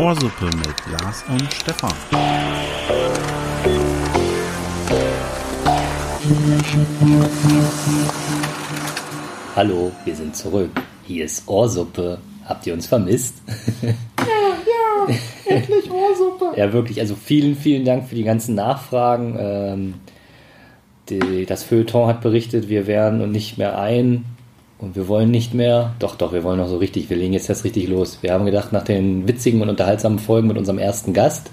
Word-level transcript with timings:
Ohrsuppe 0.00 0.46
mit 0.46 1.00
Lars 1.00 1.24
und 1.28 1.52
Stefan. 1.52 1.92
Hallo, 9.54 9.92
wir 10.04 10.16
sind 10.16 10.34
zurück. 10.34 10.70
Hier 11.06 11.26
ist 11.26 11.46
Ohrsuppe. 11.46 12.18
Habt 12.46 12.66
ihr 12.66 12.74
uns 12.74 12.86
vermisst? 12.86 13.42
Ja, 13.82 13.94
ja, 15.08 15.14
endlich 15.46 15.90
Ohrsuppe. 15.90 16.52
ja, 16.56 16.72
wirklich. 16.72 17.00
Also 17.00 17.14
vielen, 17.14 17.54
vielen 17.54 17.84
Dank 17.84 18.08
für 18.08 18.14
die 18.14 18.24
ganzen 18.24 18.54
Nachfragen. 18.54 19.36
Ähm, 19.38 19.94
die, 21.08 21.44
das 21.46 21.62
Feuilleton 21.62 22.08
hat 22.08 22.20
berichtet, 22.20 22.68
wir 22.68 22.86
wären 22.86 23.20
und 23.20 23.32
nicht 23.32 23.58
mehr 23.58 23.78
ein 23.78 24.24
und 24.80 24.96
wir 24.96 25.08
wollen 25.08 25.30
nicht 25.30 25.54
mehr. 25.54 25.94
Doch, 25.98 26.16
doch, 26.16 26.32
wir 26.32 26.42
wollen 26.42 26.58
noch 26.58 26.68
so 26.68 26.78
richtig. 26.78 27.10
Wir 27.10 27.16
legen 27.16 27.34
jetzt 27.34 27.48
erst 27.48 27.64
richtig 27.64 27.88
los. 27.88 28.18
Wir 28.22 28.32
haben 28.32 28.46
gedacht, 28.46 28.72
nach 28.72 28.84
den 28.84 29.28
witzigen 29.28 29.60
und 29.60 29.68
unterhaltsamen 29.68 30.18
Folgen 30.18 30.48
mit 30.48 30.56
unserem 30.56 30.78
ersten 30.78 31.12
Gast 31.12 31.50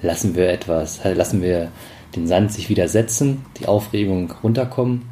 lassen 0.00 0.34
wir 0.34 0.48
etwas, 0.48 1.00
lassen 1.04 1.42
wir 1.42 1.70
den 2.16 2.26
Sand 2.26 2.52
sich 2.52 2.68
wieder 2.68 2.88
setzen, 2.88 3.44
die 3.58 3.66
Aufregung 3.66 4.32
runterkommen, 4.42 5.02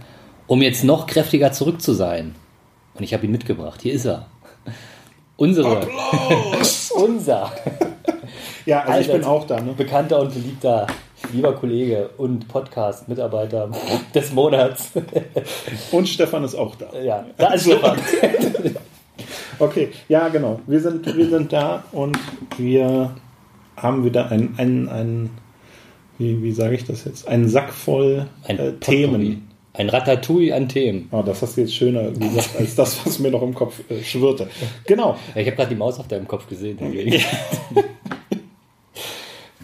um 0.47 0.63
jetzt 0.63 0.85
noch 0.85 1.07
kräftiger 1.07 1.53
zurück 1.53 1.81
zu 1.81 1.93
sein. 1.93 2.35
Und 2.95 3.05
ich 3.05 3.15
habe 3.15 3.25
ihn 3.25 3.33
mitgebracht. 3.33 3.81
Hier 3.83 3.93
ist 3.93 4.07
er. 4.07 4.27
Unsere. 5.37 5.83
Applaus! 5.83 6.91
Unser. 6.95 7.53
Ja, 8.67 8.81
also 8.81 8.91
ich 8.91 8.97
Allseits 8.97 9.13
bin 9.13 9.25
auch 9.25 9.47
da. 9.47 9.61
Ne? 9.61 9.73
Bekannter 9.73 10.21
und 10.21 10.35
beliebter 10.35 10.87
lieber 11.33 11.55
Kollege 11.55 12.11
und 12.17 12.49
Podcast-Mitarbeiter 12.49 13.71
des 14.15 14.33
Monats. 14.33 14.91
Und 15.93 16.09
Stefan 16.09 16.45
ist 16.45 16.55
auch 16.55 16.75
da. 16.75 16.99
ja, 17.01 17.27
da 17.37 17.55
ist 17.55 17.65
Stefan. 17.65 17.99
Okay, 19.59 19.91
ja, 20.09 20.29
genau. 20.29 20.61
Wir 20.67 20.81
sind, 20.81 21.05
wir 21.05 21.29
sind 21.29 21.53
da 21.53 21.85
und 21.93 22.19
wir 22.57 23.15
haben 23.77 24.05
wieder 24.07 24.31
ein, 24.31 24.55
ein, 24.57 24.89
ein 24.89 25.31
wie, 26.17 26.43
wie 26.43 26.53
sage 26.53 26.75
ich 26.75 26.85
das 26.85 27.05
jetzt? 27.05 27.29
Einen 27.29 27.47
Sack 27.47 27.71
voll 27.71 28.27
Ein 28.45 28.59
äh. 28.59 28.73
Themen. 28.81 29.51
Ein 29.75 29.89
Ratatouille 29.91 30.55
an 30.55 30.69
Themen. 30.69 31.09
Oh, 31.13 31.23
das 31.23 31.43
hast 31.43 31.57
du 31.57 31.61
jetzt 31.61 31.75
schöner 31.75 32.11
gesagt 32.11 32.57
als 32.59 32.75
das, 32.75 33.07
was 33.07 33.19
mir 33.19 33.31
noch 33.31 33.43
im 33.43 33.55
Kopf 33.55 33.81
äh, 33.91 34.03
schwirrte. 34.03 34.49
Genau. 34.87 35.17
Ja, 35.35 35.43
ich 35.43 35.47
habe 35.47 35.57
gerade 35.57 35.69
die 35.69 35.77
Maus 35.77 36.01
auf 36.01 36.09
deinem 36.09 36.27
Kopf 36.27 36.49
gesehen. 36.49 36.79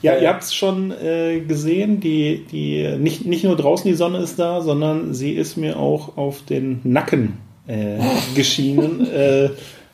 Ja, 0.02 0.16
ihr 0.16 0.28
habt 0.28 0.42
es 0.42 0.54
schon 0.54 0.90
äh, 0.90 1.40
gesehen, 1.40 2.00
die, 2.00 2.44
die, 2.50 2.96
nicht, 2.98 3.24
nicht 3.24 3.44
nur 3.44 3.56
draußen 3.56 3.88
die 3.88 3.96
Sonne 3.96 4.18
ist 4.18 4.38
da, 4.38 4.60
sondern 4.60 5.14
sie 5.14 5.32
ist 5.32 5.56
mir 5.56 5.78
auch 5.78 6.16
auf 6.16 6.42
den 6.42 6.80
Nacken 6.84 7.38
äh, 7.66 7.98
geschienen, 8.34 9.06
äh, 9.06 9.50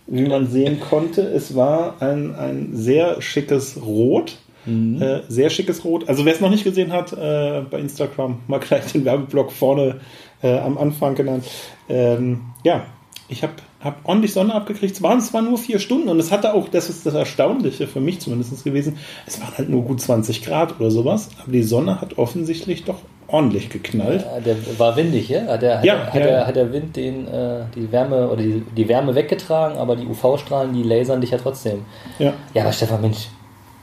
wie 0.07 0.29
man 0.29 0.49
sehen 0.49 0.81
konnte. 0.81 1.23
Es 1.23 1.55
war 1.55 2.03
ein, 2.03 2.35
ein 2.35 2.71
sehr 2.73 3.23
schickes 3.23 3.81
Rot. 3.83 4.39
Äh, 4.65 5.23
sehr 5.27 5.51
schickes 5.51 5.85
Rot. 5.85 6.09
Also 6.09 6.25
wer 6.25 6.33
es 6.35 6.41
noch 6.41 6.51
nicht 6.51 6.63
gesehen 6.63 6.93
hat, 6.93 7.13
äh, 7.13 7.63
bei 7.69 7.81
Instagram 7.81 8.39
mal 8.47 8.61
gleich 8.61 8.93
den 8.93 9.05
Werbeblock 9.05 9.51
vorne 9.51 10.01
äh, 10.41 10.57
am 10.57 10.79
Anfang 10.79 11.17
genannt. 11.17 11.47
Ähm, 11.89 12.43
ja, 12.63 12.87
ich 13.29 13.43
habe 13.43 13.55
hab 13.83 13.97
ordentlich 14.05 14.33
Sonne 14.33 14.55
abgekriegt. 14.55 14.95
Es 14.95 15.03
waren 15.03 15.21
zwar 15.21 15.43
nur 15.43 15.59
vier 15.59 15.79
Stunden 15.79 16.09
und 16.09 16.19
es 16.21 16.31
hatte 16.31 16.55
auch, 16.55 16.69
das 16.69 16.89
ist 16.89 17.05
das 17.05 17.15
Erstaunliche 17.15 17.87
für 17.87 18.01
mich 18.01 18.21
zumindest 18.21 18.65
gewesen, 18.65 18.99
es 19.27 19.41
waren 19.41 19.57
halt 19.59 19.69
nur 19.69 19.83
gut 19.83 20.01
20 20.01 20.45
Grad 20.45 20.79
oder 20.79 20.91
sowas, 20.91 21.31
aber 21.43 21.53
die 21.53 21.63
Sonne 21.63 22.01
hat 22.01 22.19
offensichtlich 22.19 22.85
doch 22.85 22.99
ordentlich 23.27 23.71
geknallt. 23.71 24.25
Ja, 24.25 24.41
der 24.41 24.57
war 24.79 24.95
windig, 24.97 25.29
ja? 25.29 25.47
Hat 25.47 25.63
der, 25.63 25.79
hat, 25.79 25.85
Ja, 25.85 26.07
hat, 26.07 26.15
der, 26.15 26.31
ja. 26.31 26.47
hat 26.47 26.55
der 26.57 26.73
Wind 26.73 26.97
den, 26.97 27.27
äh, 27.27 27.65
die 27.75 27.91
Wärme 27.91 28.29
oder 28.29 28.43
die, 28.43 28.63
die 28.77 28.89
Wärme 28.89 29.15
weggetragen, 29.15 29.79
aber 29.79 29.97
die 29.97 30.07
UV-Strahlen, 30.07 30.73
die 30.75 30.83
lasern 30.83 31.21
dich 31.21 31.31
ja 31.31 31.39
trotzdem. 31.39 31.85
Ja. 32.19 32.35
Ja, 32.53 32.63
aber 32.63 32.73
Stefan, 32.73 33.01
Mensch, 33.01 33.29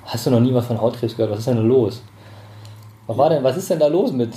hast 0.05 0.25
du 0.25 0.31
noch 0.31 0.39
nie 0.39 0.53
was 0.53 0.67
von 0.67 0.79
Hautkrebs 0.79 1.15
gehört? 1.15 1.31
Was 1.31 1.39
ist 1.39 1.47
denn 1.47 1.67
los? 1.67 2.03
Was 3.07 3.17
war 3.17 3.29
denn, 3.29 3.43
was 3.43 3.57
ist 3.57 3.69
denn 3.69 3.79
da 3.79 3.87
los 3.87 4.11
mit 4.11 4.29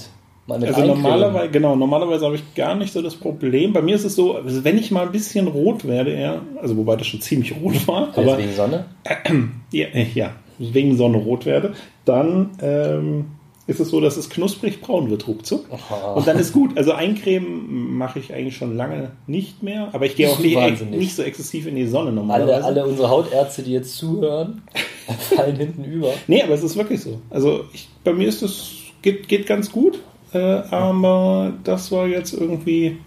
Also 0.48 0.84
normalerweise, 0.84 1.50
genau, 1.50 1.76
normalerweise 1.76 2.24
habe 2.24 2.34
ich 2.34 2.54
gar 2.54 2.74
nicht 2.74 2.92
so 2.92 3.00
das 3.00 3.14
Problem. 3.14 3.72
Bei 3.72 3.80
mir 3.80 3.94
ist 3.94 4.04
es 4.04 4.16
so, 4.16 4.34
also 4.36 4.64
wenn 4.64 4.76
ich 4.76 4.90
mal 4.90 5.06
ein 5.06 5.12
bisschen 5.12 5.46
rot 5.46 5.86
werde, 5.86 6.10
eher, 6.12 6.42
also 6.60 6.76
wobei 6.76 6.96
das 6.96 7.06
schon 7.06 7.20
ziemlich 7.20 7.54
rot 7.62 7.86
war, 7.86 8.08
Jetzt 8.08 8.18
aber 8.18 8.38
wegen 8.38 8.52
Sonne? 8.52 8.86
ja, 9.70 9.86
äh, 9.86 10.06
ja, 10.14 10.32
wegen 10.58 10.96
Sonne 10.96 11.18
rot 11.18 11.46
werde, 11.46 11.74
dann 12.04 12.50
ähm, 12.60 13.26
ist 13.68 13.78
es 13.78 13.90
so, 13.90 14.00
dass 14.00 14.16
es 14.16 14.30
knusprig 14.30 14.80
braun 14.80 15.10
wird 15.10 15.28
ruckzuck. 15.28 15.66
Aha. 15.70 16.14
Und 16.14 16.26
dann 16.26 16.38
ist 16.38 16.52
gut. 16.52 16.76
Also 16.76 16.92
eincremen 16.92 17.96
mache 17.96 18.18
ich 18.18 18.34
eigentlich 18.34 18.56
schon 18.56 18.76
lange 18.76 19.12
nicht 19.28 19.62
mehr, 19.62 19.90
aber 19.92 20.06
ich 20.06 20.16
gehe 20.16 20.28
auch 20.28 20.40
nicht, 20.40 20.90
nicht 20.90 21.14
so 21.14 21.22
exzessiv 21.22 21.68
in 21.68 21.76
die 21.76 21.86
Sonne 21.86 22.10
normalerweise. 22.10 22.64
Alle, 22.64 22.82
alle 22.82 22.86
unsere 22.86 23.08
Hautärzte, 23.08 23.62
die 23.62 23.72
jetzt 23.72 23.96
zuhören, 23.96 24.62
fallen 25.36 25.56
hinten 25.56 25.84
über. 25.84 26.12
Nee, 26.26 26.42
aber 26.42 26.54
es 26.54 26.64
ist 26.64 26.76
wirklich 26.76 27.00
so. 27.00 27.20
Also 27.30 27.64
ich, 27.72 27.88
bei 28.02 28.12
mir 28.12 28.28
ist 28.28 28.42
es, 28.42 28.72
geht, 29.02 29.28
geht 29.28 29.46
ganz 29.46 29.70
gut, 29.70 30.00
äh, 30.32 30.38
aber 30.70 31.52
das 31.64 31.90
war 31.92 32.06
jetzt 32.06 32.32
irgendwie, 32.32 32.98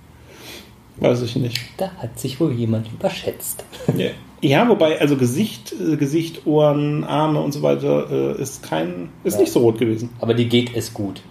weiß 0.97 1.21
ich 1.23 1.35
nicht. 1.35 1.59
Da 1.77 1.91
hat 1.97 2.19
sich 2.19 2.39
wohl 2.39 2.51
jemand 2.53 2.87
überschätzt. 2.91 3.63
Ja, 3.97 4.07
Ja, 4.41 4.67
wobei, 4.69 4.99
also 4.99 5.17
Gesicht, 5.17 5.73
äh, 5.73 5.95
Gesicht, 5.97 6.45
Ohren, 6.45 7.03
Arme 7.03 7.41
und 7.41 7.51
so 7.53 7.61
weiter 7.61 8.35
äh, 8.37 8.41
ist 8.41 8.63
kein, 8.63 9.09
ist 9.23 9.35
Ja. 9.35 9.41
nicht 9.41 9.51
so 9.53 9.59
rot 9.59 9.77
gewesen. 9.79 10.09
Aber 10.19 10.33
dir 10.33 10.45
geht 10.45 10.75
es 10.75 10.93
gut. 10.93 11.21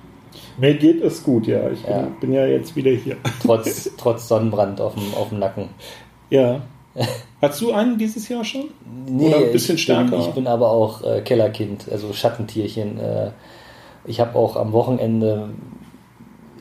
Mir 0.58 0.74
geht 0.74 1.02
es 1.02 1.22
gut, 1.22 1.46
ja. 1.46 1.68
Ich 1.70 1.82
Ja. 1.82 2.02
Bin, 2.02 2.14
bin 2.20 2.32
ja 2.32 2.46
jetzt 2.46 2.74
wieder 2.76 2.90
hier. 2.92 3.16
Trotz, 3.42 3.90
trotz 3.96 4.28
Sonnenbrand 4.28 4.80
auf 4.80 4.94
dem, 4.94 5.12
auf 5.14 5.28
dem 5.30 5.38
Nacken. 5.40 5.68
Ja. 6.30 6.62
Hast 7.42 7.60
du 7.60 7.72
einen 7.72 7.98
dieses 7.98 8.28
Jahr 8.28 8.44
schon? 8.44 8.66
Nee, 9.06 9.26
Oder 9.28 9.38
ein 9.38 9.52
bisschen 9.52 9.74
ich 9.74 9.82
stärker? 9.82 10.10
Bin, 10.12 10.20
ich 10.20 10.28
bin 10.28 10.46
aber 10.46 10.70
auch 10.70 11.02
äh, 11.02 11.20
Kellerkind, 11.22 11.86
also 11.90 12.12
Schattentierchen. 12.12 12.98
Äh, 13.00 13.30
ich 14.06 14.20
habe 14.20 14.38
auch 14.38 14.54
am 14.56 14.72
Wochenende, 14.72 15.48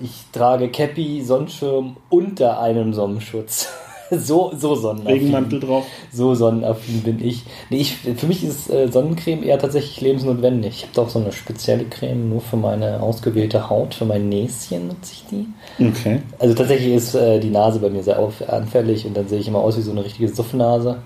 ich 0.02 0.26
trage 0.31 0.70
Cappy, 0.70 1.22
Sonnenschirm 1.24 1.98
unter 2.09 2.59
einem 2.59 2.94
Sonnenschutz. 2.94 3.70
so, 4.12 4.52
so 4.58 4.76
sonnenaffin. 4.76 5.14
Regenmantel 5.14 5.59
drauf. 5.59 5.86
So 6.12 6.36
sonnenaffin 6.36 7.02
bin 7.02 7.24
ich. 7.26 7.44
Nee, 7.70 7.78
ich. 7.78 7.96
Für 7.96 8.28
mich 8.28 8.44
ist 8.44 8.70
äh, 8.70 8.88
Sonnencreme 8.92 9.44
eher 9.44 9.59
tatsächlich 9.59 10.02
lebensnotwendig. 10.02 10.76
Ich 10.76 10.84
habe 10.84 10.94
doch 10.94 11.09
so 11.09 11.20
eine 11.20 11.32
spezielle 11.32 11.86
Creme 11.86 12.30
nur 12.30 12.42
für 12.42 12.58
meine 12.58 13.02
ausgewählte 13.02 13.70
Haut, 13.70 13.94
für 13.94 14.06
mein 14.06 14.30
Näschen 14.30 14.88
nutze 14.88 15.14
ich 15.14 15.26
die. 15.32 15.48
Okay. 15.84 16.22
Also 16.40 16.53
tatsächlich 16.53 16.94
ist 16.94 17.16
äh, 17.16 17.40
die 17.40 17.50
Nase 17.50 17.80
bei 17.80 17.90
mir 17.90 18.03
sehr 18.03 18.20
auf, 18.20 18.48
anfällig 18.48 19.06
und 19.06 19.16
dann 19.16 19.28
sehe 19.28 19.40
ich 19.40 19.48
immer 19.48 19.59
aus 19.59 19.78
wie 19.78 19.82
so 19.82 19.92
eine 19.92 20.03
richtige 20.03 20.30
Suffnase. 20.30 20.98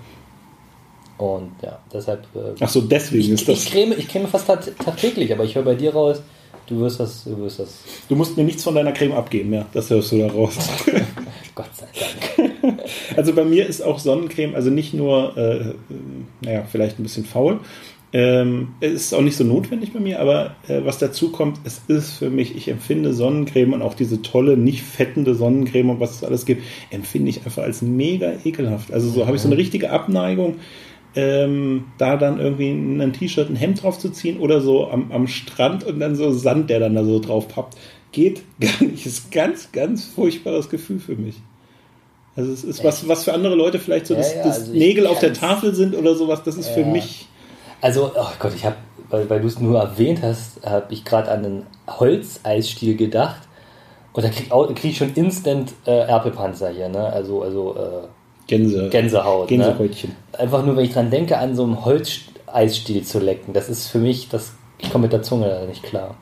Und 1.18 1.52
ja, 1.64 1.80
deshalb. 1.92 2.24
Äh, 2.36 2.56
Ach 2.60 2.70
so, 2.70 2.82
deswegen 2.82 3.24
ich, 3.24 3.32
ist 3.32 3.48
das. 3.48 3.64
ich, 3.64 3.72
creme, 3.72 3.94
ich 3.98 4.08
creme 4.08 4.28
fast 4.28 4.48
tagtäglich, 4.48 5.32
aber 5.34 5.44
ich 5.44 5.56
höre 5.56 5.64
bei 5.64 5.76
dir 5.76 5.94
raus, 5.94 6.22
du 6.68 6.80
wirst 6.80 7.00
das, 7.00 7.24
du 7.24 7.38
wirst 7.38 7.60
das. 7.60 7.80
Du 8.08 8.16
musst 8.16 8.38
mir 8.38 8.44
nichts 8.44 8.64
von 8.64 8.76
deiner 8.76 8.92
Creme 8.92 9.14
abgeben, 9.14 9.54
ja. 9.54 9.66
Das 9.74 9.90
hörst 9.90 10.12
du 10.12 10.20
da 10.20 10.28
raus. 10.28 10.56
Gott 11.56 11.70
sei 11.74 11.88
Dank. 12.00 12.54
Also 13.16 13.34
bei 13.34 13.44
mir 13.44 13.66
ist 13.66 13.82
auch 13.82 14.00
Sonnencreme, 14.00 14.56
also 14.56 14.70
nicht 14.70 14.94
nur, 14.94 15.36
äh, 15.38 15.58
äh, 15.58 15.74
naja, 16.42 16.66
vielleicht 16.70 17.00
ein 17.00 17.04
bisschen 17.04 17.26
faul. 17.26 17.60
Ähm, 18.14 18.70
es 18.80 18.94
ist 18.94 19.14
auch 19.14 19.22
nicht 19.22 19.36
so 19.36 19.44
notwendig 19.44 19.92
bei 19.92 20.00
mir, 20.00 20.22
aber 20.22 20.56
äh, 20.68 20.82
was 20.86 20.98
dazu 20.98 21.32
kommt, 21.32 21.60
es 21.66 21.82
ist 21.88 22.14
für 22.14 22.30
mich, 22.30 22.56
ich 22.56 22.70
empfinde 22.70 23.14
Sonnencreme 23.14 23.74
und 23.74 23.82
auch 23.82 23.96
diese 23.96 24.22
tolle, 24.22 24.56
nicht 24.56 24.82
fettende 24.82 25.36
Sonnencreme 25.36 25.90
und 25.90 26.00
was 26.00 26.16
es 26.16 26.24
alles 26.24 26.46
gibt, 26.46 26.64
empfinde 26.90 27.30
ich 27.30 27.46
einfach 27.46 27.64
als 27.64 27.82
mega 27.82 28.32
ekelhaft. 28.46 28.94
Also 28.94 29.10
so 29.10 29.26
habe 29.28 29.36
ich 29.36 29.42
so 29.42 29.50
eine 29.50 29.58
richtige 29.58 29.90
Abneigung, 29.90 30.56
ähm, 31.18 31.86
da 31.98 32.16
dann 32.16 32.40
irgendwie 32.40 32.70
ein 32.70 33.12
T-Shirt, 33.12 33.50
ein 33.50 33.56
Hemd 33.56 33.82
drauf 33.82 33.98
zu 33.98 34.10
ziehen 34.12 34.40
oder 34.40 34.62
so 34.62 34.88
am, 34.88 35.12
am 35.12 35.26
Strand 35.28 35.84
und 35.84 36.00
dann 36.00 36.16
so 36.16 36.32
Sand, 36.32 36.70
der 36.70 36.80
dann 36.80 36.94
da 36.94 37.04
so 37.04 37.20
drauf 37.20 37.48
pappt. 37.48 37.76
Geht 38.12 38.44
gar 38.60 38.84
nicht. 38.88 39.06
Ist 39.06 39.32
ganz, 39.32 39.72
ganz 39.72 40.06
furchtbares 40.06 40.70
Gefühl 40.70 41.00
für 41.00 41.16
mich. 41.16 41.36
Also 42.36 42.52
es 42.52 42.64
ist 42.64 42.84
was, 42.84 43.08
was 43.08 43.24
für 43.24 43.34
andere 43.34 43.56
Leute 43.56 43.80
vielleicht 43.80 44.06
so 44.06 44.14
Ja, 44.14 44.20
das, 44.20 44.36
ja, 44.36 44.42
also 44.44 44.72
Nägel 44.74 45.08
auf 45.08 45.20
der 45.20 45.34
Tafel 45.34 45.74
sind 45.74 45.96
oder 45.96 46.14
sowas. 46.14 46.44
Das 46.44 46.56
ist 46.56 46.70
für 46.70 46.82
Ja. 46.82 46.88
mich. 46.88 47.28
Also, 47.82 48.12
oh 48.16 48.28
Gott, 48.38 48.54
ich 48.56 48.64
habe, 48.64 48.76
weil, 49.10 49.28
weil 49.28 49.42
du 49.42 49.48
es 49.48 49.60
nur 49.60 49.80
erwähnt 49.80 50.20
hast, 50.22 50.64
habe 50.64 50.94
ich 50.94 51.04
gerade 51.04 51.32
an 51.32 51.44
einen 51.46 51.64
Holzeisstiel 51.88 52.96
gedacht. 52.96 53.42
Und 54.14 54.24
da 54.24 54.30
krieg, 54.30 54.52
au- 54.52 54.68
krieg 54.68 54.92
ich 54.92 54.98
schon 54.98 55.14
instant 55.16 55.74
äh, 55.88 55.92
Erpelpanzer 56.08 56.70
hier, 56.70 56.90
ne? 56.90 57.08
Also, 57.08 57.42
also 57.42 57.76
äh, 57.76 58.08
Gänse, 58.48 58.90
Gänsehaut. 58.90 59.50
Ne? 59.52 59.58
Gänsehäutchen. 59.58 60.16
Einfach 60.34 60.66
nur, 60.66 60.76
wenn 60.78 60.86
ich 60.86 60.94
dran 60.94 61.10
denke, 61.12 61.38
an 61.38 61.56
so 61.56 61.64
einem 61.64 61.84
Holzeisstiel 61.86 63.04
zu 63.04 63.20
lecken. 63.20 63.54
Das 63.54 63.70
ist 63.70 63.88
für 63.90 64.00
mich, 64.00 64.30
das, 64.30 64.54
ich 64.80 64.90
komme 64.92 65.04
mit 65.04 65.14
der 65.14 65.22
Zunge 65.22 65.66
nicht 65.68 65.84
klar. 65.84 66.16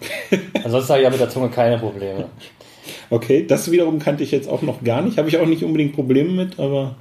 Ansonsten 0.64 0.90
habe 0.90 1.00
ich 1.00 1.04
ja 1.04 1.10
mit 1.10 1.20
der 1.20 1.30
Zunge 1.30 1.48
keine 1.48 1.78
Probleme. 1.78 2.26
Okay, 3.10 3.46
das 3.46 3.70
wiederum 3.70 3.98
kannte 3.98 4.22
ich 4.22 4.30
jetzt 4.30 4.48
auch 4.48 4.62
noch 4.62 4.82
gar 4.82 5.02
nicht. 5.02 5.18
Habe 5.18 5.28
ich 5.28 5.38
auch 5.38 5.46
nicht 5.46 5.64
unbedingt 5.64 5.94
Probleme 5.94 6.30
mit, 6.30 6.58
aber 6.58 6.94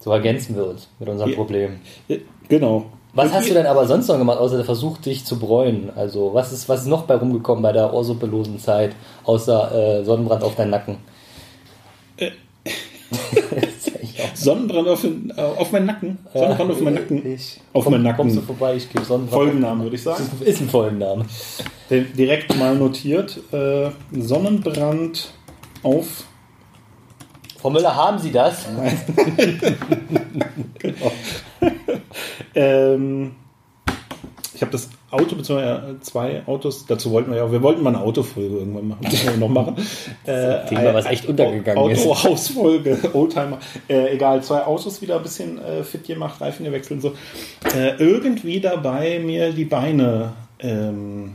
So 0.00 0.10
ergänzen 0.10 0.56
wir 0.56 0.66
uns 0.66 0.88
mit 0.98 1.08
unserem 1.08 1.30
Ja. 1.30 1.36
Problem. 1.36 1.80
äh, 2.08 2.18
genau. 2.48 2.86
Was 3.14 3.26
Und 3.26 3.34
hast 3.34 3.50
du 3.50 3.54
denn 3.54 3.66
aber 3.66 3.86
sonst 3.86 4.08
noch 4.08 4.16
gemacht, 4.16 4.38
außer 4.38 4.56
der 4.56 4.64
Versuch, 4.64 4.96
dich 4.98 5.24
zu 5.26 5.38
bräunen? 5.38 5.90
Also, 5.94 6.32
was 6.32 6.50
ist, 6.50 6.68
was 6.68 6.80
ist 6.82 6.86
noch 6.86 7.02
bei 7.02 7.14
rumgekommen 7.16 7.62
bei 7.62 7.72
der 7.72 7.92
ohrsuppelosen 7.92 8.58
Zeit, 8.58 8.96
außer 9.24 10.00
äh, 10.00 10.04
Sonnenbrand 10.04 10.42
auf 10.42 10.54
deinen 10.56 10.70
Nacken? 10.70 10.96
Sonnenbrand 14.34 14.88
auf, 14.88 15.02
den, 15.02 15.32
äh, 15.36 15.40
auf 15.40 15.72
meinen 15.72 15.86
Nacken. 15.86 16.18
Sonnenbrand 16.32 16.70
auf 16.70 16.80
meinen 16.80 16.94
Nacken. 16.94 17.26
Ich, 17.26 17.60
auf 17.72 17.84
komm, 17.84 17.92
meinen 17.94 18.02
Nacken. 18.04 18.16
Kommst 18.18 18.36
du 18.36 18.42
vorbei, 18.42 18.76
ich 18.76 18.88
gebe 18.90 19.04
Sonnenbrand. 19.04 19.42
Folgennamen, 19.42 19.82
würde 19.84 19.96
ich 19.96 20.02
sagen. 20.02 20.24
Ist 20.40 20.60
ein 20.60 20.68
Folgenname. 20.68 21.26
Direkt 21.90 22.56
mal 22.56 22.74
notiert. 22.76 23.40
Äh, 23.52 23.90
Sonnenbrand 24.12 25.32
auf. 25.82 26.24
Frau 27.60 27.70
Müller, 27.70 27.94
haben 27.94 28.18
Sie 28.18 28.32
das? 28.32 28.66
genau. 30.78 31.12
ähm, 32.56 33.32
ich 34.52 34.60
habe 34.62 34.72
das 34.72 34.90
Auto, 35.12 35.36
beziehungsweise 35.36 35.96
zwei 36.00 36.42
Autos, 36.46 36.86
dazu 36.86 37.10
wollten 37.10 37.30
wir 37.30 37.38
ja, 37.38 37.52
wir 37.52 37.62
wollten 37.62 37.82
mal 37.82 37.94
eine 37.94 38.02
Autofolge 38.02 38.56
irgendwann 38.58 38.88
machen, 38.88 39.06
müssen 39.08 39.28
wir 39.30 39.36
noch 39.36 39.48
machen. 39.48 39.76
Äh, 40.24 40.66
Thema, 40.66 40.94
was 40.94 41.06
echt 41.06 41.26
untergegangen 41.26 41.90
ist. 41.90 42.06
Autohausfolge, 42.06 42.98
Oldtimer. 43.12 43.58
Äh, 43.88 44.14
egal, 44.14 44.42
zwei 44.42 44.64
Autos 44.64 45.02
wieder 45.02 45.16
ein 45.16 45.22
bisschen 45.22 45.60
äh, 45.62 45.82
fit 45.82 46.06
gemacht, 46.06 46.40
Reifen 46.40 46.64
gewechselt 46.64 47.02
und 47.04 47.10
so. 47.10 47.76
Äh, 47.76 47.96
irgendwie 47.98 48.60
dabei 48.60 49.20
mir 49.24 49.52
die 49.52 49.64
Beine, 49.64 50.32
ähm, 50.60 51.32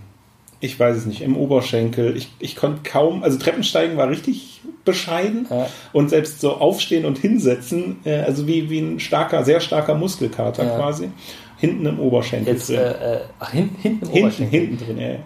ich 0.59 0.79
weiß 0.79 0.97
es 0.97 1.05
nicht, 1.05 1.21
im 1.21 1.35
Oberschenkel. 1.37 2.15
Ich, 2.17 2.31
ich 2.39 2.55
konnte 2.55 2.81
kaum, 2.89 3.23
also 3.23 3.37
Treppensteigen 3.37 3.97
war 3.97 4.09
richtig 4.09 4.61
bescheiden 4.85 5.47
Ja. 5.49 5.67
und 5.93 6.09
selbst 6.09 6.39
so 6.39 6.53
aufstehen 6.53 7.05
und 7.05 7.17
hinsetzen, 7.17 7.97
äh, 8.05 8.19
also 8.21 8.47
wie, 8.47 8.69
wie 8.69 8.79
ein 8.79 8.99
starker, 8.99 9.43
sehr 9.43 9.59
starker 9.59 9.95
Muskelkater 9.95 10.63
Ja. 10.65 10.75
quasi, 10.77 11.09
hinten 11.57 11.85
im 11.85 11.99
Oberschenkel 11.99 12.53
Jetzt, 12.53 12.69
drin. 12.69 12.77
äh, 12.79 13.15
äh, 13.15 13.19
ach, 13.39 13.51
hin, 13.51 13.69
hinten 13.81 14.05
im 14.05 14.11
Hinten, 14.11 14.25
Oberschenkel. 14.25 14.59
hinten 14.59 14.85
drin, 14.85 14.97
ja. 14.99 15.07
ja. 15.09 15.19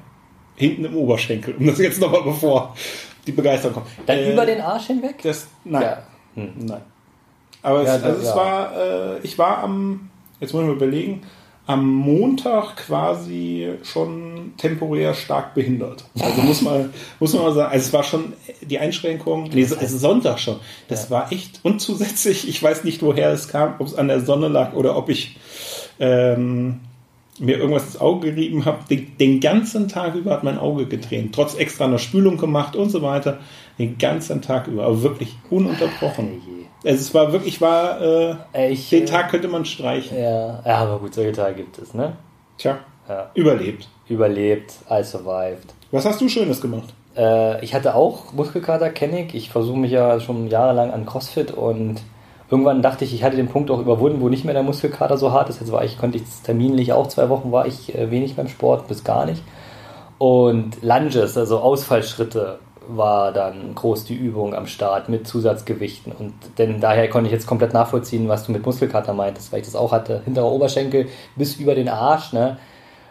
Hinten 0.55 0.85
im 0.85 0.95
Oberschenkel. 0.95 1.55
Um 1.57 1.67
das 1.67 1.79
jetzt 1.79 1.99
nochmal 1.99 2.21
bevor 2.23 2.75
die 3.27 3.31
Begeisterung 3.31 3.75
kommt. 3.75 3.87
Dann 4.05 4.17
Äh, 4.17 4.33
über 4.33 4.45
den 4.45 4.61
Arsch 4.61 4.87
hinweg? 4.87 5.15
Das, 5.23 5.47
nein. 5.63 5.81
Ja. 5.83 6.03
Hm. 6.35 6.49
Nein. 6.59 6.81
Aber 7.63 7.83
Ja, 7.83 7.95
es, 7.95 8.03
also 8.03 8.21
ja. 8.23 8.29
es 8.29 8.35
war, 8.35 8.77
äh, 8.77 9.19
ich 9.23 9.37
war 9.37 9.59
am, 9.59 10.09
jetzt 10.39 10.53
muss 10.53 10.61
ich 10.63 10.67
mal 10.67 10.75
überlegen, 10.75 11.21
am 11.67 11.85
Montag 11.87 12.75
quasi 12.75 13.69
schon 13.83 14.53
temporär 14.57 15.13
stark 15.13 15.53
behindert. 15.53 16.03
Also 16.19 16.41
muss 16.41 16.61
man, 16.63 16.91
muss 17.19 17.33
man 17.33 17.43
mal 17.43 17.53
sagen, 17.53 17.71
also 17.71 17.85
es 17.85 17.93
war 17.93 18.03
schon 18.03 18.33
die 18.61 18.79
Einschränkung, 18.79 19.49
nee, 19.53 19.61
es 19.61 19.71
ist 19.71 19.99
Sonntag 19.99 20.39
schon. 20.39 20.59
Das 20.87 21.11
war 21.11 21.31
echt, 21.31 21.59
und 21.63 21.79
zusätzlich, 21.79 22.49
ich 22.49 22.61
weiß 22.61 22.83
nicht, 22.83 23.01
woher 23.03 23.29
es 23.31 23.47
kam, 23.47 23.75
ob 23.79 23.87
es 23.87 23.95
an 23.95 24.07
der 24.07 24.21
Sonne 24.21 24.47
lag 24.47 24.73
oder 24.73 24.97
ob 24.97 25.09
ich 25.09 25.37
ähm, 26.01 26.81
mir 27.39 27.57
irgendwas 27.57 27.85
ins 27.85 28.01
Auge 28.01 28.31
gerieben 28.33 28.65
habe. 28.65 28.79
Den, 28.89 29.17
den 29.17 29.39
ganzen 29.39 29.87
Tag 29.87 30.15
über 30.15 30.31
hat 30.31 30.43
mein 30.43 30.57
Auge 30.57 30.85
getränt. 30.87 31.33
Trotz 31.33 31.55
extra 31.55 31.85
einer 31.85 31.97
Spülung 31.99 32.37
gemacht 32.37 32.75
und 32.75 32.89
so 32.89 33.01
weiter. 33.01 33.37
Den 33.79 33.97
ganzen 33.97 34.41
Tag 34.41 34.67
über. 34.67 34.83
Aber 34.83 35.01
wirklich 35.01 35.35
ununterbrochen. 35.49 36.41
Also 36.83 36.99
es 36.99 37.13
war 37.13 37.31
wirklich, 37.31 37.55
ich 37.55 37.61
war, 37.61 38.01
äh, 38.53 38.71
ich, 38.71 38.89
den 38.89 39.03
äh, 39.03 39.05
Tag 39.05 39.29
könnte 39.29 39.47
man 39.47 39.65
streichen. 39.65 40.17
Ja, 40.17 40.61
ja, 40.65 40.77
aber 40.77 40.99
gut, 40.99 41.13
solche 41.13 41.31
Tage 41.31 41.55
gibt 41.55 41.77
es, 41.77 41.93
ne? 41.93 42.13
Tja, 42.57 42.79
Ja. 43.07 43.29
überlebt. 43.35 43.87
Überlebt, 44.09 44.73
I 44.89 45.03
survived. 45.03 45.73
Was 45.91 46.05
hast 46.05 46.19
du 46.21 46.27
Schönes 46.27 46.59
gemacht? 46.59 46.93
Äh, 47.15 47.63
ich 47.63 47.73
hatte 47.73 47.95
auch 47.95 48.33
Muskelkater, 48.33 48.89
kenne 48.89 49.25
ich. 49.25 49.35
Ich 49.35 49.49
versuche 49.49 49.77
mich 49.77 49.91
ja 49.91 50.19
schon 50.19 50.47
jahrelang 50.47 50.91
an 50.91 51.05
CrossFit 51.05 51.51
und 51.51 52.01
irgendwann 52.51 52.81
dachte 52.81 53.05
ich, 53.05 53.13
ich 53.13 53.23
hatte 53.23 53.37
den 53.37 53.47
Punkt 53.47 53.71
auch 53.71 53.79
überwunden, 53.79 54.21
wo 54.21 54.29
nicht 54.29 54.45
mehr 54.45 54.53
der 54.53 54.61
Muskelkater 54.63 55.17
so 55.17 55.31
hart 55.31 55.49
ist. 55.49 55.61
Jetzt 55.61 55.71
war 55.71 55.83
ich, 55.83 55.97
konnte 55.97 56.17
ich 56.17 56.23
terminlich 56.43 56.93
auch 56.93 57.07
zwei 57.07 57.29
Wochen 57.29 57.51
war 57.51 57.65
ich 57.65 57.95
äh, 57.95 58.11
wenig 58.11 58.35
beim 58.35 58.49
Sport, 58.49 58.87
bis 58.87 59.03
gar 59.03 59.25
nicht. 59.25 59.41
Und 60.17 60.83
Lunges, 60.83 61.37
also 61.37 61.59
Ausfallschritte, 61.59 62.59
war 62.87 63.31
dann 63.31 63.73
groß 63.73 64.05
die 64.05 64.15
Übung 64.15 64.53
am 64.53 64.67
Start 64.67 65.07
mit 65.07 65.27
Zusatzgewichten. 65.27 66.11
Und 66.11 66.33
denn 66.57 66.81
daher 66.81 67.09
konnte 67.09 67.27
ich 67.27 67.33
jetzt 67.33 67.47
komplett 67.47 67.73
nachvollziehen, 67.73 68.27
was 68.27 68.45
du 68.45 68.51
mit 68.51 68.65
Muskelkater 68.65 69.13
meintest, 69.13 69.51
weil 69.51 69.61
ich 69.61 69.65
das 69.65 69.75
auch 69.75 69.91
hatte. 69.91 70.21
Hinterer 70.25 70.51
Oberschenkel 70.51 71.07
bis 71.35 71.55
über 71.55 71.73
den 71.73 71.87
Arsch, 71.89 72.33
ne? 72.33 72.57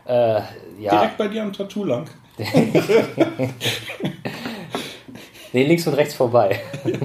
Äh, 0.07 0.41
ja. 0.79 0.91
Direkt 0.91 1.19
bei 1.19 1.29
dir 1.29 1.43
am 1.43 1.53
Tattoo 1.53 1.85
lang. 1.85 2.07
Nee, 5.53 5.65
links 5.65 5.87
und 5.87 5.95
rechts 5.95 6.15
vorbei. 6.15 6.61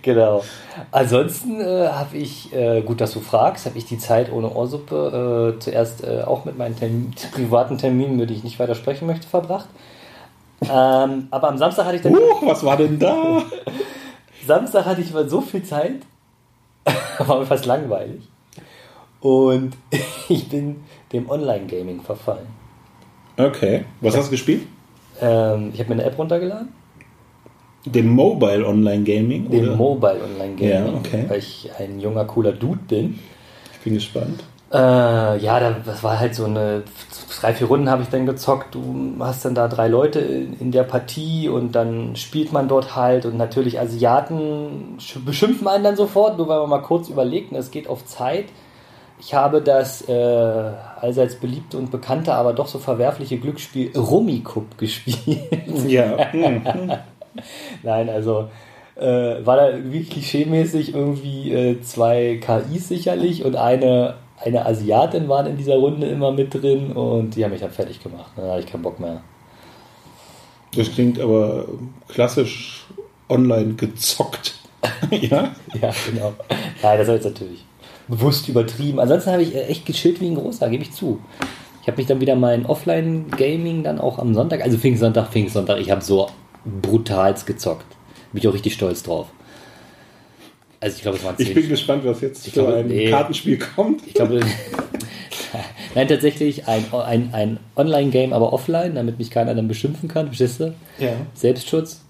genau. 0.02 0.42
Ansonsten 0.90 1.60
äh, 1.60 1.88
habe 1.88 2.16
ich, 2.16 2.52
äh, 2.52 2.82
gut, 2.82 3.00
dass 3.00 3.12
du 3.12 3.20
fragst, 3.20 3.66
habe 3.66 3.78
ich 3.78 3.84
die 3.84 3.98
Zeit 3.98 4.32
ohne 4.32 4.50
Ohrsuppe 4.54 5.54
äh, 5.56 5.60
zuerst 5.60 6.04
äh, 6.04 6.22
auch 6.22 6.44
mit 6.44 6.58
meinen 6.58 6.76
Termin, 6.76 7.14
privaten 7.32 7.78
Terminen, 7.78 8.14
über 8.14 8.26
die 8.26 8.34
ich 8.34 8.44
nicht 8.44 8.58
weiter 8.58 8.74
sprechen 8.74 9.06
möchte, 9.06 9.26
verbracht. 9.26 9.68
Ähm, 10.62 11.28
aber 11.30 11.48
am 11.48 11.58
Samstag 11.58 11.86
hatte 11.86 11.96
ich 11.96 12.02
dann. 12.02 12.14
Huch, 12.14 12.42
was 12.42 12.64
war 12.64 12.76
denn 12.76 12.98
da? 12.98 13.42
Samstag 14.46 14.84
hatte 14.84 15.00
ich 15.00 15.12
mal 15.12 15.28
so 15.28 15.40
viel 15.40 15.62
Zeit, 15.62 16.00
war 17.18 17.40
mir 17.40 17.46
fast 17.46 17.66
langweilig. 17.66 18.22
Und 19.20 19.76
ich 20.28 20.48
bin 20.48 20.82
dem 21.12 21.28
Online-Gaming 21.28 22.00
verfallen. 22.02 22.46
Okay. 23.36 23.84
Was 24.00 24.16
hast 24.16 24.26
du 24.26 24.30
gespielt? 24.32 24.66
Ähm, 25.20 25.70
ich 25.72 25.80
habe 25.80 25.90
mir 25.94 26.00
eine 26.00 26.10
App 26.10 26.18
runtergeladen. 26.18 26.79
Dem 27.84 28.08
Mobile 28.10 28.66
Online 28.66 29.02
Gaming? 29.04 29.48
Dem 29.50 29.68
oder? 29.68 29.76
Mobile 29.76 30.20
Online 30.22 30.54
Gaming, 30.56 30.68
Ja, 30.68 30.92
okay. 30.98 31.24
weil 31.28 31.38
ich 31.38 31.70
ein 31.78 31.98
junger, 32.00 32.24
cooler 32.26 32.52
Dude 32.52 32.80
bin. 32.88 33.18
Ich 33.74 33.78
bin 33.80 33.94
gespannt. 33.94 34.44
Äh, 34.72 34.76
ja, 34.76 35.58
da- 35.58 35.76
das 35.84 36.04
war 36.04 36.20
halt 36.20 36.34
so 36.34 36.44
eine, 36.44 36.84
drei, 37.40 37.54
vier 37.54 37.66
Runden 37.66 37.90
habe 37.90 38.02
ich 38.02 38.08
dann 38.08 38.24
gezockt. 38.26 38.74
Du 38.74 39.14
hast 39.18 39.44
dann 39.44 39.54
da 39.56 39.66
drei 39.66 39.88
Leute 39.88 40.20
in, 40.20 40.70
der 40.70 40.84
Partie 40.84 41.48
und 41.48 41.72
dann 41.72 42.14
spielt 42.14 42.52
man 42.52 42.68
dort 42.68 42.94
halt 42.94 43.24
und 43.26 43.36
natürlich 43.36 43.80
Asiaten 43.80 44.96
sch- 45.00 45.24
beschimpfen 45.24 45.66
einen 45.66 45.82
dann 45.82 45.96
sofort, 45.96 46.38
nur 46.38 46.46
weil 46.48 46.60
man 46.60 46.70
mal 46.70 46.82
kurz 46.82 47.08
überlegt 47.08 47.50
und 47.50 47.58
es 47.58 47.70
geht 47.72 47.88
auf 47.88 48.04
Zeit. 48.04 48.44
Ich 49.18 49.34
habe 49.34 49.60
das 49.60 50.08
äh, 50.08 50.12
allseits 51.00 51.34
beliebte 51.36 51.76
und 51.76 51.90
bekannte, 51.90 52.32
aber 52.34 52.52
doch 52.52 52.68
so 52.68 52.78
verwerfliche 52.78 53.38
Glücksspiel 53.38 53.90
Rummikub 53.98 54.64
gespielt. 54.78 55.40
Ja. 55.88 56.16
Nein, 57.82 58.08
also 58.08 58.48
äh, 58.96 59.44
war 59.44 59.56
da 59.56 59.72
wie 59.84 60.04
klischeemäßig 60.04 60.94
irgendwie 60.94 61.52
äh, 61.52 61.80
zwei 61.80 62.40
KIs 62.40 62.88
sicherlich 62.88 63.44
und 63.44 63.56
eine, 63.56 64.14
eine 64.38 64.66
Asiatin 64.66 65.28
waren 65.28 65.46
in 65.46 65.56
dieser 65.56 65.76
Runde 65.76 66.06
immer 66.06 66.32
mit 66.32 66.54
drin 66.54 66.92
und 66.92 67.36
die 67.36 67.44
haben 67.44 67.52
mich 67.52 67.60
dann 67.60 67.70
fertig 67.70 68.02
gemacht. 68.02 68.32
Da 68.36 68.50
hatte 68.50 68.60
ich 68.60 68.66
keinen 68.66 68.82
Bock 68.82 69.00
mehr. 69.00 69.22
Das 70.76 70.92
klingt 70.92 71.18
aber 71.18 71.66
klassisch 72.08 72.86
online 73.28 73.74
gezockt. 73.74 74.54
ja? 75.10 75.54
Ja, 75.80 75.92
genau. 76.10 76.32
Nein, 76.82 76.98
das 76.98 77.08
war 77.08 77.14
jetzt 77.14 77.24
natürlich 77.24 77.64
bewusst 78.10 78.48
übertrieben. 78.48 79.00
Ansonsten 79.00 79.30
habe 79.30 79.42
ich 79.42 79.54
äh, 79.54 79.66
echt 79.66 79.86
gechillt 79.86 80.20
wie 80.20 80.26
ein 80.26 80.34
Großer, 80.34 80.68
gebe 80.68 80.82
ich 80.82 80.92
zu. 80.92 81.20
Ich 81.80 81.88
habe 81.88 81.96
mich 81.96 82.06
dann 82.06 82.20
wieder 82.20 82.36
mein 82.36 82.66
Offline-Gaming 82.66 83.84
dann 83.84 83.98
auch 83.98 84.18
am 84.18 84.34
Sonntag, 84.34 84.62
also 84.62 84.76
Pfingstsonntag, 84.76 85.28
Pfingstsonntag, 85.28 85.78
ich 85.78 85.90
habe 85.90 86.02
so 86.02 86.28
brutals 86.64 87.46
gezockt. 87.46 87.86
Bin 88.32 88.40
ich 88.42 88.48
auch 88.48 88.54
richtig 88.54 88.74
stolz 88.74 89.02
drauf. 89.02 89.26
Also 90.80 90.96
ich 90.96 91.02
glaube, 91.02 91.18
es 91.18 91.24
waren 91.24 91.34
Ich 91.38 91.46
zehn 91.46 91.54
bin 91.54 91.68
gespannt, 91.68 92.04
was 92.06 92.20
jetzt 92.22 92.46
Ich 92.46 92.54
für 92.54 92.60
glaube, 92.62 92.78
ein 92.78 92.86
nee. 92.86 93.10
Kartenspiel 93.10 93.58
kommt. 93.58 94.06
Ich 94.06 94.14
glaube, 94.14 94.40
nein, 95.94 96.08
tatsächlich 96.08 96.66
ein, 96.68 96.84
ein, 96.92 97.30
ein 97.34 97.58
Online-Game, 97.76 98.32
aber 98.32 98.52
offline, 98.52 98.94
damit 98.94 99.18
mich 99.18 99.30
keiner 99.30 99.54
dann 99.54 99.68
beschimpfen 99.68 100.08
kann, 100.08 100.26
verstehst 100.26 100.60
du? 100.60 100.74
Ja. 100.98 101.12
Selbstschutz. 101.34 102.02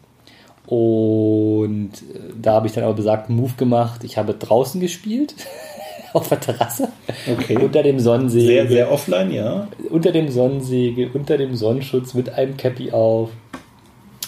Und 0.67 1.91
äh, 2.15 2.19
da 2.41 2.53
habe 2.53 2.69
ich 2.69 2.73
dann 2.73 2.85
aber 2.85 2.95
besagten 2.95 3.35
Move 3.35 3.55
gemacht. 3.57 4.05
Ich 4.05 4.17
habe 4.17 4.35
draußen 4.35 4.81
gespielt, 4.81 5.35
auf 6.13 6.29
der 6.29 6.39
Terrasse, 6.39 6.89
Okay. 7.29 7.57
unter 7.59 7.83
dem 7.83 7.99
Sonnensegel, 7.99 8.47
Sehr, 8.47 8.69
sehr 8.69 8.93
offline, 8.93 9.33
ja. 9.33 9.67
unter 9.91 10.13
dem 10.13 10.29
Sonnensegel, 10.29 11.11
unter 11.13 11.39
dem 11.39 11.57
Sonnenschutz 11.57 12.15
mit 12.15 12.31
einem 12.31 12.57
Cappy 12.57 12.93
auf, 12.93 13.31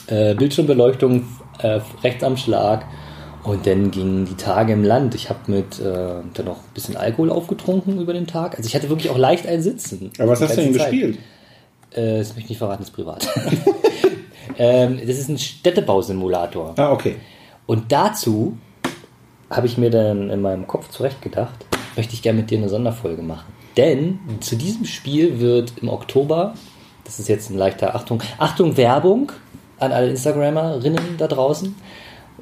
äh, 0.06 0.34
Bildschirmbeleuchtung 0.34 1.24
äh, 1.58 1.80
rechts 2.02 2.24
am 2.24 2.36
Schlag. 2.36 2.84
Und 3.44 3.66
dann 3.66 3.90
gingen 3.90 4.24
die 4.24 4.36
Tage 4.36 4.72
im 4.72 4.84
Land. 4.84 5.16
Ich 5.16 5.28
habe 5.28 5.40
mit 5.50 5.80
äh, 5.80 6.20
dann 6.34 6.46
noch 6.46 6.58
ein 6.58 6.74
bisschen 6.74 6.96
Alkohol 6.96 7.30
aufgetrunken 7.30 8.00
über 8.00 8.12
den 8.12 8.28
Tag. 8.28 8.56
Also 8.56 8.68
ich 8.68 8.74
hatte 8.74 8.88
wirklich 8.88 9.10
auch 9.10 9.18
leicht 9.18 9.48
ein 9.48 9.62
Sitzen. 9.62 10.12
Aber 10.18 10.32
was 10.32 10.40
hast 10.40 10.56
du 10.56 10.62
denn 10.62 10.74
Zeit. 10.74 10.90
gespielt? 10.90 11.18
Äh, 11.90 12.18
das 12.18 12.28
möchte 12.28 12.40
ich 12.40 12.48
nicht 12.50 12.58
verraten, 12.58 12.82
das 12.82 12.90
ist 12.90 12.94
privat. 12.94 13.28
ähm, 14.58 15.00
das 15.04 15.18
ist 15.18 15.28
ein 15.28 15.38
Städtebausimulator. 15.38 16.74
Ah, 16.76 16.92
okay. 16.92 17.16
Und 17.66 17.90
dazu 17.90 18.56
habe 19.50 19.66
ich 19.66 19.76
mir 19.76 19.90
dann 19.90 20.30
in 20.30 20.40
meinem 20.40 20.66
Kopf 20.66 20.88
zurechtgedacht, 20.90 21.66
möchte 21.96 22.14
ich 22.14 22.22
gerne 22.22 22.40
mit 22.40 22.50
dir 22.50 22.58
eine 22.58 22.68
Sonderfolge 22.68 23.22
machen. 23.22 23.52
Denn 23.76 24.18
zu 24.40 24.56
diesem 24.56 24.84
Spiel 24.84 25.40
wird 25.40 25.74
im 25.80 25.88
Oktober, 25.88 26.54
das 27.04 27.18
ist 27.18 27.28
jetzt 27.28 27.50
ein 27.50 27.56
leichter 27.56 27.94
Achtung, 27.94 28.22
Achtung 28.38 28.76
Werbung 28.76 29.32
an 29.82 29.92
alle 29.92 30.10
Instagrammerinnen 30.10 31.16
da 31.18 31.26
draußen. 31.26 31.74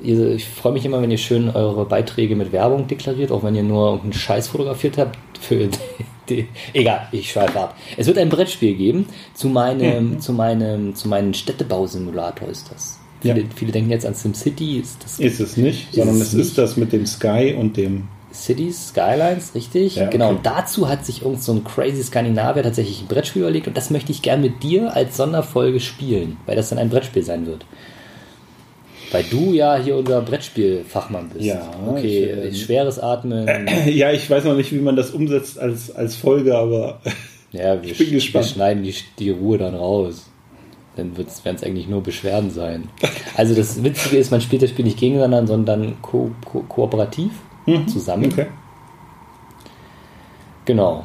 Ich 0.03 0.47
freue 0.47 0.73
mich 0.73 0.85
immer, 0.87 1.03
wenn 1.03 1.11
ihr 1.11 1.19
schön 1.19 1.51
eure 1.51 1.85
Beiträge 1.85 2.35
mit 2.37 2.53
Werbung 2.53 2.87
deklariert, 2.87 3.31
auch 3.33 3.43
wenn 3.43 3.55
ihr 3.55 3.63
nur 3.63 3.87
irgendeinen 3.87 4.13
Scheiß 4.15 4.49
fotografiert 4.49 4.97
habt. 4.99 5.19
Für 5.41 5.69
die, 6.29 6.49
egal, 6.73 7.09
ich 7.13 7.33
schweife 7.33 7.59
ab. 7.61 7.77
Es 7.97 8.07
wird 8.07 8.19
ein 8.19 8.29
Brettspiel 8.29 8.75
geben 8.75 9.07
zu 9.35 9.49
meinem, 9.49 10.21
zu 10.21 10.33
meinem, 10.33 10.95
zu 10.95 11.09
meinem 11.09 11.35
Städtebausimulator 11.35 12.49
ist 12.49 12.71
das. 12.73 12.99
Viele, 13.21 13.41
Ja. 13.41 13.47
viele 13.55 13.73
denken 13.73 13.91
jetzt 13.91 14.07
an 14.07 14.15
SimCity, 14.15 14.79
ist 14.79 15.03
das 15.05 15.19
Ist 15.19 15.41
es 15.41 15.57
nicht, 15.57 15.93
sondern 15.95 16.21
es 16.21 16.33
nicht? 16.33 16.47
ist 16.47 16.57
das 16.59 16.77
mit 16.77 16.93
dem 16.93 17.05
Sky 17.07 17.55
und 17.59 17.77
dem. 17.77 18.09
Cities, 18.33 18.89
Skylines, 18.89 19.55
richtig? 19.55 19.97
Ja, 19.97 20.09
Genau, 20.09 20.27
okay. 20.29 20.37
und 20.37 20.47
dazu 20.47 20.89
hat 20.89 21.05
sich 21.05 21.23
irgend 21.23 21.43
so 21.43 21.53
ein 21.53 21.65
crazy 21.65 22.03
Skandinavier 22.03 22.63
tatsächlich 22.63 23.01
ein 23.03 23.07
Brettspiel 23.09 23.43
überlegt 23.43 23.67
und 23.67 23.77
das 23.77 23.91
möchte 23.91 24.13
ich 24.13 24.23
gern 24.23 24.41
mit 24.41 24.63
dir 24.63 24.95
als 24.95 25.17
Sonderfolge 25.17 25.81
spielen, 25.81 26.37
weil 26.47 26.57
das 26.57 26.69
dann 26.71 26.79
ein 26.79 26.89
Brettspiel 26.91 27.23
sein 27.23 27.47
wird. 27.47 27.65
Weil 29.13 29.25
du 29.25 29.53
ja 29.53 29.77
hier 29.77 29.97
unser 29.97 30.21
Brettspielfachmann 30.23 31.31
bist. 31.31 31.45
Ja, 31.45 31.69
Okay, 31.89 32.27
ich, 32.45 32.45
ähm, 32.47 32.55
schweres 32.55 32.99
Atmen. 33.01 33.49
Ja, 33.87 34.13
ich 34.13 34.31
weiß 34.31 34.45
noch 34.45 34.55
nicht, 34.55 34.73
wie 34.73 34.79
man 34.79 34.95
das 34.95 35.11
umsetzt 35.11 35.59
als, 35.59 35.91
als 35.95 36.15
Folge, 36.15 36.57
aber 36.57 37.01
Ja, 37.53 37.75
wir, 37.83 37.93
bin 37.93 38.07
sch- 38.07 38.11
gespannt. 38.13 38.45
wir 38.45 38.49
schneiden 38.53 38.83
die, 38.85 38.95
die 39.19 39.31
Ruhe 39.31 39.59
dann 39.59 39.75
raus. 39.75 40.27
Dann 40.97 41.17
werden 41.17 41.29
es 41.57 41.65
eigentlich 41.65 41.89
nur 41.89 42.03
Beschwerden 42.03 42.51
sein. 42.51 42.89
Also 43.37 43.55
das 43.55 43.83
Witzige 43.83 44.17
ist, 44.19 44.31
man 44.31 44.41
spielt 44.41 44.63
das 44.63 44.71
Spiel 44.71 44.85
nicht 44.85 44.99
gegeneinander, 44.99 45.47
sondern 45.55 46.01
ko 46.03 46.31
ko 46.45 46.61
kooperativ 46.69 47.31
zusammen. 47.87 48.27
Mhm. 48.27 48.33
okay. 48.33 48.47
Genau. 50.65 51.05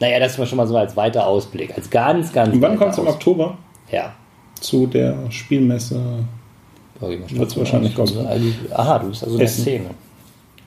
Naja, 0.00 0.20
das 0.20 0.38
war 0.38 0.46
schon 0.46 0.56
mal 0.56 0.66
so 0.66 0.76
als 0.76 0.96
weiter 0.96 1.26
Ausblick. 1.26 1.74
Als 1.76 1.90
ganz, 1.90 2.32
ganz 2.32 2.54
Und 2.54 2.62
wann 2.62 2.76
kommt 2.78 2.92
es 2.92 2.98
im 2.98 3.06
Oktober? 3.08 3.58
Ja. 3.90 4.14
Zu 4.60 4.86
der 4.86 5.30
Spielmesse. 5.30 6.24
Oh, 7.00 7.08
ich 7.08 7.36
Wird's 7.38 7.56
wahrscheinlich 7.56 7.94
kommen. 7.94 8.12
kommen. 8.14 8.54
Aha, 8.74 8.98
du 8.98 9.08
bist 9.08 9.22
also 9.22 9.34
in 9.34 9.40
der. 9.40 9.48
Szene. 9.48 9.90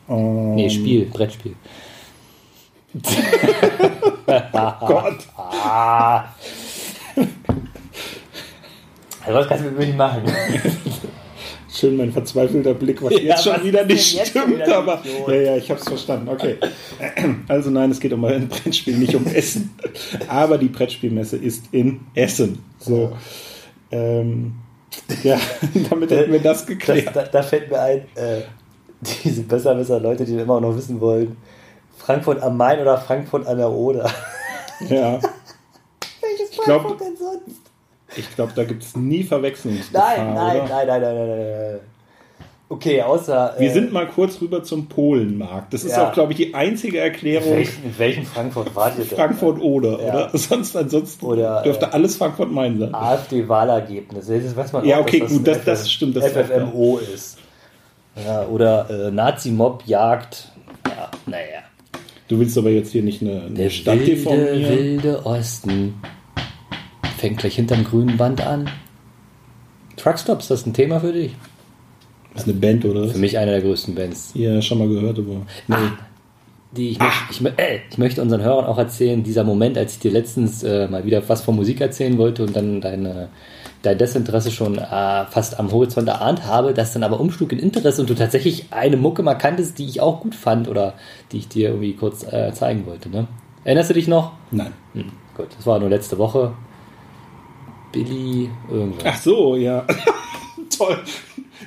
Ähm, 0.09 0.55
Nee, 0.55 0.69
Spiel, 0.69 1.05
Brettspiel. 1.05 1.55
Gott. 4.25 5.27
Ah. 5.37 6.25
Also 9.25 9.39
was 9.39 9.47
kannst 9.47 9.63
du 9.63 9.69
mit 9.69 9.77
mir 9.79 9.85
nicht 9.85 9.97
machen? 9.97 10.23
Schön 11.73 11.95
mein 11.95 12.11
verzweifelter 12.11 12.73
Blick, 12.73 13.01
was 13.01 13.11
Ja, 13.13 13.19
jetzt 13.19 13.43
schon 13.45 13.53
was 13.53 13.63
wieder 13.63 13.85
nicht 13.85 14.13
jetzt 14.13 14.29
stimmt, 14.29 14.55
wieder 14.55 14.77
aber 14.77 15.01
ja, 15.27 15.35
ja, 15.35 15.57
ich 15.57 15.69
habe 15.69 15.79
es 15.79 15.87
verstanden. 15.87 16.27
Okay. 16.29 16.57
Also 17.47 17.69
nein, 17.69 17.91
es 17.91 17.99
geht 17.99 18.11
um 18.13 18.25
ein 18.25 18.47
Brettspiel, 18.49 18.97
nicht 18.97 19.15
um 19.15 19.25
Essen. 19.27 19.73
Aber 20.27 20.57
die 20.57 20.67
Brettspielmesse 20.67 21.37
ist 21.37 21.63
in 21.71 22.01
Essen. 22.13 22.59
So. 22.79 23.15
Ähm, 23.91 24.53
ja, 25.23 25.39
damit 25.89 26.11
hätten 26.11 26.33
wir 26.33 26.41
das 26.41 26.65
geklärt. 26.65 27.15
da, 27.15 27.23
da 27.23 27.41
fällt 27.41 27.71
mir 27.71 27.79
ein, 27.79 27.99
äh, 28.15 28.41
diese 29.23 29.43
besser, 29.43 29.73
besser 29.75 29.99
Leute, 29.99 30.25
die 30.25 30.35
immer 30.35 30.59
noch 30.59 30.75
wissen 30.75 30.99
wollen, 30.99 31.37
Frankfurt 31.97 32.41
am 32.41 32.57
Main 32.57 32.79
oder 32.81 32.97
Frankfurt 32.97 33.47
an 33.47 33.57
der 33.57 33.69
Oder. 33.69 34.09
Ja, 34.89 35.19
Welches 36.21 36.51
glaub- 36.51 36.81
Frankfurt 36.81 36.99
denn 37.01 37.07
sonst? 37.07 37.10
Ich 38.15 38.35
glaube, 38.35 38.51
da 38.55 38.63
gibt 38.63 38.83
es 38.83 38.95
nie 38.95 39.23
Verwechslung. 39.23 39.77
Nein, 39.93 40.33
nein, 40.33 40.35
nein, 40.35 40.67
nein, 40.69 40.87
nein, 40.87 41.01
nein, 41.01 41.15
nein, 41.15 41.37
nein. 41.37 41.79
Okay, 42.69 43.01
außer. 43.01 43.55
Wir 43.57 43.69
äh, 43.69 43.73
sind 43.73 43.91
mal 43.91 44.07
kurz 44.07 44.39
rüber 44.39 44.63
zum 44.63 44.87
Polenmarkt. 44.87 45.73
Das 45.73 45.83
ist 45.83 45.91
Ja. 45.91 46.07
auch, 46.07 46.13
glaube 46.13 46.31
ich, 46.31 46.37
die 46.37 46.53
einzige 46.55 46.99
Erklärung. 46.99 47.51
welchen, 47.57 47.83
in 47.83 47.99
welchem 47.99 48.25
Frankfurt 48.25 48.73
wart 48.75 48.97
ihr 48.97 49.03
denn? 49.03 49.17
Frankfurt 49.17 49.59
oder, 49.61 49.91
Ja. 50.01 50.07
oder? 50.27 50.29
Sonst 50.37 50.77
ansonsten 50.77 51.25
Oder, 51.25 51.63
dürfte 51.63 51.87
äh, 51.87 51.89
alles 51.91 52.15
Frankfurt 52.15 52.49
Main 52.49 52.79
sein. 52.79 52.95
AfD-Wahlergebnis. 52.95 54.27
Das 54.27 54.55
weiß 54.55 54.71
man 54.71 54.85
Ja, 54.85 54.97
auch, 54.97 55.01
okay, 55.01 55.19
dass 55.19 55.31
gut, 55.33 55.45
das- 55.47 55.57
ein 55.59 55.65
das 55.65 55.91
stimmt, 55.91 56.15
das 56.15 56.27
ist 56.27 56.37
FFMO 56.37 56.99
ist. 57.13 57.37
Ja, 58.25 58.45
oder 58.45 58.89
äh, 58.89 59.11
Nazi-Mob 59.11 59.83
jagt. 59.85 60.51
Ja, 60.87 61.11
naja. 61.25 61.43
Du 62.29 62.39
willst 62.39 62.57
aber 62.57 62.69
jetzt 62.69 62.93
hier 62.93 63.03
nicht 63.03 63.21
eine, 63.21 63.41
eine 63.41 63.49
Der 63.55 63.69
Stadt 63.69 63.99
wilde, 63.99 64.11
deformieren. 64.15 64.61
wilde 64.77 65.25
Osten 65.25 65.95
fängt 67.21 67.37
gleich 67.37 67.55
hinterm 67.55 67.83
grünen 67.83 68.17
Band 68.17 68.45
an. 68.45 68.69
Truckstops, 69.95 70.47
das 70.47 70.61
ist 70.61 70.67
ein 70.67 70.73
Thema 70.73 70.99
für 70.99 71.13
dich? 71.13 71.35
Das 72.33 72.43
ist 72.43 72.49
eine 72.49 72.59
Band, 72.59 72.83
oder? 72.83 73.07
Für 73.07 73.19
mich 73.19 73.37
einer 73.37 73.51
der 73.51 73.61
größten 73.61 73.93
Bands. 73.93 74.31
Ja, 74.33 74.59
schon 74.61 74.79
mal 74.79 74.87
gehört, 74.87 75.19
aber. 75.19 75.45
Nee. 75.67 75.75
Die 76.71 76.89
ich, 76.91 76.99
möcht, 76.99 77.15
ich, 77.29 77.45
äh, 77.45 77.79
ich 77.89 77.97
möchte 77.97 78.21
unseren 78.21 78.41
Hörern 78.41 78.65
auch 78.65 78.77
erzählen, 78.77 79.21
dieser 79.23 79.43
Moment, 79.43 79.77
als 79.77 79.93
ich 79.93 79.99
dir 79.99 80.11
letztens 80.11 80.63
äh, 80.63 80.87
mal 80.87 81.05
wieder 81.05 81.21
was 81.27 81.41
von 81.41 81.55
Musik 81.55 81.81
erzählen 81.81 82.17
wollte 82.17 82.43
und 82.43 82.55
dann 82.55 82.79
deine, 82.79 83.27
dein 83.81 83.97
Desinteresse 83.97 84.51
schon 84.51 84.77
äh, 84.77 85.25
fast 85.25 85.59
am 85.59 85.71
Horizont 85.71 86.07
erahnt 86.07 86.45
habe, 86.45 86.73
das 86.73 86.93
dann 86.93 87.03
aber 87.03 87.19
umschlug 87.19 87.51
in 87.51 87.59
Interesse 87.59 88.01
und 88.01 88.09
du 88.09 88.15
tatsächlich 88.15 88.67
eine 88.71 88.95
Mucke 88.95 89.21
mal 89.21 89.35
kanntest, 89.35 89.77
die 89.79 89.85
ich 89.85 89.99
auch 89.99 90.21
gut 90.21 90.33
fand 90.33 90.69
oder 90.69 90.93
die 91.33 91.39
ich 91.39 91.49
dir 91.49 91.69
irgendwie 91.69 91.93
kurz 91.93 92.23
äh, 92.23 92.53
zeigen 92.53 92.85
wollte. 92.85 93.09
Ne? 93.09 93.27
Erinnerst 93.65 93.89
du 93.89 93.93
dich 93.93 94.07
noch? 94.07 94.31
Nein. 94.49 94.71
Hm, 94.93 95.11
gut, 95.35 95.47
das 95.55 95.67
war 95.67 95.77
nur 95.77 95.89
letzte 95.89 96.17
Woche. 96.17 96.53
Billy 97.91 98.49
irgendwas. 98.69 99.03
Ach 99.05 99.21
so, 99.21 99.55
ja. 99.55 99.85
Toll. 100.77 100.97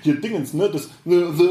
Hier 0.02 0.20
Dingens, 0.20 0.52
ne? 0.52 0.70
Das. 0.70 0.90
äh, 1.06 1.46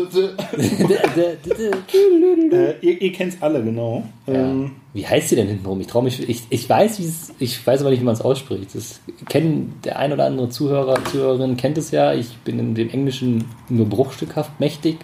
ihr 2.82 3.02
ihr 3.02 3.12
kennt 3.12 3.34
es 3.34 3.42
alle, 3.42 3.64
genau. 3.64 4.04
Ähm, 4.28 4.72
Wie 4.94 5.08
heißt 5.08 5.30
sie 5.30 5.36
denn 5.36 5.48
hintenrum? 5.48 5.82
Ich 5.82 5.88
traue 5.88 6.04
mich. 6.04 6.28
Ich, 6.28 6.44
ich 6.50 6.70
weiß. 6.70 7.34
Ich 7.40 7.66
weiß 7.66 7.82
aber 7.82 7.90
nicht, 7.90 8.02
wie 8.02 8.06
man 8.06 8.14
es 8.14 8.22
ausspricht. 8.22 8.76
Das 8.76 9.00
kennen 9.28 9.80
der 9.84 9.98
ein 9.98 10.14
oder 10.14 10.26
andere 10.26 10.50
Zuhörer, 10.50 11.04
Zuhörerin 11.06 11.58
kennt 11.58 11.78
es 11.80 11.90
ja. 11.92 12.14
Ich 12.14 12.38
bin 12.38 12.60
in 12.60 12.76
dem 12.76 12.90
Englischen 12.90 13.46
nur 13.70 13.88
bruchstückhaft 13.88 14.60
mächtig. 14.60 14.98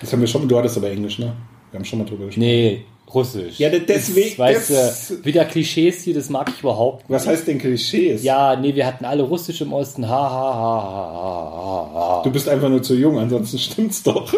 das 0.00 0.12
haben 0.12 0.20
wir 0.20 0.26
schon. 0.26 0.48
Du 0.48 0.58
hattest 0.58 0.76
aber 0.76 0.90
Englisch, 0.90 1.18
ne? 1.18 1.32
Wir 1.70 1.78
haben 1.78 1.84
schon 1.84 2.00
mal 2.00 2.06
drüber 2.06 2.26
gesprochen. 2.26 2.44
Nee, 2.44 2.84
Russisch. 3.12 3.58
Ja, 3.58 3.70
de- 3.70 3.80
deswegen- 3.86 4.30
Das, 4.30 4.38
weißt 4.38 4.70
das- 4.70 5.08
du, 5.08 5.24
wieder 5.24 5.44
Klischees 5.44 6.02
hier, 6.02 6.14
das 6.14 6.28
mag 6.28 6.48
ich 6.52 6.60
überhaupt 6.60 7.08
nicht. 7.08 7.16
Was 7.16 7.26
heißt 7.26 7.46
denn 7.46 7.58
Klischees? 7.58 8.22
Ja, 8.24 8.56
nee, 8.56 8.74
wir 8.74 8.84
hatten 8.86 9.04
alle 9.04 9.22
Russisch 9.22 9.60
im 9.60 9.72
Osten. 9.72 10.08
Ha, 10.08 10.10
ha, 10.10 10.20
ha, 10.20 10.52
ha, 10.54 11.52
ha, 11.54 11.90
ha. 11.94 12.22
Du 12.24 12.30
bist 12.30 12.48
einfach 12.48 12.68
nur 12.68 12.82
zu 12.82 12.94
jung, 12.94 13.18
ansonsten 13.18 13.58
stimmt's 13.60 14.02
doch. 14.02 14.34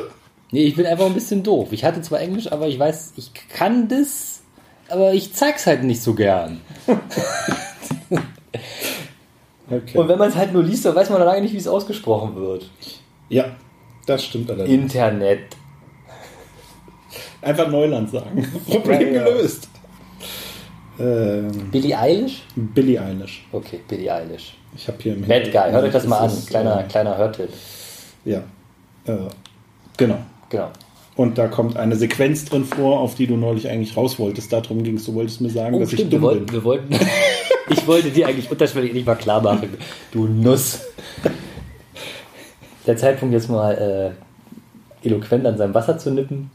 Nee, 0.51 0.65
ich 0.65 0.77
bin 0.77 0.87
einfach 0.87 1.07
ein 1.07 1.15
bisschen 1.15 1.43
doof. 1.43 1.69
Ich 1.73 1.85
hatte 1.85 2.01
zwar 2.03 2.21
Englisch, 2.21 2.51
aber 2.53 2.69
ich 2.69 2.79
weiß, 2.79 3.15
ich 3.17 3.31
kann 3.51 3.89
das, 3.89 4.41
aber 4.89 5.13
ich 5.15 5.33
zeig's 5.35 5.67
halt 5.67 5.83
nicht 5.85 6.03
so 6.03 6.15
gern. 6.15 6.61
Okay. 9.71 9.99
Und 9.99 10.09
wenn 10.09 10.19
man 10.19 10.31
es 10.31 10.35
halt 10.37 10.55
nur 10.55 10.63
liest, 10.63 10.87
dann 10.87 10.95
weiß 10.95 11.11
man 11.11 11.21
lange 11.21 11.43
nicht, 11.43 11.53
wie 11.53 11.59
es 11.59 11.69
ausgesprochen 11.69 12.35
wird. 12.37 12.71
ja, 13.29 13.55
das 14.07 14.25
stimmt 14.25 14.51
allerdings. 14.51 14.95
Internet. 14.95 15.41
Einfach 17.43 17.69
Neuland 17.69 18.11
sagen. 18.11 18.47
Problem 18.69 19.15
Ja, 19.15 19.21
ja. 19.21 19.25
gelöst. 19.25 19.69
Ähm, 21.01 21.71
Billie 21.71 21.97
Eilish? 21.97 22.43
Billie 22.57 23.01
Eilish. 23.01 23.47
Okay, 23.53 23.81
Billie 23.87 24.13
Eilish. 24.13 24.57
Ich 24.77 24.89
habe 24.89 24.99
hier 25.01 25.15
im 25.15 25.23
Bad 25.23 25.45
Guy, 25.53 25.71
hört 25.71 25.85
euch 25.85 25.93
das 25.93 26.07
mal 26.07 26.19
an. 26.19 26.27
ist, 26.31 26.49
Kleiner, 26.49 26.81
äh, 26.81 26.85
kleiner 26.89 27.17
Hörtipp. 27.17 27.49
Ja. 28.25 28.39
Äh, 29.07 29.13
genau. 29.97 30.19
Genau. 30.51 30.71
Und 31.15 31.39
da 31.39 31.47
kommt 31.49 31.77
eine 31.77 31.97
Sequenz 31.97 32.45
drin 32.45 32.65
vor, 32.65 33.01
auf 33.01 33.15
die 33.15 33.27
du 33.27 33.37
neulich 33.37 33.69
eigentlich 33.69 33.97
raus 33.97 34.19
wolltest. 34.19 34.53
Darum 34.53 34.83
ging 34.83 34.97
es. 34.97 35.05
Du 35.07 35.15
wolltest 35.15 35.41
mir 35.41 35.51
sagen, 35.51 35.75
Oh, 35.77 35.81
dass 35.81 35.89
stimmt, 35.91 36.01
ich 36.03 36.11
wir 36.13 36.19
dumm 36.19 36.23
wollten, 36.29 36.47
bin. 36.47 36.55
wir 36.55 36.65
wollten 36.65 36.95
ich 37.71 37.87
wollte 37.87 38.11
dir 38.11 38.27
eigentlich 38.29 38.51
unterschwellig 38.51 38.93
nicht 38.93 39.07
mal 39.07 39.15
klar 39.17 39.41
machen, 39.41 39.77
du 40.13 40.27
Nuss. 40.27 40.81
Der 42.87 42.97
Zeitpunkt 42.97 43.35
jetzt 43.35 43.49
mal 43.51 44.15
äh, 45.03 45.07
eloquent 45.07 45.47
an 45.47 45.57
seinem 45.59 45.75
Wasser 45.75 45.99
zu 45.99 46.11
nippen. 46.11 46.51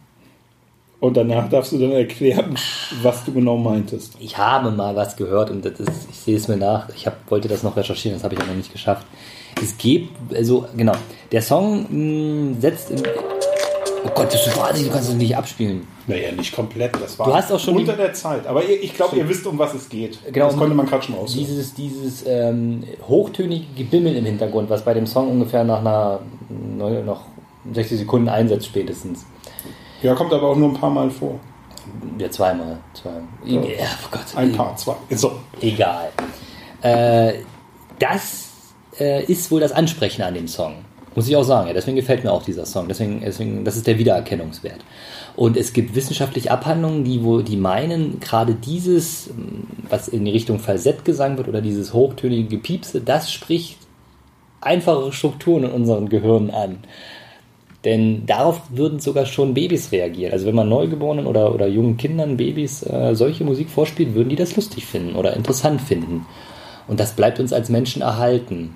Und 1.03 1.17
danach 1.17 1.49
darfst 1.49 1.73
du 1.73 1.79
dann 1.79 1.91
erklären, 1.91 2.55
was 3.01 3.25
du 3.25 3.33
genau 3.33 3.57
meintest. 3.57 4.13
Ich 4.21 4.37
habe 4.37 4.71
mal 4.71 4.95
was 4.95 5.17
gehört 5.17 5.49
und 5.49 5.65
das 5.65 5.77
ist, 5.81 6.07
ich 6.09 6.17
sehe 6.17 6.37
es 6.37 6.47
mir 6.47 6.55
nach. 6.55 6.87
Ich 6.95 7.05
hab, 7.05 7.29
wollte 7.29 7.49
das 7.49 7.61
noch 7.61 7.75
recherchieren, 7.75 8.15
das 8.15 8.23
habe 8.23 8.35
ich 8.35 8.39
aber 8.39 8.51
noch 8.51 8.55
nicht 8.55 8.71
geschafft. 8.71 9.05
Es 9.61 9.77
gibt, 9.77 10.33
also 10.33 10.65
genau, 10.77 10.93
der 11.29 11.41
Song 11.41 11.87
mh, 11.89 12.61
setzt 12.61 12.91
in, 12.91 13.03
Oh 14.05 14.11
Gott, 14.15 14.33
das 14.33 14.47
ist 14.47 14.57
wahnsinnig, 14.57 14.87
du 14.87 14.93
kannst 14.93 15.09
es 15.09 15.15
nicht 15.15 15.35
abspielen. 15.35 15.85
Naja, 16.07 16.31
nicht 16.31 16.55
komplett. 16.55 16.93
Das 16.95 17.19
war 17.19 17.27
Du 17.27 17.33
hast 17.33 17.51
auch 17.51 17.59
schon 17.59 17.75
unter 17.75 17.97
der 17.97 18.13
Zeit. 18.13 18.47
Aber 18.47 18.63
ich 18.63 18.93
glaube, 18.93 19.17
ihr 19.17 19.27
wisst, 19.27 19.45
um 19.45 19.59
was 19.59 19.73
es 19.73 19.89
geht. 19.89 20.19
Genau, 20.31 20.47
das 20.47 20.55
konnte 20.55 20.73
man 20.73 20.85
gerade 20.85 21.03
schon 21.03 21.15
aus. 21.15 21.33
Dieses, 21.33 21.73
dieses 21.73 22.23
ähm, 22.25 22.85
hochtönige 23.05 23.65
Gebimmel 23.75 24.15
im 24.15 24.25
Hintergrund, 24.25 24.69
was 24.69 24.83
bei 24.83 24.93
dem 24.93 25.05
Song 25.05 25.29
ungefähr 25.31 25.65
nach 25.65 25.79
einer 25.79 26.21
noch 26.49 27.25
60 27.73 27.99
Sekunden 27.99 28.29
einsetzt 28.29 28.67
spätestens. 28.67 29.25
Ja, 30.03 30.13
kommt 30.13 30.33
aber 30.33 30.49
auch 30.49 30.55
nur 30.55 30.69
ein 30.69 30.73
paar 30.73 30.89
Mal 30.89 31.09
vor. 31.09 31.39
Ja, 32.17 32.29
zweimal. 32.29 32.77
zweimal. 32.93 33.23
Ja, 33.45 33.59
oh 33.61 34.07
Gott. 34.11 34.35
Ein 34.35 34.51
paar, 34.51 34.75
zwei. 34.75 34.95
So. 35.11 35.31
Egal. 35.61 36.09
Äh, 36.81 37.33
das 37.99 38.49
äh, 38.99 39.23
ist 39.25 39.49
wohl 39.49 39.61
das 39.61 39.71
Ansprechen 39.71 40.21
an 40.21 40.33
dem 40.33 40.47
Song. 40.47 40.75
Muss 41.15 41.27
ich 41.27 41.35
auch 41.35 41.43
sagen. 41.43 41.67
Ja, 41.67 41.73
deswegen 41.73 41.95
gefällt 41.95 42.23
mir 42.23 42.31
auch 42.31 42.43
dieser 42.43 42.65
Song. 42.65 42.87
Deswegen, 42.87 43.21
deswegen, 43.21 43.63
das 43.63 43.75
ist 43.77 43.87
der 43.87 43.97
Wiedererkennungswert. 43.97 44.79
Und 45.35 45.57
es 45.57 45.73
gibt 45.73 45.95
wissenschaftliche 45.95 46.51
Abhandlungen, 46.51 47.03
die 47.03 47.23
wo 47.23 47.41
die 47.41 47.57
meinen, 47.57 48.19
gerade 48.19 48.55
dieses, 48.55 49.27
ähm, 49.27 49.67
was 49.89 50.07
in 50.07 50.25
die 50.25 50.31
Richtung 50.31 50.59
Falsett 50.59 51.05
gesang 51.05 51.37
wird 51.37 51.47
oder 51.47 51.61
dieses 51.61 51.93
hochtönige 51.93 52.49
Gepiepse, 52.49 53.01
das 53.01 53.31
spricht 53.31 53.77
einfachere 54.61 55.11
Strukturen 55.11 55.63
in 55.63 55.71
unseren 55.71 56.09
Gehirnen 56.09 56.51
an. 56.51 56.79
Denn 57.85 58.25
darauf 58.25 58.61
würden 58.69 58.99
sogar 58.99 59.25
schon 59.25 59.53
Babys 59.53 59.91
reagieren. 59.91 60.31
Also 60.31 60.45
wenn 60.45 60.55
man 60.55 60.69
Neugeborenen 60.69 61.25
oder, 61.27 61.53
oder 61.53 61.67
jungen 61.67 61.97
Kindern, 61.97 62.37
Babys 62.37 62.81
äh, 62.83 63.13
solche 63.13 63.43
Musik 63.43 63.69
vorspielt, 63.69 64.15
würden 64.15 64.29
die 64.29 64.37
das 64.37 64.55
lustig 64.55 64.85
finden 64.85 65.15
oder 65.15 65.35
interessant 65.35 65.81
finden. 65.81 66.25
Und 66.87 66.99
das 66.99 67.13
bleibt 67.13 67.39
uns 67.41 67.51
als 67.51 67.67
Menschen 67.69 68.01
erhalten. 68.01 68.75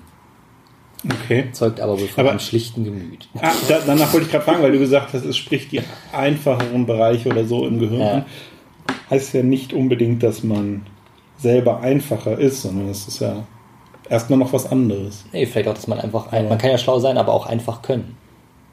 Okay. 1.24 1.46
Zeugt 1.52 1.80
aber 1.80 1.92
wohl 1.98 2.08
von 2.08 2.20
Aber- 2.22 2.30
einem 2.30 2.40
schlichten 2.40 2.84
Gemüt. 2.84 3.28
Ah, 3.40 3.52
da, 3.68 3.78
danach 3.86 4.12
wollte 4.12 4.26
ich 4.26 4.32
gerade 4.32 4.44
fragen, 4.44 4.62
weil 4.62 4.72
du 4.72 4.78
gesagt 4.78 5.12
hast, 5.14 5.24
es 5.24 5.36
spricht 5.36 5.72
die 5.72 5.80
einfacheren 6.12 6.84
Bereiche 6.86 7.28
oder 7.30 7.44
so 7.44 7.66
im 7.66 7.78
Gehirn 7.78 8.00
Ja. 8.00 8.26
Heißt 9.10 9.32
ja 9.32 9.42
nicht 9.42 9.72
unbedingt, 9.72 10.22
dass 10.22 10.42
man 10.42 10.84
selber 11.38 11.80
einfacher 11.80 12.36
ist, 12.38 12.60
sondern 12.62 12.88
es 12.90 13.06
ist 13.08 13.20
ja 13.20 13.44
erstmal 14.10 14.38
noch 14.38 14.52
was 14.52 14.70
anderes. 14.70 15.24
Nee, 15.32 15.46
vielleicht 15.46 15.68
auch, 15.68 15.74
dass 15.74 15.86
man 15.86 16.00
einfach, 16.00 16.30
ein, 16.32 16.48
man 16.48 16.58
kann 16.58 16.70
ja 16.70 16.78
schlau 16.78 16.98
sein, 16.98 17.16
aber 17.16 17.32
auch 17.32 17.46
einfach 17.46 17.80
können. 17.80 18.16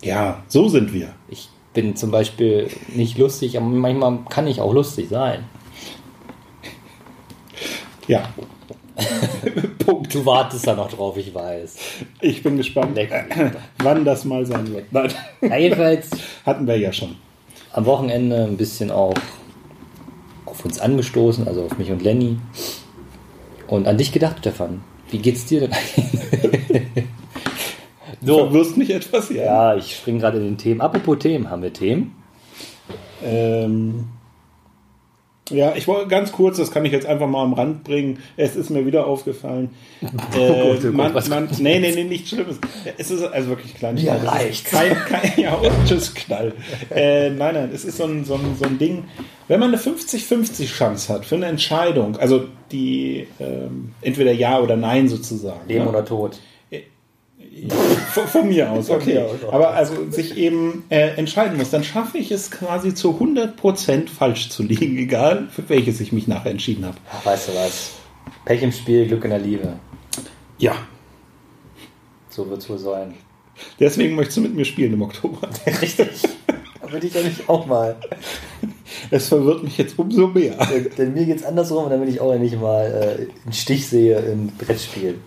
Ja, 0.05 0.43
so 0.47 0.69
sind 0.69 0.93
wir. 0.93 1.09
Ich 1.27 1.49
bin 1.73 1.95
zum 1.95 2.11
Beispiel 2.11 2.69
nicht 2.93 3.17
lustig, 3.17 3.57
aber 3.57 3.65
manchmal 3.65 4.19
kann 4.29 4.45
ich 4.45 4.61
auch 4.61 4.71
lustig 4.71 5.09
sein. 5.09 5.43
Ja. 8.07 8.29
Punkt. 9.85 10.13
Du 10.13 10.23
wartest 10.25 10.67
da 10.67 10.75
noch 10.75 10.91
drauf, 10.91 11.17
ich 11.17 11.33
weiß. 11.33 11.75
Ich 12.21 12.43
bin 12.43 12.55
gespannt, 12.57 12.95
Leck. 12.95 13.11
wann 13.79 14.05
das 14.05 14.25
mal 14.25 14.45
sein 14.45 14.71
wird. 14.73 14.93
Nein, 14.93 15.09
Ja, 15.41 15.57
jedenfalls 15.57 16.09
hatten 16.45 16.67
wir 16.67 16.77
ja 16.77 16.93
schon. 16.93 17.15
am 17.73 17.85
Wochenende 17.85 18.43
ein 18.45 18.57
bisschen 18.57 18.91
auch 18.91 19.15
auf 20.45 20.63
uns 20.63 20.79
angestoßen, 20.79 21.47
also 21.47 21.65
auf 21.65 21.77
mich 21.79 21.89
und 21.91 22.03
Lenny. 22.03 22.37
Und 23.67 23.87
an 23.87 23.97
dich 23.97 24.11
gedacht, 24.11 24.37
Stefan. 24.39 24.81
Wie 25.09 25.17
geht's 25.17 25.45
dir 25.47 25.61
denn 25.61 25.71
eigentlich? 25.73 27.05
Du 28.25 28.33
so, 28.33 28.37
verwirrst 28.39 28.77
mich 28.77 28.89
etwas, 28.89 29.29
ja. 29.29 29.43
ja, 29.43 29.75
ich 29.75 29.95
springe 29.95 30.19
gerade 30.19 30.37
in 30.37 30.43
den 30.43 30.57
Themen. 30.57 30.81
Apropos 30.81 31.19
Themen, 31.19 31.49
haben 31.49 31.61
wir 31.61 31.73
Themen? 31.73 32.15
Ähm, 33.23 34.05
ja, 35.51 35.75
ich 35.75 35.87
wollte 35.87 36.07
ganz 36.07 36.31
kurz, 36.31 36.57
das 36.57 36.71
kann 36.71 36.85
ich 36.85 36.91
jetzt 36.91 37.05
einfach 37.05 37.27
mal 37.27 37.43
am 37.43 37.53
Rand 37.53 37.83
bringen. 37.83 38.19
Es 38.35 38.55
ist 38.55 38.71
mir 38.71 38.85
wieder 38.85 39.05
aufgefallen. 39.05 39.69
Äh, 40.35 40.47
Gott, 40.47 40.79
oh 40.83 40.91
Gott, 40.91 40.93
man, 40.93 41.13
man, 41.29 41.49
nee, 41.59 41.79
nee, 41.79 41.91
nee, 41.93 42.03
nichts 42.03 42.29
Schlimmes. 42.29 42.59
Es 42.97 43.11
ist 43.11 43.23
also 43.23 43.49
wirklich 43.49 43.73
klein. 43.75 43.95
Ist 43.95 44.07
reicht's. 44.07 44.63
Kein, 44.63 44.93
kein, 44.93 45.31
ja, 45.37 45.53
und 45.53 45.71
tschüss, 45.87 46.13
Knall. 46.13 46.53
Äh, 46.89 47.29
nein, 47.29 47.53
nein, 47.55 47.69
es 47.73 47.85
ist 47.85 47.97
so 47.97 48.05
ein, 48.05 48.25
so, 48.25 48.35
ein, 48.35 48.55
so 48.59 48.65
ein 48.65 48.77
Ding. 48.77 49.05
Wenn 49.47 49.59
man 49.59 49.69
eine 49.69 49.77
50-50 49.77 50.67
Chance 50.67 51.13
hat 51.13 51.25
für 51.25 51.35
eine 51.35 51.45
Entscheidung, 51.45 52.17
also 52.17 52.45
die 52.71 53.27
ähm, 53.39 53.93
entweder 54.01 54.31
Ja 54.31 54.59
oder 54.59 54.75
Nein 54.75 55.07
sozusagen. 55.07 55.67
Leben 55.67 55.85
ja? 55.85 55.89
oder 55.89 56.03
Tod? 56.03 56.39
Von, 58.11 58.27
von 58.27 58.47
mir 58.49 58.69
aus, 58.69 58.89
okay. 58.89 59.23
Aber 59.49 59.73
also 59.75 60.09
sich 60.09 60.35
eben 60.37 60.83
äh, 60.89 61.15
entscheiden 61.15 61.57
muss, 61.57 61.69
dann 61.69 61.85
schaffe 61.85 62.17
ich 62.17 62.31
es 62.31 62.51
quasi 62.51 62.93
zu 62.93 63.11
100% 63.11 64.09
falsch 64.09 64.49
zu 64.49 64.63
liegen, 64.63 64.97
egal 64.97 65.47
für 65.49 65.67
welches 65.69 66.01
ich 66.01 66.11
mich 66.11 66.27
nachher 66.27 66.51
entschieden 66.51 66.85
habe. 66.85 66.97
Ach, 67.11 67.25
weißt 67.25 67.49
du 67.49 67.55
was? 67.55 67.93
Pech 68.43 68.61
im 68.61 68.73
Spiel, 68.73 69.07
Glück 69.07 69.23
in 69.23 69.29
der 69.29 69.39
Liebe. 69.39 69.73
Ja. 70.57 70.75
So 72.29 72.49
wird's 72.49 72.69
wohl 72.69 72.77
sein. 72.77 73.13
Deswegen 73.79 74.15
möchtest 74.15 74.37
du 74.37 74.41
mit 74.41 74.53
mir 74.53 74.65
spielen 74.65 74.93
im 74.93 75.01
Oktober. 75.01 75.47
Richtig. 75.81 76.09
Da 76.81 76.91
würde 76.91 77.07
ich 77.07 77.13
nicht 77.13 77.47
auch 77.47 77.65
mal. 77.65 77.95
Es 79.11 79.29
verwirrt 79.29 79.63
mich 79.63 79.77
jetzt 79.77 79.97
umso 79.97 80.27
mehr. 80.27 80.57
Denn, 80.65 80.89
denn 80.97 81.13
mir 81.13 81.25
geht's 81.25 81.43
andersrum 81.43 81.85
und 81.85 81.89
dann 81.89 82.01
will 82.01 82.09
ich 82.09 82.19
auch 82.19 82.37
nicht 82.37 82.59
mal 82.59 82.85
äh, 82.85 83.43
einen 83.43 83.53
Stich 83.53 83.87
sehe 83.87 84.19
in 84.19 84.47
Brettspielen. 84.57 85.21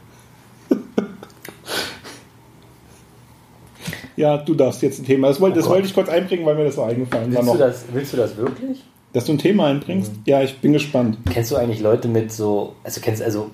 Ja, 4.19 4.37
du 4.37 4.55
darfst 4.55 4.83
jetzt 4.83 4.99
ein 5.01 5.05
Thema. 5.07 5.29
Das 5.29 5.41
wollte, 5.41 5.57
das 5.57 5.65
Oh 5.65 5.69
Gott. 5.69 5.77
wollte 5.77 5.89
ich 5.89 5.95
kurz 5.95 6.09
einbringen, 6.09 6.45
weil 6.45 6.57
mir 6.57 6.65
das 6.65 6.75
so 6.75 6.83
eingefallen 6.83 7.33
war. 7.35 7.43
Willst 7.43 7.55
du 7.55 7.59
Noch. 7.59 7.59
das, 7.59 7.85
willst 7.93 8.13
du 8.13 8.17
das 8.17 8.37
wirklich? 8.37 8.83
Dass 9.13 9.25
du 9.25 9.33
ein 9.33 9.39
Thema 9.39 9.67
einbringst? 9.69 10.13
Ja, 10.27 10.43
ich 10.43 10.59
bin 10.59 10.73
gespannt. 10.73 11.19
Kennst 11.33 11.51
du 11.53 11.57
eigentlich 11.57 11.81
Leute 11.81 12.09
mit 12.09 12.31
so, 12.33 12.75
also 12.85 13.01
kennst 13.01 13.23
also, 13.23 13.51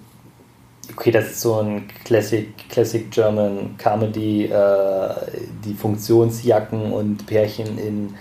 okay, 0.96 1.10
das 1.10 1.26
ist 1.26 1.40
so 1.42 1.60
ein 1.60 1.82
Classic, 2.04 2.48
Classic 2.70 3.10
German 3.10 3.76
Comedy, 3.78 4.46
äh, 4.46 5.08
die 5.64 5.74
Funktionsjacken 5.74 6.92
und 6.92 7.26
Pärchen 7.26 7.78
in, 7.78 8.14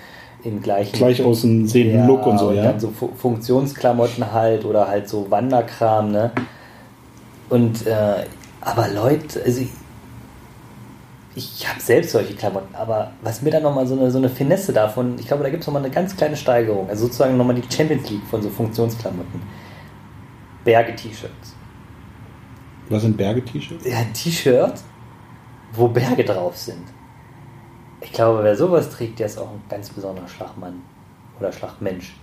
in 0.44 0.62
gleichen 0.62 0.98
Gleich 0.98 1.24
außen 1.24 1.68
sehenden 1.68 2.00
Ja, 2.02 2.08
Look 2.08 2.28
und 2.28 2.38
so, 2.38 2.52
ja. 2.52 2.64
dann 2.64 2.80
so 2.80 2.90
Fu- 2.90 3.12
Funktionsklamotten 3.16 4.32
halt 4.32 4.66
oder 4.66 4.88
halt 4.88 5.08
so 5.08 5.26
Wanderkram, 5.32 6.12
ne? 6.12 6.32
Und, 7.50 7.88
äh, 7.88 8.26
aber 8.62 8.90
Leute, 8.90 9.42
also 9.44 9.62
ich, 9.62 9.70
ich 11.36 11.68
habe 11.68 11.80
selbst 11.80 12.12
solche 12.12 12.36
Klamotten, 12.36 12.76
aber 12.76 13.12
was 13.22 13.42
mir 13.42 13.50
dann 13.50 13.64
nochmal 13.64 13.88
so 13.88 13.98
eine, 13.98 14.12
so 14.12 14.20
eine 14.20 14.30
Finesse 14.30 14.72
davon, 14.72 15.18
ich 15.18 15.28
glaube, 15.28 15.44
da 15.44 15.50
gibt 15.50 15.62
es 15.62 15.68
nochmal 15.68 15.84
eine 15.84 15.92
ganz 15.92 16.16
kleine 16.16 16.36
Steigerung, 16.36 16.90
also 16.90 17.06
sozusagen 17.06 17.38
nochmal 17.38 17.56
die 17.56 17.76
Champions 17.76 18.10
League 18.10 18.26
von 18.30 18.42
so 18.42 18.50
Funktionsklamotten. 18.50 19.42
Berge-T-Shirts. 20.64 21.56
Was 22.90 23.02
sind 23.02 23.18
Berge-T-Shirts? 23.18 23.86
Ja, 23.86 23.98
ein 23.98 24.14
T-Shirt, 24.14 24.76
wo 25.74 25.88
Berge 25.88 26.24
drauf 26.24 26.56
sind. 26.56 26.84
Ich 28.02 28.12
glaube, 28.12 28.44
wer 28.44 28.56
sowas 28.56 28.90
trägt, 28.90 29.20
der 29.20 29.26
ist 29.26 29.40
auch 29.40 29.50
ein 29.50 29.62
ganz 29.70 29.90
besonderer 29.90 30.28
Schlagmann 30.28 30.82
oder 31.40 31.52
Schlagmensch. 31.52 32.14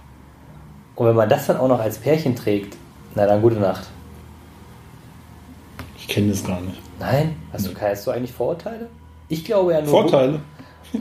Und 0.95 1.07
wenn 1.07 1.17
man 1.17 1.29
das 1.29 1.47
dann 1.47 1.57
auch 1.57 1.69
noch 1.69 1.81
als 1.81 1.99
Pärchen 1.99 2.37
trägt, 2.37 2.77
na 3.15 3.27
dann 3.27 3.43
gute 3.43 3.57
Nacht. 3.57 3.89
Ich 5.97 6.07
kenne 6.07 6.29
das 6.29 6.45
gar 6.45 6.61
nicht. 6.61 6.81
Nein? 6.99 7.37
Hast 7.53 7.67
du, 7.67 7.75
hast 7.81 8.07
du 8.07 8.11
eigentlich 8.11 8.33
Vorurteile? 8.33 8.89
Ich 9.31 9.45
glaube 9.45 9.73
ja 9.73 9.81
nur. 9.81 9.91
Vorteile? 9.91 10.41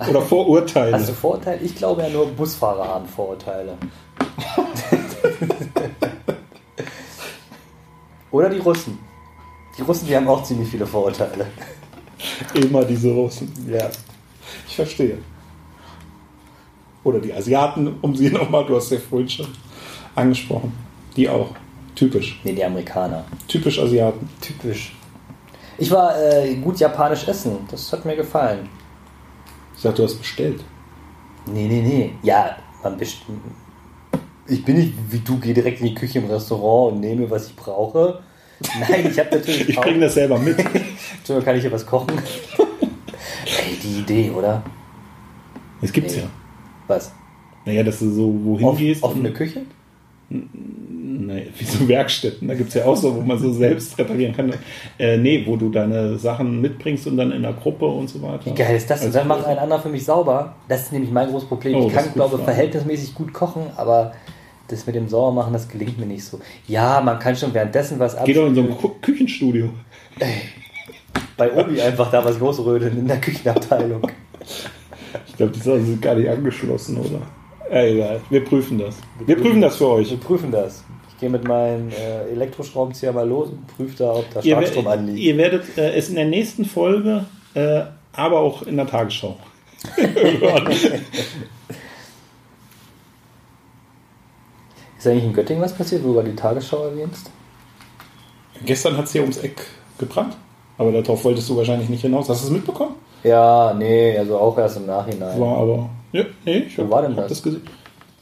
Oder 0.08 0.22
Vorurteile? 0.22 0.98
Du 0.98 1.14
Vorurteile? 1.14 1.62
Ich 1.62 1.76
glaube 1.76 2.04
ja 2.04 2.10
nur 2.10 2.28
Busfahrer 2.28 2.88
haben 2.88 3.08
Vorurteile. 3.08 3.76
Oder 8.32 8.50
die 8.50 8.60
Russen. 8.60 9.00
Die 9.78 9.82
Russen, 9.82 10.08
die 10.08 10.16
haben 10.16 10.28
auch 10.28 10.44
ziemlich 10.44 10.70
viele 10.70 10.86
Vorurteile. 10.86 11.48
Immer 12.54 12.86
diese 12.86 13.12
Russen. 13.12 13.52
Ja. 13.68 13.90
Ich 14.68 14.76
verstehe. 14.76 15.18
Oder 17.04 17.20
die 17.20 17.34
Asiaten, 17.34 17.96
um 18.02 18.16
sie 18.16 18.30
nochmal, 18.32 18.66
du 18.66 18.76
hast 18.76 18.92
ja 18.92 19.00
vorhin 19.00 19.28
schon 19.30 19.48
angesprochen. 20.14 20.72
Die 21.16 21.28
auch. 21.28 21.50
Typisch. 21.96 22.40
Nee, 22.44 22.54
die 22.54 22.64
Amerikaner. 22.64 23.26
Typisch 23.48 23.80
Asiaten. 23.80 24.30
Typisch. 24.40 24.94
Ich 25.80 25.90
war 25.92 26.22
äh, 26.22 26.56
gut 26.56 26.80
japanisch 26.80 27.28
essen. 27.28 27.60
Das 27.72 27.92
hat 27.94 28.06
mir 28.06 28.16
gefallen. 28.16 28.70
Ich 29.76 29.82
sag, 29.82 29.96
du 29.96 30.04
hast 30.04 30.18
bestellt. 30.18 30.64
Nee, 31.46 31.68
nee, 31.68 31.82
nee. 31.82 32.14
Ja, 32.22 32.58
man 32.84 32.98
best 32.98 33.18
Ich 34.48 34.64
bin 34.66 34.78
nicht 34.78 34.94
wie 35.10 35.20
du, 35.20 35.40
gehe 35.40 35.54
direkt 35.54 35.80
in 35.80 35.88
die 35.88 35.96
Küche 35.96 36.20
im 36.20 36.26
Restaurant 36.26 36.94
und 36.96 37.00
nehme, 37.00 37.30
was 37.30 37.48
ich 37.48 37.56
brauche. 37.56 38.22
Nein, 38.78 39.08
ich 39.10 39.18
habe 39.20 39.38
natürlich 39.38 39.70
Ich 39.70 39.78
auch... 39.78 39.84
bringe 39.84 40.02
das 40.02 40.16
selber 40.16 40.38
mit. 40.38 40.60
Entschuldigung, 41.18 41.46
kann 41.46 41.56
ich 41.56 41.62
hier 41.62 41.72
was 41.72 41.86
kochen? 41.86 42.12
Ey, 42.58 43.78
die 43.82 44.00
Idee, 44.00 44.32
oder? 44.32 44.62
Das 45.82 45.94
gibt's 45.94 46.16
ja. 46.18 46.24
Was? 46.88 47.14
Naja, 47.66 47.84
dass 47.84 48.00
du 48.00 48.12
so 48.12 48.34
wohin 48.44 48.68
Off, 48.68 48.78
gehst. 48.78 49.04
offene 49.04 49.32
Küche? 49.32 49.62
Naja, 50.30 51.46
wie 51.58 51.64
so 51.66 51.88
Werkstätten. 51.88 52.48
Da 52.48 52.54
gibt's 52.54 52.76
ja 52.76 52.86
auch 52.86 52.96
so, 52.96 53.16
wo 53.16 53.22
man 53.22 53.38
so 53.40 53.52
selbst 53.52 53.98
reparieren 53.98 54.36
kann. 54.36 54.54
Äh, 55.00 55.18
nee, 55.18 55.44
wo 55.46 55.56
du 55.56 55.70
deine 55.70 56.18
Sachen 56.18 56.62
mitbringst 56.62 57.08
und 57.08 57.18
dann 57.18 57.32
in 57.32 57.42
der 57.42 57.54
Gruppe 57.54 57.86
und 57.86 58.08
so 58.10 58.22
weiter. 58.22 58.46
Wie 58.46 58.54
geil 58.54 58.76
ist 58.76 58.90
das? 58.90 59.00
Und 59.02 59.08
Also- 59.08 59.20
dann 59.20 59.28
macht 59.28 59.46
ein 59.46 59.58
anderer 59.58 59.80
für 59.82 59.90
mich 59.90 60.06
sauber. 60.06 60.54
Das 60.68 60.82
ist 60.84 60.92
nämlich 60.94 61.12
mein 61.12 61.30
großes 61.30 61.48
Problem. 61.50 61.76
Oh, 61.76 61.88
ich 61.88 61.94
kann, 61.94 62.14
glaube 62.14 62.36
fragen. 62.38 62.44
verhältnismäßig 62.46 63.16
gut 63.16 63.34
kochen, 63.34 63.64
aber 63.76 64.14
das 64.68 64.86
mit 64.86 64.96
dem 64.96 65.08
Saubermachen, 65.10 65.52
das 65.52 65.68
gelingt 65.68 65.98
mir 66.00 66.06
nicht 66.06 66.24
so. 66.24 66.40
Ja, 66.68 67.02
man 67.02 67.18
kann 67.18 67.36
schon 67.36 67.52
währenddessen 67.56 67.98
was 67.98 68.16
Geh 68.24 68.34
doch 68.34 68.46
in 68.46 68.54
so 68.54 68.62
ein. 68.62 68.70
Ku- 68.78 68.92
Küchenstudio. 69.02 69.70
Bei 71.38 71.52
Obi 71.54 71.82
einfach 71.82 72.12
da 72.12 72.24
was 72.24 72.38
losrödeln 72.40 73.00
in 73.00 73.08
der 73.08 73.18
Küchenabteilung. 73.20 74.02
Ich 75.28 75.36
glaube, 75.38 75.52
die 75.54 75.60
Sachen 75.60 75.86
sind 75.86 76.02
gar 76.02 76.14
nicht 76.16 76.30
angeschlossen, 76.30 76.98
oder? 76.98 77.22
Äh, 77.70 77.94
egal, 77.94 78.22
wir 78.30 78.44
prüfen 78.44 78.80
das. 78.80 78.96
Wir 79.26 79.36
prüfen 79.36 79.62
das 79.62 79.76
für 79.78 79.88
euch. 79.88 80.10
Wir 80.10 80.18
prüfen 80.18 80.52
das. 80.52 80.84
Ich 81.10 81.18
gehe 81.20 81.30
mit 81.30 81.44
meinem 81.48 81.90
äh, 81.90 82.32
Elektroschraubenzieher 82.32 83.12
mal 83.12 83.28
los 83.28 83.50
und 83.50 83.68
prüfe 83.68 83.98
da, 83.98 84.14
ob 84.14 84.34
da 84.34 84.42
Starkstrom 84.42 84.88
anliegt. 84.88 85.20
ihr 85.20 85.38
werdet 85.38 85.78
äh, 85.78 85.94
es 85.94 86.10
in 86.10 86.16
der 86.16 86.26
nächsten 86.26 86.66
Folge, 86.66 87.26
äh, 87.54 87.82
aber 88.14 88.40
auch 88.40 88.64
in 88.64 88.78
der 88.78 88.88
Tagesschau 88.88 89.38
hören. 89.96 90.72
Ist 94.98 95.08
eigentlich 95.08 95.24
in 95.24 95.34
Göttingen 95.34 95.64
was 95.64 95.74
passiert, 95.74 96.04
wo 96.04 96.14
du 96.14 96.24
die 96.24 96.36
Tagesschau 96.36 96.86
erwähnst? 96.86 97.32
Gestern 98.66 98.98
hat 98.98 99.06
es 99.06 99.14
hier 99.14 99.22
ums 99.22 99.38
Eck 99.38 99.66
gebrannt, 99.98 100.36
aber 100.78 100.92
darauf 100.92 101.24
wolltest 101.24 101.48
du 101.50 101.56
wahrscheinlich 101.56 101.88
nicht 101.88 102.02
hinaus. 102.02 102.28
Hast 102.28 102.42
du 102.44 102.48
es 102.48 102.52
mitbekommen? 102.52 102.96
Ja, 103.24 103.74
nee, 103.78 104.18
also 104.18 104.38
auch 104.38 104.58
erst 104.58 104.76
im 104.78 104.88
Nachhinein. 104.88 105.40
War 105.40 105.58
aber. 105.58 105.90
Ja, 106.12 106.24
nee, 106.46 106.58
ich 106.68 106.78
Wo 106.78 106.84
hab- 106.84 106.90
war 106.92 107.02
denn 107.04 107.16
hab 107.18 107.28
das? 107.28 107.42
gesehen. 107.44 107.62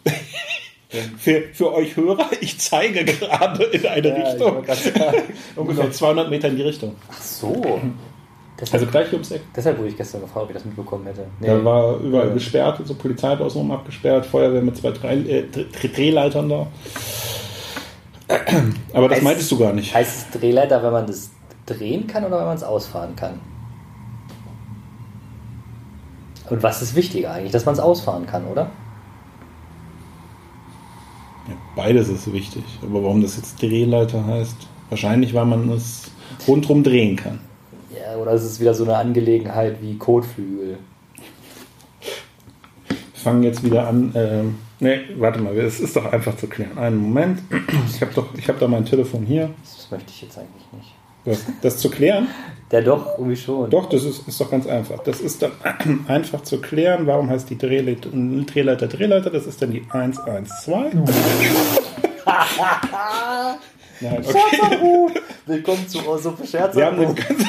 für, 1.17 1.41
für 1.54 1.73
euch 1.73 1.95
Hörer, 1.95 2.28
ich 2.41 2.58
zeige 2.60 3.04
gerade 3.06 3.63
in 3.65 3.86
eine 3.86 4.08
Ja, 4.10 4.17
ich 4.17 4.34
Richtung. 4.41 4.63
Ungefähr 5.56 5.91
200 5.91 6.30
Meter 6.30 6.47
in 6.50 6.56
die 6.56 6.62
Richtung. 6.63 6.95
Ach 7.12 7.21
so. 7.21 7.80
Deshalb, 8.60 8.82
Also 8.82 8.86
gleich 8.91 9.13
ums 9.13 9.30
Eck. 9.32 9.41
deshalb 9.56 9.78
wurde 9.78 9.89
ich 9.89 9.97
gestern 9.97 10.21
gefragt, 10.21 10.43
ob 10.45 10.50
ich 10.50 10.56
das 10.56 10.65
mitbekommen 10.65 11.06
hätte. 11.06 11.26
Nee. 11.39 11.47
Da 11.47 11.63
war 11.63 11.97
überall 12.00 12.28
Ja. 12.30 12.34
gesperrt, 12.34 12.82
so 12.86 12.95
Polizei 12.95 13.28
hat 13.30 13.39
außenrum 13.41 13.69
abgesperrt, 13.71 14.26
Feuerwehr 14.26 14.62
mit 14.63 14.76
zwei 14.78 14.91
Dreh, 14.91 15.13
äh, 15.13 15.43
Dreh- 15.52 15.93
Drehleitern 15.93 16.50
da. 16.50 16.67
Aber 18.93 19.08
das 19.10 19.19
Heißt- 19.19 19.23
meintest 19.23 19.52
du 19.52 19.60
gar 19.60 19.73
nicht. 19.73 19.93
Heißt 19.93 20.34
es 20.34 20.39
Drehleiter, 20.39 20.82
wenn 20.84 20.91
man 20.91 21.06
das 21.08 21.30
drehen 21.65 22.08
kann 22.08 22.26
oder 22.26 22.39
wenn 22.39 22.45
man 22.45 22.58
es 22.58 22.63
ausfahren 22.63 23.15
kann? 23.15 23.39
Und 26.49 26.63
was 26.63 26.81
ist 26.81 26.95
wichtiger 26.95 27.31
eigentlich? 27.31 27.51
Dass 27.51 27.65
man 27.65 27.73
es 27.73 27.79
ausfahren 27.79 28.25
kann, 28.25 28.45
oder? 28.45 28.69
Ja, 31.47 31.55
beides 31.75 32.10
ist 32.10 32.31
wichtig. 32.31 32.63
Aber 32.81 33.03
warum 33.03 33.21
das 33.21 33.38
jetzt 33.38 33.62
Drehleiter 33.62 34.25
heißt? 34.25 34.55
Wahrscheinlich, 34.89 35.33
weil 35.33 35.45
man 35.45 35.69
es 35.69 36.12
rundherum 36.47 36.83
drehen 36.83 37.15
kann. 37.15 37.39
Ja, 37.93 38.15
oder 38.17 38.31
ist 38.31 38.43
es 38.43 38.60
wieder 38.60 38.73
so 38.73 38.83
eine 38.83 38.97
Angelegenheit 38.97 39.81
wie 39.81 39.97
Kotflügel? 39.97 40.77
Wir 42.88 42.97
fangen 43.15 43.43
jetzt 43.43 43.63
wieder 43.63 43.88
an. 43.88 44.12
Ähm, 44.15 44.55
ne, 44.79 45.01
warte 45.17 45.39
mal, 45.39 45.57
es 45.57 45.79
ist 45.79 45.95
doch 45.95 46.05
einfach 46.05 46.38
zu 46.38 46.47
klären. 46.47 46.77
Einen 46.77 46.97
Moment. 46.97 47.41
Ich 47.89 48.01
habe 48.01 48.13
habe 48.15 48.60
da 48.60 48.67
mein 48.67 48.86
Telefon 48.86 49.25
hier. 49.25 49.49
Das 49.63 49.91
möchte 49.91 50.12
ich 50.12 50.21
jetzt 50.21 50.38
eigentlich 50.38 50.65
nicht. 50.71 50.93
Das, 51.27 51.43
das 51.61 51.77
zu 51.79 51.89
klären? 51.89 52.29
Ja, 52.71 52.79
doch, 52.79 53.17
irgendwie 53.17 53.35
schon. 53.35 53.69
Doch, 53.69 53.89
das 53.89 54.05
ist, 54.05 54.25
ist 54.29 54.39
doch 54.39 54.49
ganz 54.49 54.65
einfach. 54.65 55.03
Das 55.03 55.19
ist 55.19 55.41
dann 55.41 55.51
einfach 56.07 56.41
zu 56.43 56.61
klären. 56.61 57.05
Warum 57.05 57.29
heißt 57.29 57.49
die 57.49 57.57
Drehleiter 57.57 58.11
Drehleiter? 58.11 58.87
Drehleiter? 58.87 59.29
Das 59.29 59.45
ist 59.45 59.61
dann 59.61 59.71
die 59.71 59.85
112. 59.89 60.93
Nein, 63.99 64.23
okay. 64.25 65.21
Willkommen 65.45 65.85
zu 65.89 65.99
Suppe 66.17 66.43
Wir 66.49 66.85
haben, 66.85 66.97
eine 66.97 67.07
Scherzanruf. 67.07 67.15
ganz, 67.15 67.45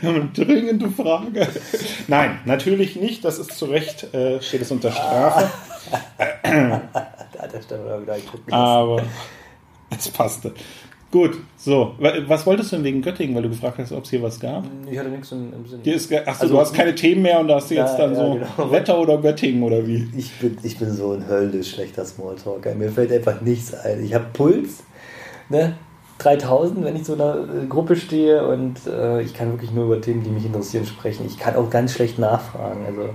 wir 0.00 0.08
haben 0.08 0.20
eine 0.20 0.30
dringende 0.46 0.88
Frage. 0.90 1.48
Nein, 2.06 2.38
natürlich 2.44 2.94
nicht. 2.94 3.24
Das 3.24 3.40
ist 3.40 3.58
zu 3.58 3.64
Recht, 3.64 4.14
äh, 4.14 4.40
steht 4.40 4.62
es 4.62 4.70
unter 4.70 4.92
Strafe. 4.92 5.50
Da 7.32 7.42
hat 7.42 7.52
der 7.52 7.62
Stefan 7.62 8.02
wieder 8.02 8.16
geguckt. 8.16 8.52
Aber 8.52 9.02
es 9.90 10.08
passte. 10.10 10.52
Gut, 11.12 11.38
so. 11.56 11.92
Wa- 11.98 12.12
Was 12.28 12.46
wolltest 12.46 12.70
du 12.70 12.76
denn 12.76 12.84
wegen 12.84 13.02
Göttingen, 13.02 13.34
weil 13.34 13.42
du 13.42 13.48
gefragt 13.48 13.78
hast, 13.78 13.90
ob 13.90 14.04
es 14.04 14.10
hier 14.10 14.22
was 14.22 14.38
gab? 14.38 14.64
Ich 14.88 14.96
hatte 14.96 15.08
nichts 15.08 15.32
im, 15.32 15.52
im 15.52 15.66
Sinn. 15.66 15.80
Hier 15.82 15.96
ist, 15.96 16.12
achso, 16.12 16.42
Also- 16.42 16.54
du 16.54 16.60
hast 16.60 16.72
keine 16.72 16.94
Themen 16.94 17.22
mehr 17.22 17.40
und 17.40 17.48
da 17.48 17.56
hast 17.56 17.68
du 17.70 17.74
jetzt 17.74 17.98
Ja, 17.98 18.06
dann 18.06 18.14
ja, 18.14 18.20
so 18.26 18.32
genau. 18.34 18.70
Wetter 18.70 18.98
oder 19.00 19.18
Göttingen 19.18 19.62
oder 19.64 19.84
wie? 19.86 20.08
Ich 20.16 20.32
bin, 20.38 20.56
ich 20.62 20.78
bin 20.78 20.92
so 20.92 21.12
ein 21.12 21.26
höllisch 21.26 21.72
schlechter 21.72 22.04
Smalltalker. 22.04 22.74
Mir 22.76 22.90
fällt 22.92 23.10
einfach 23.10 23.40
nichts 23.40 23.74
ein. 23.74 24.04
Ich 24.04 24.14
habe 24.14 24.26
Puls, 24.32 24.84
ne? 25.48 25.74
3000, 26.18 26.84
wenn 26.84 26.94
ich 26.96 27.04
so 27.04 27.14
in 27.14 27.20
einer 27.22 27.34
äh, 27.62 27.66
Gruppe 27.66 27.96
stehe 27.96 28.46
und 28.46 28.86
äh, 28.86 29.22
ich 29.22 29.32
kann 29.34 29.50
wirklich 29.52 29.72
nur 29.72 29.86
über 29.86 30.00
Themen, 30.02 30.22
die 30.22 30.28
mich 30.30 30.44
interessieren, 30.44 30.84
sprechen. 30.86 31.24
Ich 31.26 31.38
kann 31.38 31.56
auch 31.56 31.70
ganz 31.70 31.92
schlecht 31.94 32.18
nachfragen. 32.18 32.84
Also 32.86 33.08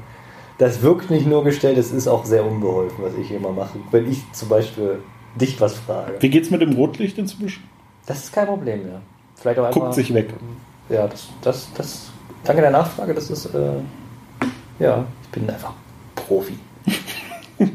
das 0.58 0.82
wirkt 0.82 1.12
nicht 1.12 1.28
nur 1.28 1.44
gestellt, 1.44 1.78
es 1.78 1.92
ist 1.92 2.08
auch 2.08 2.26
sehr 2.26 2.44
unbeholfen, 2.44 3.04
was 3.06 3.14
ich 3.22 3.32
immer 3.32 3.52
mache. 3.52 3.78
Wenn 3.92 4.10
ich 4.12 4.24
zum 4.34 4.50
Beispiel 4.50 5.00
dich 5.40 5.62
was 5.62 5.76
frage. 5.76 6.14
Wie 6.20 6.30
geht's 6.30 6.50
mit 6.50 6.62
dem 6.62 6.74
Rotlicht 6.74 7.18
inzwischen? 7.20 7.64
Das 8.06 8.24
ist 8.24 8.34
kein 8.34 8.48
Problem 8.48 8.84
mehr. 8.84 9.02
Vielleicht 9.36 9.60
auch. 9.60 9.72
Guckt 9.72 9.94
sich 9.94 10.14
weg. 10.14 10.30
Ja, 10.90 11.08
das, 11.08 11.28
das, 11.42 11.70
das. 11.76 12.10
Danke 12.44 12.62
der 12.62 12.72
Nachfrage, 12.72 13.14
das 13.14 13.30
ist. 13.30 13.46
Äh, 13.48 13.80
ja, 14.80 15.06
ich 15.24 15.30
bin 15.30 15.50
einfach 15.50 15.74
Profi. 16.16 16.58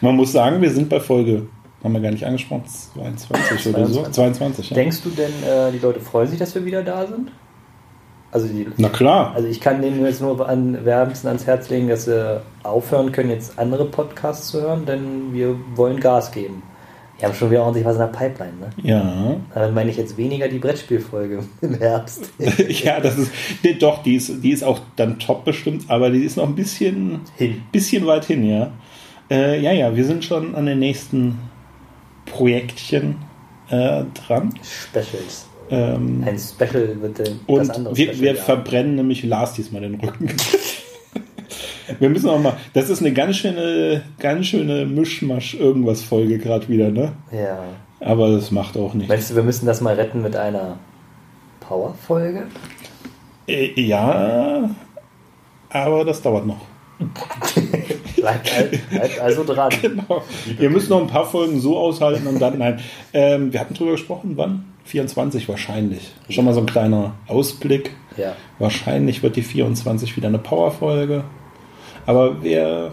Man 0.00 0.16
muss 0.16 0.32
sagen, 0.32 0.60
wir 0.62 0.70
sind 0.70 0.88
bei 0.88 0.98
Folge, 0.98 1.46
haben 1.84 1.92
wir 1.92 2.00
gar 2.00 2.10
nicht 2.10 2.24
angesprochen, 2.24 2.64
22 2.94 3.74
oder 3.74 3.86
so. 3.86 4.02
22. 4.02 4.14
22, 4.14 4.70
ja. 4.70 4.74
Denkst 4.74 5.02
du 5.02 5.10
denn, 5.10 5.32
äh, 5.42 5.70
die 5.72 5.78
Leute 5.78 6.00
freuen 6.00 6.28
sich, 6.28 6.38
dass 6.38 6.54
wir 6.54 6.64
wieder 6.64 6.82
da 6.82 7.06
sind? 7.06 7.30
Also, 8.32 8.46
die, 8.46 8.66
Na 8.76 8.88
klar. 8.88 9.32
also 9.34 9.48
ich 9.48 9.60
kann 9.60 9.82
denen 9.82 10.04
jetzt 10.04 10.20
nur 10.20 10.48
an, 10.48 10.84
wärmsten 10.84 11.28
ans 11.28 11.46
Herz 11.46 11.68
legen, 11.68 11.88
dass 11.88 12.04
sie 12.04 12.40
aufhören 12.62 13.10
können, 13.12 13.30
jetzt 13.30 13.58
andere 13.58 13.84
Podcasts 13.84 14.48
zu 14.48 14.62
hören, 14.62 14.86
denn 14.86 15.32
wir 15.32 15.56
wollen 15.74 15.98
Gas 16.00 16.30
geben. 16.30 16.62
Wir 17.20 17.28
haben 17.28 17.36
schon 17.36 17.50
wieder 17.50 17.62
ordentlich 17.62 17.84
was 17.84 17.96
in 17.96 18.00
der 18.00 18.06
Pipeline, 18.06 18.52
ne? 18.58 18.70
Ja. 18.82 19.36
Dann 19.54 19.74
meine 19.74 19.90
ich 19.90 19.98
jetzt 19.98 20.16
weniger 20.16 20.48
die 20.48 20.58
Brettspielfolge 20.58 21.44
im 21.60 21.74
Herbst. 21.74 22.30
ja, 22.68 22.98
das 22.98 23.18
ist, 23.18 23.32
die, 23.62 23.78
doch, 23.78 24.02
die 24.02 24.16
ist, 24.16 24.42
die 24.42 24.50
ist 24.50 24.64
auch 24.64 24.80
dann 24.96 25.18
top 25.18 25.44
bestimmt, 25.44 25.84
aber 25.88 26.10
die 26.10 26.24
ist 26.24 26.36
noch 26.36 26.48
ein 26.48 26.54
bisschen, 26.54 27.20
Hin. 27.36 27.62
bisschen 27.72 28.06
weit 28.06 28.24
hin, 28.24 28.44
ja. 28.44 28.72
Äh, 29.30 29.60
ja, 29.60 29.72
ja, 29.72 29.94
wir 29.94 30.04
sind 30.04 30.24
schon 30.24 30.54
an 30.54 30.64
den 30.64 30.78
nächsten 30.78 31.38
Projektchen 32.24 33.16
äh, 33.68 34.04
dran. 34.14 34.54
Specials. 34.62 35.46
Ähm, 35.70 36.24
Ein 36.26 36.38
Special 36.38 37.00
wird 37.00 37.18
das 37.20 37.30
und 37.46 37.70
andere 37.70 37.96
wir, 37.96 38.06
Special 38.06 38.20
wir 38.20 38.34
ja. 38.34 38.42
verbrennen 38.42 38.96
nämlich 38.96 39.22
Lars 39.22 39.52
diesmal 39.52 39.82
den 39.82 39.96
Rücken. 39.96 40.28
wir 41.98 42.08
müssen 42.08 42.28
auch 42.28 42.40
mal, 42.40 42.56
das 42.72 42.90
ist 42.90 43.00
eine 43.00 43.12
ganz 43.12 43.36
schöne, 43.36 44.02
ganz 44.18 44.46
schöne 44.46 44.86
Mischmasch 44.86 45.54
irgendwas 45.54 46.02
Folge 46.02 46.38
gerade 46.38 46.68
wieder, 46.68 46.90
ne? 46.90 47.12
Ja. 47.32 47.58
Aber 48.00 48.30
das 48.30 48.50
macht 48.50 48.76
auch 48.76 48.94
nichts. 48.94 49.08
Meinst 49.08 49.30
du, 49.30 49.36
wir 49.36 49.42
müssen 49.42 49.66
das 49.66 49.80
mal 49.80 49.94
retten 49.94 50.22
mit 50.22 50.36
einer 50.36 50.78
Power-Folge? 51.60 52.46
Äh, 53.46 53.80
ja, 53.80 54.70
aber 55.68 56.04
das 56.04 56.22
dauert 56.22 56.46
noch. 56.46 56.60
Bleibt, 58.16 58.50
bleibt 58.90 59.20
also 59.20 59.44
dran. 59.44 59.72
Genau. 59.80 60.22
Wir 60.58 60.68
müssen 60.68 60.90
noch 60.90 61.00
ein 61.00 61.06
paar 61.06 61.24
Folgen 61.24 61.58
so 61.58 61.78
aushalten 61.78 62.26
und 62.26 62.38
dann, 62.38 62.58
nein. 62.58 62.80
Ähm, 63.14 63.52
wir 63.52 63.60
hatten 63.60 63.72
drüber 63.72 63.92
gesprochen, 63.92 64.32
wann? 64.36 64.66
24 64.84 65.48
wahrscheinlich. 65.48 66.12
Schon 66.28 66.44
mal 66.44 66.52
so 66.52 66.60
ein 66.60 66.66
kleiner 66.66 67.14
Ausblick. 67.26 67.92
Ja. 68.16 68.34
Wahrscheinlich 68.58 69.22
wird 69.22 69.36
die 69.36 69.42
24 69.42 70.16
wieder 70.16 70.28
eine 70.28 70.38
Powerfolge. 70.38 71.24
Aber 72.06 72.42
wir, 72.42 72.92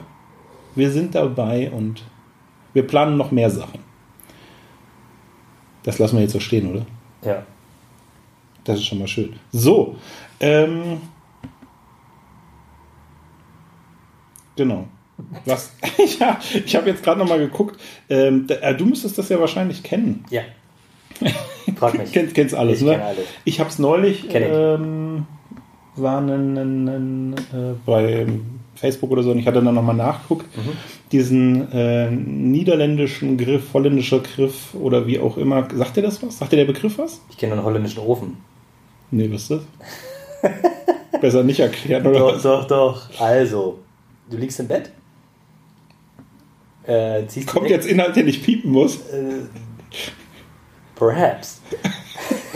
wir 0.75 0.91
sind 0.91 1.15
dabei 1.15 1.71
und 1.71 2.03
wir 2.73 2.85
planen 2.85 3.17
noch 3.17 3.31
mehr 3.31 3.49
Sachen. 3.49 3.79
Das 5.83 5.99
lassen 5.99 6.17
wir 6.17 6.23
jetzt 6.23 6.33
so 6.33 6.39
stehen, 6.39 6.69
oder? 6.69 6.85
Ja. 7.23 7.43
Das 8.63 8.79
ist 8.79 8.85
schon 8.85 8.99
mal 8.99 9.07
schön. 9.07 9.33
So, 9.51 9.95
ähm, 10.39 11.01
genau. 14.55 14.87
Was? 15.45 15.71
ja, 16.19 16.37
ich 16.65 16.75
habe 16.75 16.89
jetzt 16.89 17.03
gerade 17.03 17.19
noch 17.19 17.27
mal 17.29 17.39
geguckt. 17.39 17.79
Ähm, 18.09 18.45
äh, 18.49 18.75
du 18.75 18.85
müsstest 18.85 19.17
das 19.17 19.29
ja 19.29 19.39
wahrscheinlich 19.39 19.83
kennen. 19.83 20.25
Ja. 20.29 20.41
Frag 21.77 21.97
mich. 21.97 22.11
Kennst, 22.13 22.35
kennst 22.35 22.53
alles, 22.53 22.79
Ich 22.79 22.85
ne? 22.85 22.91
kenn 22.91 23.01
alles. 23.01 23.25
Ich 23.45 23.59
habe 23.59 23.69
es 23.69 23.79
neulich, 23.79 24.29
Kenn 24.29 24.43
ich. 24.43 24.49
ähm, 24.51 25.25
war 25.95 26.21
ein, 26.21 26.29
ein, 26.57 26.87
ein, 26.87 27.33
äh, 27.33 27.73
bei 27.85 28.27
Facebook 28.77 29.11
oder 29.11 29.23
so 29.23 29.31
und 29.31 29.39
ich 29.39 29.47
hatte 29.47 29.61
dann 29.61 29.75
nochmal 29.75 29.95
nachgeguckt, 29.95 30.45
Mhm. 30.55 30.71
diesen 31.11 31.71
äh, 31.71 32.09
niederländischen 32.11 33.37
Griff, 33.37 33.73
holländischer 33.73 34.19
Griff 34.19 34.73
oder 34.75 35.07
wie 35.07 35.19
auch 35.19 35.37
immer. 35.37 35.67
Sagt 35.73 35.97
dir 35.97 36.03
das 36.03 36.21
was? 36.23 36.37
Sagt 36.37 36.51
dir 36.51 36.57
der 36.57 36.65
Begriff 36.65 36.97
was? 36.97 37.21
Ich 37.29 37.37
kenne 37.37 37.53
einen 37.53 37.63
holländischen 37.63 37.99
Ofen. 38.03 38.37
Nee, 39.11 39.29
was 39.31 39.43
ist 39.43 39.51
das? 39.51 39.61
Besser 41.21 41.43
nicht 41.43 41.59
erklären, 41.59 42.05
oder 42.05 42.19
Doch, 42.19 42.35
was? 42.35 42.43
doch, 42.43 42.67
doch. 42.67 43.19
Also, 43.19 43.79
du 44.29 44.37
liegst 44.37 44.59
im 44.59 44.67
Bett. 44.67 44.91
Äh, 46.85 47.23
Kommt 47.45 47.69
jetzt 47.69 47.87
Inhalt, 47.87 48.15
der 48.15 48.23
nicht 48.23 48.43
piepen 48.43 48.71
muss? 48.71 48.97
Äh, 49.09 49.41
perhaps. 50.95 51.61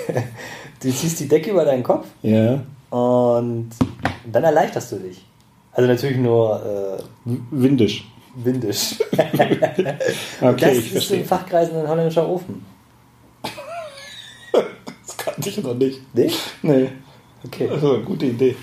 du 0.82 0.90
ziehst 0.92 1.20
die 1.20 1.28
Decke 1.28 1.52
über 1.52 1.66
deinen 1.66 1.84
Kopf 1.84 2.08
Ja. 2.22 2.64
und 2.92 3.70
dann 4.32 4.44
erleichterst 4.44 4.92
du 4.94 4.98
dich. 4.98 5.26
Also 5.74 5.88
natürlich 5.90 6.18
nur 6.18 7.00
äh, 7.26 7.32
Windisch. 7.52 8.06
windisch. 8.36 8.96
Okay, 9.12 10.56
das 10.60 10.72
ich 10.74 10.86
ist 10.86 10.92
verstehe. 10.92 11.20
in 11.20 11.26
Fachkreisen 11.26 11.78
ein 11.78 11.88
holländischer 11.88 12.28
Ofen. 12.28 12.66
Das 14.54 15.18
kannte 15.18 15.50
ich 15.50 15.62
noch 15.64 15.76
nicht. 15.76 16.00
Nee? 16.14 16.32
Nee, 16.62 16.90
Okay. 17.46 17.68
das 17.68 17.78
ist 17.78 17.84
eine 17.90 18.04
gute 18.04 18.26
Idee. 18.28 18.56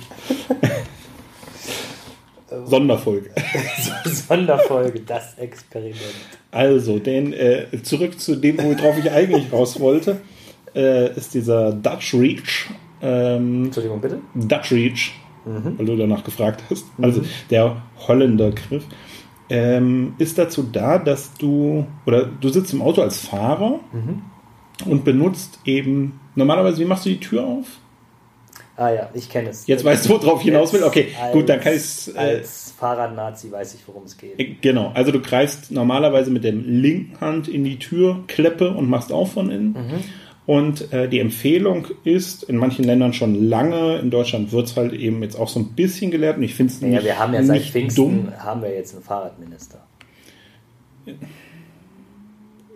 Sonderfolge. 2.64 3.31
Sonderfolge, 4.05 5.01
das 5.01 5.35
Experiment. 5.38 5.97
Also, 6.51 6.99
denn 6.99 7.33
äh, 7.35 7.66
zurück 7.83 8.18
zu 8.18 8.37
dem, 8.37 8.57
worauf 8.59 8.97
ich 8.99 9.11
eigentlich 9.11 9.53
raus 9.53 9.79
wollte, 9.81 10.21
äh, 10.75 11.14
ist 11.14 11.35
dieser 11.35 11.73
Dutch 11.73 12.14
Reach. 12.14 12.71
Ähm, 13.03 13.66
Entschuldigung, 13.66 14.01
bitte? 14.01 14.21
Dutch 14.35 14.73
Reach, 14.73 15.12
weil 15.78 15.87
du 15.87 15.96
danach 15.96 16.24
gefragt 16.24 16.62
hast. 16.70 16.84
Also 17.00 17.22
der 17.50 17.76
Holländer-Griff. 18.06 18.84
Ähm, 19.50 20.14
ist 20.18 20.37
dazu 20.37 20.62
da, 20.70 20.98
dass 20.98 21.32
du, 21.34 21.87
oder 22.06 22.26
du 22.26 22.48
sitzt 22.50 22.72
im 22.74 22.82
Auto 22.82 23.00
als 23.00 23.18
Fahrer 23.20 23.80
und 24.84 25.04
benutzt 25.04 25.58
eben, 25.64 26.20
normalerweise, 26.34 26.78
wie 26.80 26.84
machst 26.84 27.06
du 27.06 27.11
die 27.11 27.20
Tür 27.20 27.44
auf? 27.44 27.64
Ah 28.76 28.90
ja, 28.90 29.08
ich 29.14 29.28
kenne 29.28 29.48
es. 29.48 29.66
Jetzt 29.66 29.84
weißt 29.84 30.04
du, 30.08 30.11
worauf 30.11 30.38
ich 30.40 30.44
hinaus 30.44 30.72
will? 30.72 30.84
Okay, 30.84 31.08
Als- 31.20 31.32
gut, 31.32 31.48
dann 31.48 31.61
kann 31.61 31.72
ich 31.72 31.78
es. 31.78 32.08
Äh, 32.14 32.18
Als 32.18 32.74
Fahrradnazi 32.78 33.50
weiß 33.50 33.74
ich, 33.74 33.80
worum 33.88 34.04
es 34.04 34.16
geht. 34.16 34.38
äh, 34.38 34.54
genau, 34.61 34.92
also 34.94 35.11
du 35.11 35.20
greifst 35.20 35.72
normalerweise 35.72 36.30
mit 36.30 36.44
der 36.44 36.52
linken 36.52 37.20
Hand 37.20 37.48
in 37.48 37.64
die 37.64 37.78
Türkleppe 37.80 38.70
und 38.70 38.88
machst 38.88 39.11
auf 39.11 39.32
von 39.32 39.50
innen. 39.50 39.74
Und 40.48 40.94
äh, 40.94 41.11
die 41.11 41.20
Empfehlung 41.20 41.88
ist, 42.04 42.42
in 42.44 42.56
manchen 42.56 42.82
Ländern 42.82 43.12
schon 43.12 43.50
lange, 43.50 43.98
in 43.98 44.08
Deutschland 44.08 44.50
wird 44.50 44.64
es 44.68 44.78
halt 44.78 44.94
eben 44.94 45.22
jetzt 45.22 45.38
auch 45.38 45.46
so 45.48 45.61
ein 45.61 45.74
bisschen 45.74 46.11
gelehrt 46.11 46.38
und 46.38 46.42
ich 46.42 46.54
finde 46.54 46.72
es 46.72 46.80
Ja, 46.80 46.87
nicht, 46.88 47.04
wir 47.04 47.18
haben 47.18 47.34
ja 47.34 47.42
seit 47.44 47.61
Pfingsten 47.64 48.02
dumm. 48.02 48.32
haben 48.38 48.62
wir 48.62 48.72
jetzt 48.72 48.94
einen 48.94 49.04
Fahrradminister 49.04 49.84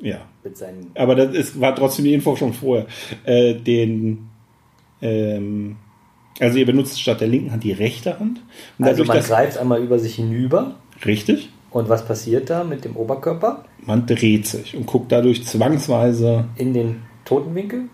Ja, 0.02 0.18
aber 0.96 1.14
das 1.14 1.34
ist, 1.34 1.60
war 1.62 1.74
trotzdem 1.74 2.04
die 2.04 2.12
Info 2.12 2.36
schon 2.36 2.52
vorher. 2.52 2.84
Äh, 3.24 3.54
den, 3.54 4.28
ähm, 5.00 5.76
Also 6.40 6.58
ihr 6.58 6.66
benutzt 6.66 7.00
statt 7.00 7.22
der 7.22 7.28
linken 7.28 7.52
Hand 7.52 7.64
die 7.64 7.72
rechte 7.72 8.18
Hand. 8.18 8.42
Und 8.78 8.84
also 8.84 9.02
man 9.04 9.18
greift 9.18 9.56
einmal 9.56 9.82
über 9.82 9.98
sich 9.98 10.16
hinüber. 10.16 10.74
Richtig. 11.06 11.48
Und 11.70 11.88
was 11.88 12.04
passiert 12.04 12.50
da 12.50 12.64
mit 12.64 12.84
dem 12.84 12.96
Oberkörper? 12.96 13.64
Man 13.86 14.06
dreht 14.06 14.46
sich 14.46 14.76
und 14.76 14.84
guckt 14.84 15.10
dadurch 15.10 15.46
zwangsweise 15.46 16.44
in 16.56 16.74
den 16.74 16.96
Totenwinkel. 17.24 17.84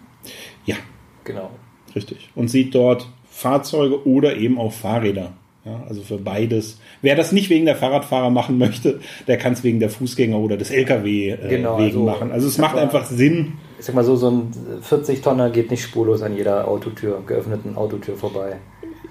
Ja. 0.64 0.76
Genau. 1.24 1.50
Richtig. 1.94 2.30
Und 2.34 2.48
sieht 2.48 2.74
dort 2.74 3.08
Fahrzeuge 3.30 4.06
oder 4.06 4.36
eben 4.36 4.58
auch 4.58 4.72
Fahrräder. 4.72 5.32
Ja, 5.64 5.82
also 5.88 6.00
für 6.02 6.16
beides. 6.16 6.78
Wer 7.02 7.14
das 7.14 7.32
nicht 7.32 7.50
wegen 7.50 7.66
der 7.66 7.76
Fahrradfahrer 7.76 8.30
machen 8.30 8.56
möchte, 8.58 9.00
der 9.26 9.36
kann 9.36 9.52
es 9.52 9.62
wegen 9.64 9.80
der 9.80 9.90
Fußgänger 9.90 10.38
oder 10.38 10.56
des 10.56 10.70
LKW 10.70 11.30
äh, 11.30 11.48
genau, 11.48 11.76
wegen 11.78 11.86
also, 11.86 12.04
machen. 12.04 12.32
Also 12.32 12.48
es 12.48 12.58
macht 12.58 12.76
mal, 12.76 12.82
einfach 12.82 13.04
Sinn. 13.04 13.54
Ich 13.78 13.84
sag 13.84 13.94
mal 13.94 14.04
so, 14.04 14.16
so 14.16 14.30
ein 14.30 14.52
40-Tonner 14.88 15.50
geht 15.50 15.70
nicht 15.70 15.82
spurlos 15.82 16.22
an 16.22 16.36
jeder 16.36 16.66
Autotür, 16.66 17.22
geöffneten 17.26 17.76
Autotür 17.76 18.16
vorbei. 18.16 18.56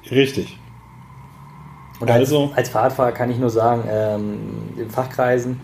Richtig. 0.10 0.58
Und 2.00 2.10
also, 2.10 2.46
als, 2.46 2.58
als 2.58 2.70
Fahrradfahrer 2.70 3.12
kann 3.12 3.30
ich 3.30 3.38
nur 3.38 3.50
sagen, 3.50 3.84
ähm, 3.90 4.38
in 4.78 4.90
Fachkreisen, 4.90 5.60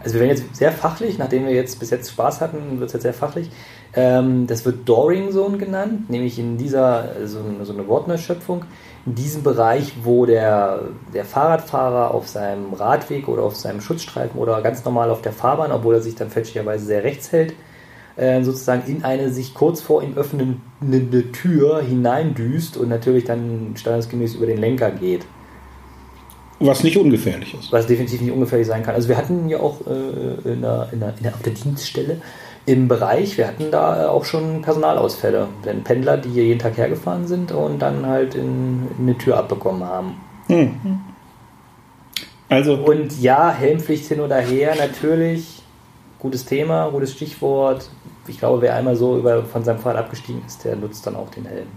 also 0.00 0.14
wir 0.14 0.20
werden 0.20 0.36
jetzt 0.36 0.54
sehr 0.54 0.72
fachlich, 0.72 1.18
nachdem 1.18 1.46
wir 1.46 1.52
jetzt 1.52 1.80
bis 1.80 1.90
jetzt 1.90 2.10
Spaß 2.10 2.40
hatten, 2.40 2.78
wird 2.78 2.88
es 2.88 2.92
jetzt 2.92 3.02
sehr 3.02 3.14
fachlich. 3.14 3.50
Ähm, 3.96 4.46
das 4.46 4.66
wird 4.66 4.86
Doring 4.86 5.32
Zone 5.32 5.56
genannt, 5.56 6.10
nämlich 6.10 6.38
in 6.38 6.58
dieser, 6.58 7.26
so, 7.26 7.38
so 7.62 7.72
eine 7.72 7.88
Wortneuschöpfung, 7.88 8.66
in 9.06 9.14
diesem 9.14 9.42
Bereich, 9.42 9.94
wo 10.02 10.26
der, 10.26 10.82
der 11.14 11.24
Fahrradfahrer 11.24 12.12
auf 12.12 12.28
seinem 12.28 12.74
Radweg 12.74 13.26
oder 13.26 13.42
auf 13.42 13.56
seinem 13.56 13.80
Schutzstreifen 13.80 14.38
oder 14.38 14.60
ganz 14.60 14.84
normal 14.84 15.10
auf 15.10 15.22
der 15.22 15.32
Fahrbahn, 15.32 15.72
obwohl 15.72 15.94
er 15.94 16.02
sich 16.02 16.14
dann 16.14 16.28
fälschlicherweise 16.28 16.84
sehr 16.84 17.04
rechts 17.04 17.32
hält, 17.32 17.54
äh, 18.16 18.42
sozusagen 18.42 18.82
in 18.86 19.02
eine 19.02 19.30
sich 19.30 19.54
kurz 19.54 19.80
vor 19.80 20.02
ihm 20.02 20.14
öffnende 20.14 21.32
Tür 21.32 21.80
hineindüst 21.80 22.76
und 22.76 22.90
natürlich 22.90 23.24
dann 23.24 23.74
standesgemäß 23.76 24.34
über 24.34 24.46
den 24.46 24.58
Lenker 24.58 24.90
geht. 24.90 25.24
Was 26.58 26.82
nicht 26.82 26.96
ungefährlich 26.96 27.54
ist. 27.58 27.72
Was 27.72 27.86
definitiv 27.86 28.20
nicht 28.20 28.32
ungefährlich 28.32 28.66
sein 28.66 28.82
kann. 28.82 28.94
Also 28.94 29.08
wir 29.08 29.16
hatten 29.16 29.48
ja 29.48 29.60
auch 29.60 29.80
äh, 29.86 30.52
in 30.52 30.62
der, 30.62 30.88
in 30.92 31.00
der, 31.00 31.14
in 31.16 31.22
der, 31.22 31.34
auf 31.34 31.42
der 31.42 31.52
Dienststelle 31.52 32.20
im 32.66 32.88
Bereich, 32.88 33.38
wir 33.38 33.46
hatten 33.46 33.70
da 33.70 34.08
auch 34.08 34.24
schon 34.24 34.60
Personalausfälle. 34.60 35.48
Denn 35.64 35.84
Pendler, 35.84 36.18
die 36.18 36.30
hier 36.30 36.44
jeden 36.44 36.58
Tag 36.58 36.76
hergefahren 36.76 37.26
sind 37.26 37.52
und 37.52 37.80
dann 37.80 38.04
halt 38.04 38.34
in, 38.34 38.88
in 38.98 39.08
eine 39.08 39.18
Tür 39.18 39.38
abbekommen 39.38 39.84
haben. 39.84 40.16
Hm. 40.48 40.74
Also. 42.48 42.74
Und 42.74 43.20
ja, 43.20 43.50
Helmpflicht 43.52 44.06
hin 44.06 44.20
oder 44.20 44.38
her, 44.38 44.74
natürlich. 44.76 45.62
Gutes 46.18 46.44
Thema, 46.44 46.90
gutes 46.90 47.12
Stichwort. 47.12 47.88
Ich 48.26 48.38
glaube, 48.38 48.62
wer 48.62 48.74
einmal 48.74 48.96
so 48.96 49.16
über, 49.16 49.44
von 49.44 49.62
seinem 49.62 49.78
Fahrrad 49.78 50.04
abgestiegen 50.04 50.42
ist, 50.44 50.64
der 50.64 50.74
nutzt 50.74 51.06
dann 51.06 51.14
auch 51.14 51.30
den 51.30 51.46
Helm. 51.46 51.68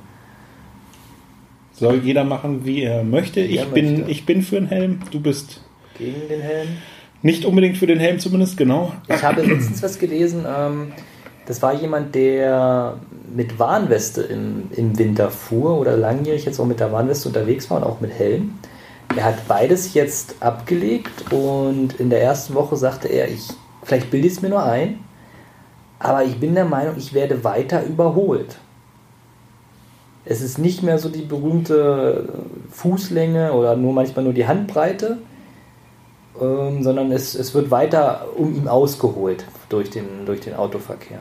Soll 1.73 2.01
jeder 2.03 2.23
machen, 2.23 2.65
wie 2.65 2.81
er 2.81 3.03
möchte. 3.03 3.41
Wie 3.41 3.53
ich, 3.53 3.59
er 3.59 3.65
bin, 3.67 3.97
möchte. 3.97 4.11
ich 4.11 4.25
bin 4.25 4.41
für 4.41 4.57
einen 4.57 4.67
Helm, 4.67 4.99
du 5.11 5.19
bist. 5.19 5.61
Gegen 5.97 6.27
den 6.27 6.41
Helm? 6.41 6.69
Nicht 7.21 7.45
unbedingt 7.45 7.77
für 7.77 7.87
den 7.87 7.99
Helm 7.99 8.19
zumindest, 8.19 8.57
genau. 8.57 8.93
Ich 9.07 9.23
habe 9.23 9.41
letztens 9.41 9.83
was 9.83 9.99
gelesen, 9.99 10.45
ähm, 10.47 10.93
das 11.45 11.61
war 11.61 11.73
jemand, 11.73 12.13
der 12.13 12.97
mit 13.35 13.57
Warnweste 13.57 14.21
im, 14.21 14.69
im 14.71 14.97
Winter 14.99 15.31
fuhr 15.31 15.79
oder 15.79 15.97
langjährig 15.97 16.45
jetzt 16.45 16.59
auch 16.59 16.65
mit 16.65 16.79
der 16.79 16.91
Warnweste 16.91 17.27
unterwegs 17.27 17.69
war 17.69 17.77
und 17.77 17.83
auch 17.83 18.01
mit 18.01 18.11
Helm. 18.11 18.53
Er 19.17 19.25
hat 19.25 19.47
beides 19.47 19.95
jetzt 19.95 20.35
abgelegt 20.41 21.31
und 21.31 21.99
in 21.99 22.11
der 22.11 22.21
ersten 22.21 22.53
Woche 22.53 22.75
sagte 22.77 23.07
er, 23.07 23.27
ich, 23.27 23.47
vielleicht 23.83 24.11
bilde 24.11 24.27
ich 24.27 24.33
es 24.33 24.41
mir 24.41 24.49
nur 24.49 24.63
ein, 24.63 24.99
aber 25.97 26.23
ich 26.23 26.39
bin 26.39 26.53
der 26.53 26.65
Meinung, 26.65 26.95
ich 26.97 27.13
werde 27.13 27.43
weiter 27.43 27.83
überholt. 27.83 28.57
Es 30.25 30.41
ist 30.41 30.59
nicht 30.59 30.83
mehr 30.83 30.99
so 30.99 31.09
die 31.09 31.23
berühmte 31.23 32.29
Fußlänge 32.69 33.53
oder 33.53 33.75
nur 33.75 33.93
manchmal 33.93 34.23
nur 34.23 34.33
die 34.33 34.45
Handbreite, 34.45 35.17
ähm, 36.41 36.83
sondern 36.83 37.11
es, 37.11 37.35
es 37.35 37.53
wird 37.53 37.71
weiter 37.71 38.27
um 38.35 38.55
ihn 38.55 38.67
ausgeholt 38.67 39.45
durch 39.69 39.89
den, 39.89 40.25
durch 40.25 40.41
den 40.41 40.55
Autoverkehr. 40.55 41.19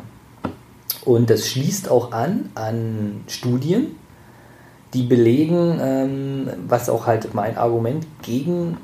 Und 1.04 1.30
das 1.30 1.48
schließt 1.48 1.90
auch 1.90 2.12
an 2.12 2.50
an 2.54 3.24
Studien, 3.28 3.96
die 4.94 5.04
belegen, 5.04 5.78
ähm, 5.80 6.50
was 6.66 6.88
auch 6.88 7.06
halt 7.06 7.34
mein 7.34 7.56
Argument 7.56 8.06
gegen 8.22 8.78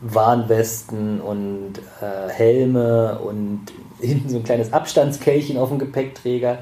Warnwesten 0.00 1.20
und 1.20 1.74
äh, 2.00 2.28
Helme 2.30 3.18
und 3.18 3.60
hinten 4.00 4.28
so 4.28 4.36
ein 4.36 4.44
kleines 4.44 4.72
Abstandskelchen 4.72 5.56
auf 5.56 5.70
dem 5.70 5.78
Gepäckträger 5.78 6.58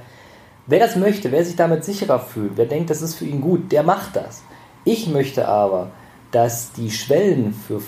Wer 0.67 0.79
das 0.79 0.97
möchte, 0.97 1.31
wer 1.31 1.45
sich 1.45 1.57
damit 1.57 1.85
sicherer 1.85 2.19
fühlt, 2.19 2.53
wer 2.57 2.65
denkt, 2.65 2.89
das 2.89 3.03
ist 3.03 3.17
für 3.17 3.27
ihn 3.27 3.43
gut, 3.43 3.71
der 3.71 3.83
macht 3.83 4.17
das. 4.17 4.43
Ich 4.85 5.09
möchte 5.09 5.47
aber, 5.47 5.91
dass 6.31 6.73
die 6.73 6.91
Schwellen 6.91 7.53
für, 7.53 7.83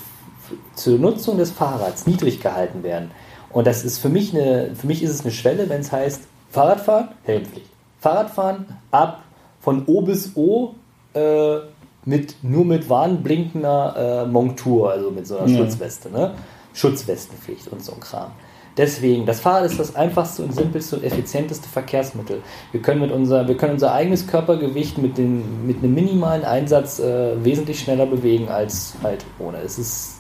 zur 0.74 0.98
Nutzung 0.98 1.38
des 1.38 1.50
Fahrrads 1.50 2.06
niedrig 2.06 2.40
gehalten 2.40 2.82
werden. 2.82 3.11
Und 3.50 3.66
das 3.66 3.85
ist 3.85 3.98
für 3.98 4.09
mich 4.09 4.35
eine, 4.35 4.74
für 4.74 4.87
mich 4.87 5.02
ist 5.02 5.11
es 5.11 5.22
eine 5.22 5.30
Schwelle, 5.30 5.68
wenn 5.68 5.80
es 5.80 5.92
heißt, 5.92 6.22
Fahrradfahren, 6.50 7.09
Helmpflicht. 7.24 7.70
Fahrradfahren 8.00 8.66
ab 8.90 9.22
von 9.61 9.85
O 9.87 10.02
bis 10.02 10.37
O 10.37 10.74
äh, 11.14 11.59
mit, 12.04 12.37
nur 12.42 12.64
mit 12.64 12.88
warnblinkender 12.88 14.24
äh, 14.24 14.26
Montur, 14.26 14.90
also 14.90 15.11
mit 15.11 15.26
so 15.26 15.38
einer 15.38 15.48
ja. 15.48 15.59
Schutzweste. 15.59 16.11
Ne? 16.11 16.35
Schutzwestenpflicht 16.74 17.68
und 17.68 17.82
so 17.82 17.92
ein 17.92 18.00
Kram. 18.00 18.30
Deswegen, 18.76 19.24
das 19.24 19.40
Fahrrad 19.40 19.64
ist 19.64 19.80
das 19.80 19.96
einfachste 19.96 20.42
und 20.42 20.54
simpelste 20.54 20.96
und 20.96 21.04
effizienteste 21.04 21.66
Verkehrsmittel. 21.66 22.42
Wir 22.72 22.82
können, 22.82 23.00
mit 23.00 23.11
unser, 23.11 23.48
wir 23.48 23.56
können 23.56 23.72
unser 23.72 23.94
eigenes 23.94 24.26
Körpergewicht 24.26 24.98
mit, 24.98 25.16
den, 25.16 25.66
mit 25.66 25.78
einem 25.78 25.94
minimalen 25.94 26.44
Einsatz 26.44 26.98
äh, 26.98 27.42
wesentlich 27.42 27.80
schneller 27.80 28.04
bewegen 28.04 28.48
als 28.50 28.94
halt 29.02 29.24
ohne. 29.38 29.59
Es 29.62 29.78
ist, 29.78 30.15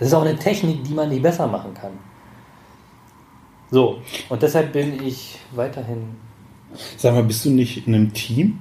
das 0.00 0.08
ist 0.08 0.14
auch 0.14 0.22
eine 0.22 0.36
Technik, 0.36 0.82
die 0.82 0.94
man 0.94 1.10
nie 1.10 1.20
besser 1.20 1.46
machen 1.46 1.74
kann. 1.74 1.92
So, 3.70 3.98
und 4.30 4.42
deshalb 4.42 4.72
bin 4.72 5.00
ich 5.06 5.38
weiterhin. 5.54 6.16
Sag 6.96 7.14
mal, 7.14 7.22
bist 7.22 7.44
du 7.44 7.50
nicht 7.50 7.86
in 7.86 7.94
einem 7.94 8.12
Team? 8.14 8.60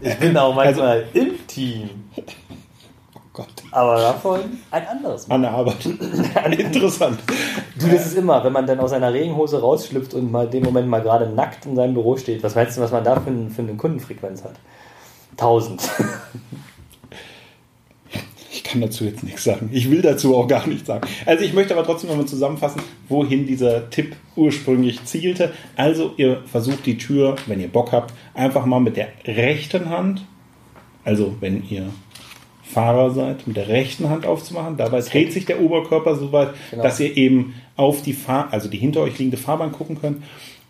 ich 0.00 0.18
bin 0.18 0.36
auch 0.36 0.54
manchmal 0.54 1.04
also, 1.04 1.18
im 1.18 1.46
Team. 1.46 1.90
Oh 3.14 3.20
Gott. 3.32 3.46
Aber 3.70 3.96
davon 3.96 4.40
ein 4.72 4.86
anderes. 4.88 5.28
Mal. 5.28 5.36
An 5.36 5.42
der 5.42 5.52
Arbeit. 5.52 5.86
Interessant. 6.58 7.20
Du, 7.78 7.86
das 7.86 8.06
ist 8.06 8.16
immer, 8.16 8.42
wenn 8.42 8.52
man 8.52 8.66
dann 8.66 8.80
aus 8.80 8.92
einer 8.92 9.12
Regenhose 9.12 9.60
rausschlüpft 9.60 10.14
und 10.14 10.32
mal 10.32 10.50
dem 10.50 10.64
Moment 10.64 10.88
mal 10.88 11.00
gerade 11.00 11.28
nackt 11.28 11.64
in 11.66 11.76
seinem 11.76 11.94
Büro 11.94 12.16
steht. 12.16 12.42
Was 12.42 12.56
meinst 12.56 12.76
du, 12.76 12.80
was 12.80 12.90
man 12.90 13.04
da 13.04 13.20
für, 13.20 13.50
für 13.50 13.62
eine 13.62 13.76
Kundenfrequenz 13.76 14.42
hat? 14.42 14.56
Tausend 15.36 15.88
kann 18.68 18.80
dazu 18.80 19.04
jetzt 19.04 19.22
nichts 19.22 19.44
sagen. 19.44 19.70
Ich 19.72 19.90
will 19.90 20.02
dazu 20.02 20.36
auch 20.36 20.46
gar 20.46 20.66
nichts 20.66 20.86
sagen. 20.86 21.08
Also 21.26 21.44
ich 21.44 21.54
möchte 21.54 21.74
aber 21.74 21.84
trotzdem 21.84 22.10
nochmal 22.10 22.26
zusammenfassen, 22.26 22.82
wohin 23.08 23.46
dieser 23.46 23.90
Tipp 23.90 24.14
ursprünglich 24.36 25.04
zielte. 25.04 25.52
Also 25.76 26.12
ihr 26.16 26.42
versucht 26.46 26.86
die 26.86 26.98
Tür, 26.98 27.36
wenn 27.46 27.60
ihr 27.60 27.68
Bock 27.68 27.92
habt, 27.92 28.14
einfach 28.34 28.66
mal 28.66 28.80
mit 28.80 28.96
der 28.96 29.08
rechten 29.26 29.88
Hand, 29.88 30.24
also 31.04 31.36
wenn 31.40 31.64
ihr 31.68 31.88
Fahrer 32.62 33.10
seid, 33.12 33.46
mit 33.46 33.56
der 33.56 33.68
rechten 33.68 34.10
Hand 34.10 34.26
aufzumachen. 34.26 34.76
Dabei 34.76 35.00
dreht 35.00 35.32
sich 35.32 35.46
der 35.46 35.62
Oberkörper 35.62 36.16
so 36.16 36.32
weit, 36.32 36.50
genau. 36.70 36.82
dass 36.82 37.00
ihr 37.00 37.16
eben 37.16 37.54
auf 37.76 38.02
die 38.02 38.12
Fahr 38.12 38.48
also 38.50 38.68
die 38.68 38.76
hinter 38.76 39.00
euch 39.00 39.18
liegende 39.18 39.38
Fahrbahn 39.38 39.72
gucken 39.72 40.00
könnt. 40.00 40.22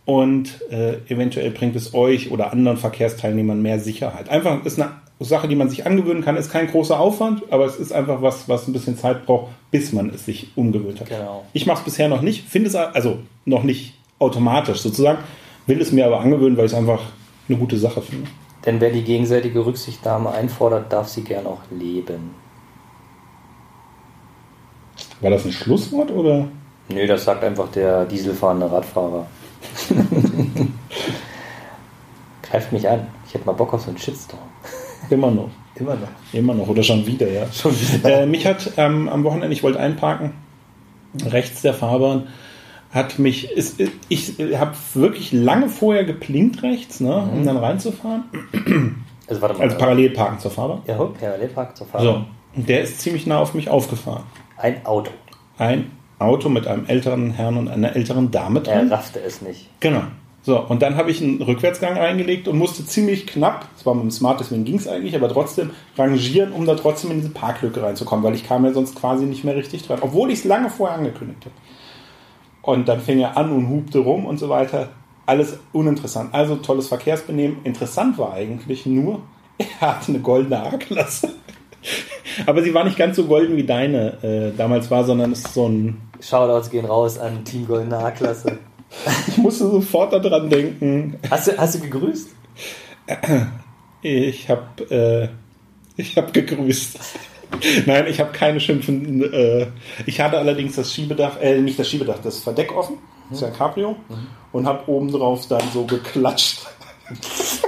Und 0.04 0.62
äh, 0.70 0.98
eventuell 1.08 1.50
bringt 1.50 1.76
es 1.76 1.92
euch 1.92 2.30
oder 2.30 2.52
anderen 2.52 2.78
Verkehrsteilnehmern 2.78 3.60
mehr 3.60 3.78
Sicherheit. 3.78 4.30
Einfach 4.30 4.64
ist 4.64 4.80
eine 4.80 4.92
Sache, 5.20 5.48
die 5.48 5.56
man 5.56 5.68
sich 5.68 5.86
angewöhnen 5.86 6.22
kann. 6.22 6.36
Ist 6.36 6.50
kein 6.50 6.68
großer 6.68 6.98
Aufwand, 6.98 7.42
aber 7.50 7.64
es 7.66 7.76
ist 7.76 7.92
einfach 7.92 8.22
was, 8.22 8.48
was 8.48 8.68
ein 8.68 8.72
bisschen 8.72 8.96
Zeit 8.96 9.26
braucht, 9.26 9.48
bis 9.70 9.92
man 9.92 10.10
es 10.10 10.26
sich 10.26 10.52
umgewöhnt 10.56 11.00
hat. 11.00 11.08
Genau. 11.08 11.44
Ich 11.52 11.66
mache 11.66 11.78
es 11.78 11.84
bisher 11.84 12.08
noch 12.08 12.22
nicht, 12.22 12.48
finde 12.48 12.68
es 12.68 12.76
also 12.76 13.18
noch 13.44 13.64
nicht 13.64 13.94
automatisch 14.18 14.78
sozusagen, 14.78 15.18
will 15.66 15.80
es 15.80 15.92
mir 15.92 16.06
aber 16.06 16.20
angewöhnen, 16.20 16.56
weil 16.56 16.66
ich 16.66 16.72
es 16.72 16.78
einfach 16.78 17.00
eine 17.48 17.58
gute 17.58 17.78
Sache 17.78 18.02
finde. 18.02 18.28
Denn 18.64 18.80
wer 18.80 18.90
die 18.90 19.02
gegenseitige 19.02 19.64
Rücksichtnahme 19.64 20.30
einfordert, 20.30 20.92
darf 20.92 21.08
sie 21.08 21.22
gern 21.22 21.46
auch 21.46 21.60
leben. 21.70 22.34
War 25.20 25.30
das 25.30 25.44
ein 25.44 25.52
Schlusswort 25.52 26.10
oder? 26.10 26.48
Nö, 26.88 27.06
das 27.06 27.24
sagt 27.24 27.44
einfach 27.44 27.70
der 27.70 28.04
dieselfahrende 28.04 28.70
Radfahrer. 28.70 29.26
Greift 32.42 32.72
mich 32.72 32.88
an. 32.88 33.06
Ich 33.26 33.34
hätte 33.34 33.44
mal 33.46 33.52
Bock 33.52 33.74
auf 33.74 33.82
so 33.82 33.90
einen 33.90 33.98
Shitstorm. 33.98 34.40
Immer 35.10 35.30
noch. 35.30 35.50
Immer 35.74 35.94
noch. 35.94 36.08
Immer 36.32 36.54
noch 36.54 36.68
oder 36.68 36.82
schon 36.82 37.06
wieder, 37.06 37.30
ja. 37.30 37.50
Schon 37.52 37.72
wieder. 37.72 38.22
Äh, 38.22 38.26
mich 38.26 38.46
hat 38.46 38.72
ähm, 38.76 39.08
am 39.08 39.24
Wochenende, 39.24 39.52
ich 39.52 39.62
wollte 39.62 39.78
einparken, 39.78 40.32
rechts 41.24 41.62
der 41.62 41.74
Fahrbahn, 41.74 42.28
hat 42.90 43.18
mich, 43.18 43.50
ist, 43.52 43.80
ich 44.08 44.34
habe 44.56 44.72
wirklich 44.94 45.32
lange 45.32 45.68
vorher 45.68 46.04
geplinkt 46.04 46.62
rechts, 46.62 47.00
ne, 47.00 47.10
mhm. 47.10 47.38
um 47.38 47.44
dann 47.44 47.56
reinzufahren. 47.58 48.24
Also, 49.28 49.42
warte 49.42 49.58
mal, 49.58 49.64
also 49.64 49.76
parallel 49.76 50.10
parken 50.10 50.38
zur 50.38 50.50
Fahrbahn. 50.50 50.80
Ja, 50.86 50.94
parallel 50.96 51.48
parken 51.48 51.76
zur 51.76 51.86
Fahrbahn. 51.86 52.26
So, 52.56 52.62
der 52.62 52.80
ist 52.82 53.00
ziemlich 53.00 53.26
nah 53.26 53.38
auf 53.38 53.52
mich 53.54 53.68
aufgefahren. 53.68 54.24
Ein 54.56 54.84
Auto. 54.86 55.10
Ein 55.58 55.90
Auto 56.18 56.48
mit 56.48 56.66
einem 56.66 56.86
älteren 56.86 57.30
Herrn 57.32 57.56
und 57.56 57.68
einer 57.68 57.94
älteren 57.94 58.30
Dame 58.30 58.60
drin. 58.60 58.88
Er 58.88 58.90
raffte 58.90 59.20
es 59.20 59.42
nicht. 59.42 59.68
Genau. 59.80 60.02
So, 60.42 60.60
und 60.60 60.82
dann 60.82 60.96
habe 60.96 61.10
ich 61.10 61.20
einen 61.20 61.42
Rückwärtsgang 61.42 61.96
reingelegt 61.96 62.48
und 62.48 62.56
musste 62.56 62.86
ziemlich 62.86 63.26
knapp, 63.26 63.66
es 63.76 63.84
war 63.84 63.94
mit 63.94 64.04
dem 64.04 64.10
Smart, 64.10 64.40
deswegen 64.40 64.64
ging 64.64 64.76
es 64.76 64.88
eigentlich, 64.88 65.16
aber 65.16 65.28
trotzdem 65.28 65.70
rangieren, 65.96 66.52
um 66.52 66.64
da 66.64 66.74
trotzdem 66.74 67.10
in 67.10 67.18
diese 67.18 67.32
Parklücke 67.32 67.82
reinzukommen, 67.82 68.24
weil 68.24 68.34
ich 68.34 68.46
kam 68.46 68.64
ja 68.64 68.72
sonst 68.72 68.94
quasi 68.94 69.26
nicht 69.26 69.44
mehr 69.44 69.56
richtig 69.56 69.82
dran, 69.82 69.98
obwohl 70.00 70.30
ich 70.30 70.38
es 70.40 70.44
lange 70.44 70.70
vorher 70.70 70.96
angekündigt 70.96 71.44
habe. 71.44 71.54
Und 72.62 72.88
dann 72.88 73.00
fing 73.00 73.18
er 73.18 73.36
an 73.36 73.50
und 73.50 73.68
hupte 73.68 73.98
rum 74.00 74.26
und 74.26 74.38
so 74.38 74.48
weiter. 74.48 74.90
Alles 75.26 75.58
uninteressant. 75.72 76.34
Also 76.34 76.56
tolles 76.56 76.88
Verkehrsbenehmen. 76.88 77.58
Interessant 77.64 78.18
war 78.18 78.34
eigentlich 78.34 78.84
nur, 78.86 79.22
er 79.80 79.96
hatte 79.96 80.12
eine 80.12 80.20
goldene 80.20 80.62
A-Klasse. 80.62 81.30
Aber 82.46 82.62
sie 82.62 82.74
war 82.74 82.84
nicht 82.84 82.98
ganz 82.98 83.16
so 83.16 83.24
golden 83.24 83.56
wie 83.56 83.64
deine 83.64 84.22
äh, 84.22 84.56
damals 84.56 84.90
war, 84.90 85.04
sondern 85.04 85.32
es 85.32 85.40
ist 85.40 85.54
so 85.54 85.66
ein. 85.66 86.00
Shoutouts 86.20 86.70
gehen 86.70 86.84
raus 86.84 87.18
an 87.18 87.44
Team 87.44 87.66
Goldene 87.66 87.98
A-Klasse. 87.98 88.58
Ich 89.26 89.36
musste 89.36 89.70
sofort 89.70 90.12
daran 90.12 90.48
denken. 90.48 91.18
Hast 91.30 91.48
du, 91.48 91.56
hast 91.56 91.74
du 91.74 91.80
gegrüßt? 91.80 92.30
Ich 94.02 94.48
habe 94.48 94.90
äh, 94.90 95.28
ich 95.96 96.16
hab 96.16 96.32
gegrüßt. 96.32 96.98
Nein, 97.86 98.06
ich 98.08 98.20
habe 98.20 98.32
keine 98.32 98.60
Schimpfen. 98.60 99.32
Äh, 99.32 99.66
ich 100.06 100.20
hatte 100.20 100.38
allerdings 100.38 100.76
das 100.76 100.92
Schiebedach, 100.92 101.40
äh, 101.40 101.60
nicht 101.60 101.78
das 101.78 101.88
Schiebedach, 101.88 102.18
das 102.22 102.40
Verdeck 102.40 102.76
offen. 102.76 102.98
Das 103.30 103.38
ist 103.38 103.48
ja 103.48 103.50
Cabrio. 103.50 103.96
Und 104.52 104.66
habe 104.66 104.90
oben 104.90 105.10
drauf 105.10 105.46
dann 105.48 105.62
so 105.72 105.84
geklatscht. 105.84 106.66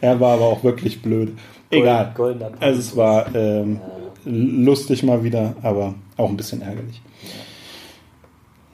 er 0.00 0.20
war 0.20 0.34
aber 0.34 0.44
auch 0.44 0.64
wirklich 0.64 1.02
blöd. 1.02 1.36
Egal. 1.70 2.12
Goldener 2.14 2.52
Also 2.60 2.80
es 2.80 2.96
war 2.96 3.34
ähm, 3.34 3.80
lustig 4.24 5.02
mal 5.02 5.24
wieder, 5.24 5.56
aber 5.62 5.94
auch 6.16 6.28
ein 6.28 6.36
bisschen 6.36 6.62
ärgerlich. 6.62 7.00
Ja. 7.22 7.30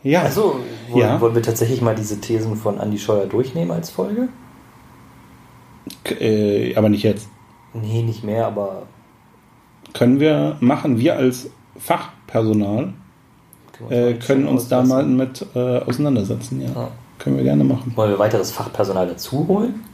Also, 0.05 0.61
wollen, 0.89 1.01
Ja. 1.01 1.21
wollen 1.21 1.35
wir 1.35 1.43
tatsächlich 1.43 1.81
mal 1.81 1.95
diese 1.95 2.21
Thesen 2.21 2.57
von 2.57 2.79
Andy 2.81 2.99
Scheuer 2.99 3.27
durchnehmen 3.27 3.71
als 3.71 3.91
Folge? 3.91 4.29
Äh, 6.05 6.75
aber 6.77 6.89
nicht 6.89 7.03
jetzt. 7.05 7.29
Nee, 7.75 8.03
nicht 8.03 8.25
mehr, 8.25 8.47
aber 8.47 8.83
Können 9.95 10.21
wir 10.21 10.57
machen, 10.61 10.99
wir 10.99 11.17
als 11.17 11.51
Fachpersonal 11.79 12.93
äh, 13.91 14.15
können 14.15 14.47
uns 14.47 14.69
da 14.69 14.83
mal 14.83 15.05
mit 15.05 15.45
äh, 15.55 15.79
auseinandersetzen. 15.79 16.61
Ja. 16.63 16.69
Ja. 16.71 16.89
Können 17.19 17.37
wir 17.37 17.45
gerne 17.45 17.63
machen. 17.65 17.93
Wollen 17.95 18.11
wir 18.11 18.19
weiteres 18.19 18.51
Fachpersonal 18.53 19.07
dazu 19.07 19.47
holen? 19.49 19.85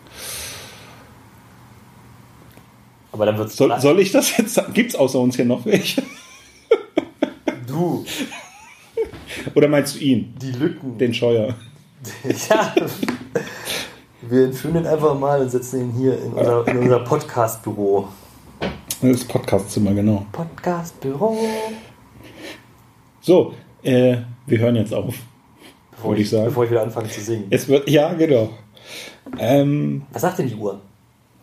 Aber 3.13 3.27
dann 3.27 3.37
wird 3.39 3.49
es 3.49 3.57
Soll, 3.57 3.79
soll 3.81 3.99
ich 4.01 4.13
das 4.13 4.37
jetzt 4.37 4.55
sagen? 4.55 4.73
Gibt 4.73 4.91
es 4.91 4.97
außer 4.97 5.19
uns 5.19 5.37
hier 5.37 5.45
noch 5.45 5.65
welche? 5.67 6.03
du 7.67 8.05
Oder 9.55 9.69
meinst 9.69 9.97
du 9.97 10.01
ihn, 10.01 10.35
die 10.41 10.53
Lücken. 10.53 10.99
den 10.99 11.15
Scheuer? 11.15 11.55
ja. 12.51 12.75
Wir 14.23 14.45
entführen 14.45 14.77
ihn 14.77 14.87
einfach 14.87 15.19
mal 15.19 15.41
und 15.41 15.51
setzen 15.51 15.81
ihn 15.81 15.93
hier 15.93 16.23
in 16.23 16.33
unser, 16.33 16.69
in 16.69 16.79
unser 16.79 17.01
Podcast-Büro. 17.01 18.09
Das 19.01 19.25
Podcastzimmer, 19.25 19.95
genau. 19.95 20.27
Podcast-Büro. 20.33 21.39
So, 23.21 23.55
äh, 23.83 24.17
wir 24.47 24.59
hören 24.59 24.77
jetzt 24.77 24.93
auf. 24.93 25.15
Bevor 25.93 26.11
Würde 26.11 26.23
ich 26.23 26.31
sagen. 26.31 26.47
Bevor 26.47 26.65
ich 26.65 26.71
wieder 26.71 26.83
anfange 26.83 27.09
zu 27.09 27.21
singen. 27.21 27.47
Es 27.51 27.69
wird, 27.69 27.89
ja, 27.89 28.13
genau. 28.15 28.51
Ähm, 29.39 30.03
Was 30.13 30.23
sagt 30.23 30.39
denn 30.39 30.49
die 30.49 30.55
Uhr? 30.55 30.81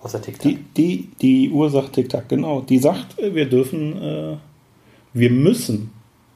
Außer 0.01 0.21
TikTok. 0.21 0.43
die, 0.43 0.57
die, 0.77 1.09
die 1.21 1.49
Uhr 1.49 1.69
sagt 1.69 1.93
Tick-Tack, 1.93 2.29
genau. 2.29 2.61
Die 2.61 2.77
sagt, 2.77 3.17
äh, 3.19 3.33
wir 3.33 3.49
dürfen, 3.49 4.01
äh, 4.01 4.37
wir 5.13 5.31
müssen 5.31 5.91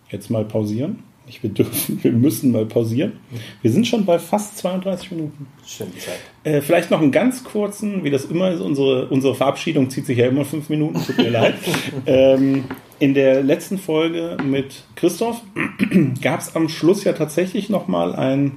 jetzt 0.09 0.29
mal 0.29 0.45
pausieren. 0.45 1.03
Nicht 1.29 1.43
wir 1.43 1.51
dürfen, 1.51 2.03
wir 2.03 2.11
müssen 2.11 2.51
mal 2.51 2.65
pausieren. 2.65 3.19
Wir 3.61 3.71
sind 3.71 3.85
schon 3.85 4.03
bei 4.03 4.17
fast 4.17 4.57
32 4.57 5.11
Minuten. 5.11 5.45
Schön 5.63 5.91
die 5.95 5.99
Zeit. 5.99 6.17
Äh, 6.43 6.61
vielleicht 6.61 6.89
noch 6.89 6.99
einen 6.99 7.11
ganz 7.11 7.43
kurzen, 7.43 8.03
wie 8.03 8.09
das 8.09 8.25
immer 8.25 8.49
ist, 8.49 8.61
unsere, 8.61 9.07
unsere 9.09 9.35
Verabschiedung 9.35 9.91
zieht 9.91 10.07
sich 10.07 10.17
ja 10.17 10.27
immer 10.27 10.43
fünf 10.43 10.69
Minuten, 10.69 10.99
tut 11.05 11.17
mir 11.17 11.29
leid. 11.29 11.53
Ähm, 12.07 12.63
in 12.97 13.13
der 13.13 13.43
letzten 13.43 13.77
Folge 13.77 14.37
mit 14.43 14.83
Christoph 14.95 15.41
gab 16.21 16.39
es 16.39 16.55
am 16.55 16.67
Schluss 16.67 17.03
ja 17.03 17.13
tatsächlich 17.13 17.69
nochmal 17.69 18.15
ein 18.15 18.53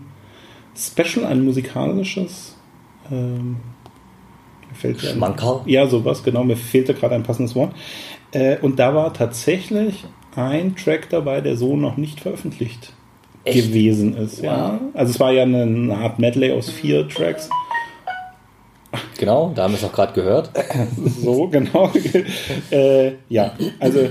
Special, 0.74 1.26
ein 1.26 1.44
musikalisches 1.44 2.56
ähm, 3.10 3.56
fällt? 4.72 5.02
Ja, 5.66 5.86
sowas, 5.86 6.24
genau, 6.24 6.44
mir 6.44 6.56
fehlte 6.56 6.94
gerade 6.94 7.14
ein 7.14 7.22
passendes 7.22 7.54
Wort. 7.54 7.74
Äh, 8.32 8.58
und 8.60 8.78
da 8.78 8.94
war 8.94 9.12
tatsächlich 9.12 10.04
ein 10.36 10.76
Track 10.76 11.08
dabei, 11.10 11.40
der 11.40 11.56
so 11.56 11.76
noch 11.76 11.96
nicht 11.96 12.20
veröffentlicht 12.20 12.92
Echt? 13.44 13.68
gewesen 13.68 14.16
ist. 14.16 14.42
Ja. 14.42 14.80
Also 14.94 15.10
es 15.10 15.20
war 15.20 15.32
ja 15.32 15.42
eine, 15.42 15.62
eine 15.62 15.96
Art 15.96 16.18
Medley 16.18 16.52
aus 16.52 16.70
vier 16.70 17.08
Tracks. 17.08 17.48
Genau, 19.18 19.52
da 19.54 19.64
haben 19.64 19.72
wir 19.72 19.78
es 19.78 19.84
auch 19.84 19.92
gerade 19.92 20.12
gehört. 20.12 20.50
So, 21.22 21.48
genau. 21.48 21.90
äh, 22.70 23.12
ja, 23.28 23.54
also 23.78 24.10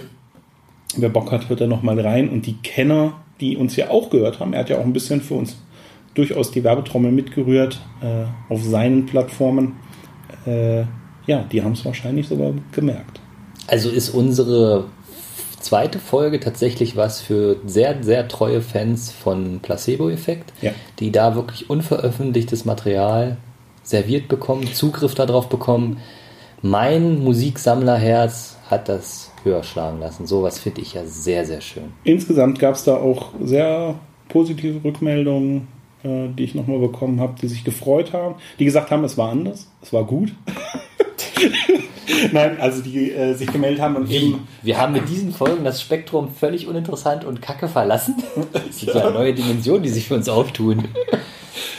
wer 0.96 1.10
Bock 1.10 1.32
hat, 1.32 1.50
hört 1.50 1.62
da 1.62 1.68
nochmal 1.68 2.00
rein. 2.00 2.30
Und 2.30 2.46
die 2.46 2.56
Kenner, 2.64 3.14
die 3.40 3.58
uns 3.58 3.76
ja 3.76 3.90
auch 3.90 4.10
gehört 4.10 4.40
haben, 4.40 4.54
er 4.54 4.62
hat 4.62 4.70
ja 4.70 4.78
auch 4.78 4.86
ein 4.86 4.94
bisschen 4.94 5.22
für 5.22 5.36
uns 5.36 5.58
durchaus 6.14 6.52
die 6.52 6.64
Werbetrommel 6.64 7.12
mitgerührt 7.12 7.80
äh, 8.02 8.26
auf 8.52 8.64
seinen 8.64 9.06
Plattformen. 9.06 9.78
Äh, 10.46 10.82
ja, 11.28 11.44
die 11.52 11.62
haben 11.64 11.74
es 11.74 11.86
wahrscheinlich 11.86 12.28
sogar 12.28 12.54
gemerkt. 12.72 13.20
Also 13.68 13.90
ist 13.90 14.10
unsere 14.10 14.86
zweite 15.62 16.00
Folge 16.00 16.40
tatsächlich 16.40 16.96
was 16.96 17.22
für 17.22 17.58
sehr, 17.66 18.04
sehr 18.04 18.28
treue 18.28 18.62
Fans 18.62 19.12
von 19.12 19.60
Placebo-Effekt, 19.62 20.54
Ja. 20.62 20.72
die 21.00 21.12
da 21.12 21.36
wirklich 21.36 21.70
unveröffentlichtes 21.70 22.66
Material 22.66 23.38
serviert 23.84 24.28
bekommen, 24.28 24.68
Zugriff 24.74 25.16
darauf 25.16 25.50
bekommen. 25.50 25.98
Mein 26.62 27.24
Musiksammlerherz 27.24 28.58
hat 28.70 28.88
das 28.90 29.32
höher 29.44 29.64
schlagen 29.64 30.00
lassen. 30.00 30.28
Sowas 30.28 30.60
finde 30.60 30.82
ich 30.82 30.94
ja 30.94 31.04
sehr, 31.06 31.46
sehr 31.46 31.62
schön. 31.62 31.92
Insgesamt 32.04 32.60
gab 32.60 32.76
es 32.76 32.84
da 32.84 32.96
auch 32.98 33.32
sehr 33.44 33.96
positive 34.30 34.84
Rückmeldungen, 34.84 35.68
äh, 36.04 36.28
die 36.38 36.44
ich 36.44 36.54
nochmal 36.56 36.80
bekommen 36.80 37.20
habe, 37.20 37.34
die 37.42 37.48
sich 37.48 37.64
gefreut 37.64 38.14
haben, 38.14 38.36
die 38.60 38.66
gesagt 38.66 38.92
haben, 38.92 39.04
es 39.04 39.18
war 39.18 39.30
anders, 39.32 39.68
es 39.82 39.92
war 39.92 40.04
gut. 40.04 40.34
Nein, 42.32 42.58
also 42.60 42.82
die 42.82 43.12
äh, 43.12 43.34
sich 43.34 43.52
gemeldet 43.52 43.82
haben 43.82 43.96
und 43.96 44.10
eben 44.10 44.48
Wir 44.62 44.80
haben 44.80 44.94
mit 44.94 45.08
diesen 45.10 45.32
Folgen 45.34 45.64
das 45.64 45.82
Spektrum 45.82 46.34
völlig 46.34 46.68
uninteressant 46.68 47.26
und 47.26 47.42
kacke 47.42 47.68
verlassen. 47.68 48.16
Das 48.52 48.80
sind 48.80 48.94
ja 48.94 49.10
neue 49.10 49.34
Dimensionen, 49.34 49.84
die 49.84 49.90
sich 49.90 50.08
für 50.08 50.16
uns 50.16 50.28
auftun. 50.30 50.86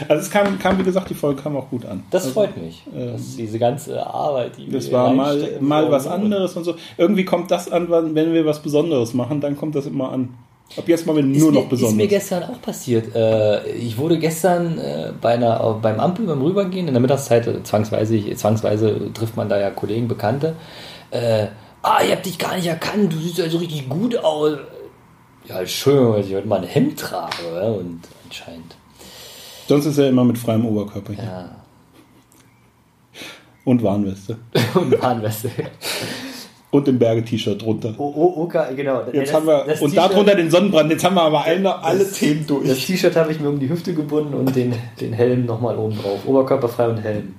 Also 0.08 0.22
es 0.22 0.30
kam, 0.30 0.58
kam, 0.58 0.78
wie 0.78 0.82
gesagt, 0.82 1.10
die 1.10 1.14
Folge 1.14 1.42
kam 1.42 1.56
auch 1.56 1.70
gut 1.70 1.84
an. 1.86 2.02
Das 2.10 2.24
also, 2.24 2.34
freut 2.34 2.56
mich. 2.56 2.82
dass 2.92 3.36
diese 3.36 3.58
ganze 3.58 4.04
Arbeit, 4.04 4.56
die 4.56 4.70
Das 4.70 4.86
wir 4.86 4.94
war 4.94 5.12
mal, 5.12 5.58
mal 5.60 5.90
was 5.90 6.06
anderes 6.06 6.56
und 6.56 6.64
so. 6.64 6.74
Irgendwie 6.96 7.24
kommt 7.24 7.50
das 7.50 7.70
an, 7.70 7.88
wenn 7.90 8.32
wir 8.32 8.44
was 8.44 8.62
Besonderes 8.62 9.14
machen, 9.14 9.40
dann 9.40 9.56
kommt 9.56 9.74
das 9.74 9.86
immer 9.86 10.12
an. 10.12 10.34
Ab 10.76 10.88
jetzt 10.88 11.06
mal 11.06 11.16
wenn 11.16 11.34
Ist 11.34 11.40
nur 11.40 11.52
mir, 11.52 11.60
noch 11.60 11.72
Ist 11.72 11.92
mir 11.92 12.08
gestern 12.08 12.44
auch 12.44 12.60
passiert. 12.62 13.14
Äh, 13.14 13.72
ich 13.72 13.98
wurde 13.98 14.18
gestern 14.18 14.78
äh, 14.78 15.12
bei 15.20 15.34
einer, 15.34 15.74
beim 15.74 16.00
Ampel, 16.00 16.26
beim 16.26 16.40
Rübergehen, 16.40 16.88
in 16.88 16.94
der 16.94 17.00
Mittagszeit, 17.00 17.46
äh, 17.46 17.62
zwangsweise, 17.62 18.34
zwangsweise 18.34 19.12
trifft 19.12 19.36
man 19.36 19.48
da 19.48 19.58
ja 19.58 19.70
Kollegen, 19.70 20.08
Bekannte. 20.08 20.56
Äh, 21.10 21.48
ah, 21.82 21.98
ich 22.04 22.12
hab 22.12 22.22
dich 22.22 22.38
gar 22.38 22.56
nicht 22.56 22.66
erkannt, 22.66 23.12
du 23.12 23.18
siehst 23.18 23.38
ja 23.38 23.48
so 23.50 23.58
richtig 23.58 23.88
gut 23.88 24.16
aus. 24.16 24.58
Ja, 25.46 25.66
schön, 25.66 26.12
weil 26.12 26.24
ich 26.24 26.34
heute 26.34 26.48
mal 26.48 26.60
ein 26.60 26.68
Hemd 26.68 26.98
trage. 26.98 27.32
ja, 27.54 27.62
Und 27.62 28.00
anscheinend. 28.24 28.76
Sonst 29.68 29.86
ist 29.86 29.98
er 29.98 30.08
immer 30.08 30.24
mit 30.24 30.38
freiem 30.38 30.64
Oberkörper 30.64 31.12
hier. 31.12 31.24
Ja. 31.24 31.56
Und 33.64 33.82
Warnweste. 33.82 34.38
Und 34.74 35.00
Warnweste. 35.02 35.50
Und 36.72 36.86
dem 36.86 36.98
Berge-T-Shirt 36.98 37.62
drunter. 37.62 37.94
Oh, 37.98 38.12
oh, 38.16 38.42
okay, 38.44 38.74
genau. 38.74 39.02
Jetzt 39.12 39.28
Das- 39.28 39.34
haben 39.34 39.46
wir, 39.46 39.64
das 39.66 39.80
und 39.82 39.94
darunter 39.96 40.34
den 40.34 40.50
Sonnenbrand. 40.50 40.90
Jetzt 40.90 41.04
haben 41.04 41.14
wir 41.14 41.22
aber 41.22 41.44
alle, 41.44 41.82
alle 41.84 42.10
Themen 42.10 42.40
Das 42.40 42.46
durch. 42.48 42.86
T-Shirt 42.86 43.14
habe 43.14 43.30
ich 43.30 43.38
mir 43.40 43.50
um 43.50 43.60
die 43.60 43.68
Hüfte 43.68 43.92
gebunden 43.92 44.32
und 44.34 44.56
den, 44.56 44.74
den 45.00 45.12
Helm 45.12 45.44
nochmal 45.44 45.76
oben 45.76 45.96
drauf. 45.98 46.20
Oberkörperfrei 46.26 46.88
und 46.88 46.96
Helm. 46.96 47.34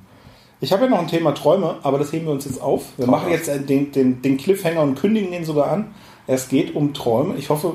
Ich 0.62 0.72
habe 0.72 0.84
ja 0.86 0.90
noch 0.92 1.00
ein 1.00 1.08
Thema 1.08 1.34
Träume, 1.34 1.76
aber 1.82 1.98
das 1.98 2.14
heben 2.14 2.28
wir 2.28 2.32
uns 2.32 2.46
jetzt 2.46 2.62
auf. 2.62 2.84
Wir 2.98 3.08
machen 3.08 3.32
jetzt 3.32 3.50
äh, 3.50 3.60
den, 3.60 3.92
den, 3.92 4.22
den 4.22 4.38
Cliffhanger 4.38 4.82
und 4.82 4.96
kündigen 5.00 5.32
den 5.32 5.44
sogar 5.46 5.68
an. 5.72 5.88
Es 6.28 6.48
geht 6.48 6.76
um 6.76 6.94
Träume. 6.94 7.34
Ich 7.38 7.50
hoffe, 7.50 7.74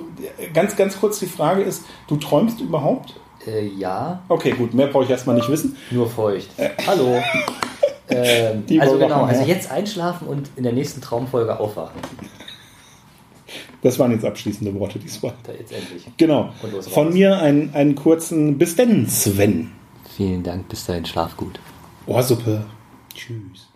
ganz, 0.55 0.77
ganz 0.77 0.99
kurz 1.01 1.19
die 1.19 1.27
Frage 1.27 1.63
ist, 1.63 1.83
du 2.07 2.17
träumst 2.17 2.61
überhaupt? 2.61 3.15
Äh, 3.47 3.67
ja, 3.77 4.23
Okay, 4.29 4.53
gut, 4.53 4.75
mehr 4.75 4.87
brauche 4.87 5.05
ich 5.05 5.11
erstmal 5.11 5.35
nicht 5.37 5.49
wissen. 5.51 5.77
nur 5.91 6.09
feucht. 6.09 6.49
Hallo. 6.87 7.19
Ähm, 8.11 8.65
also 8.81 8.99
genau, 8.99 9.25
also 9.25 9.43
jetzt 9.43 9.71
einschlafen 9.71 10.29
und 10.29 10.51
in 10.57 10.63
der 10.63 10.73
nächsten 10.73 11.01
Traumfolge 11.01 11.59
aufwachen. 11.59 12.01
Das 13.83 13.99
waren 13.99 14.11
jetzt 14.11 14.25
abschließende 14.25 14.75
Worte 14.79 14.99
diesmal. 14.99 15.35
Da 15.45 15.53
jetzt 15.53 15.73
endlich. 15.73 16.07
Genau. 16.17 16.53
Von 16.91 17.13
mir 17.13 17.39
einen, 17.39 17.75
einen 17.75 17.95
kurzen 17.95 18.59
Bis 18.59 18.77
denn, 18.77 19.09
Sven. 19.09 19.73
Vielen 20.17 20.43
Dank, 20.43 20.69
bis 20.69 20.85
dahin, 20.87 21.07
schlaf 21.07 21.37
gut. 21.37 21.61
Ohrsuppe. 22.07 22.65
Tschüss. 23.15 23.69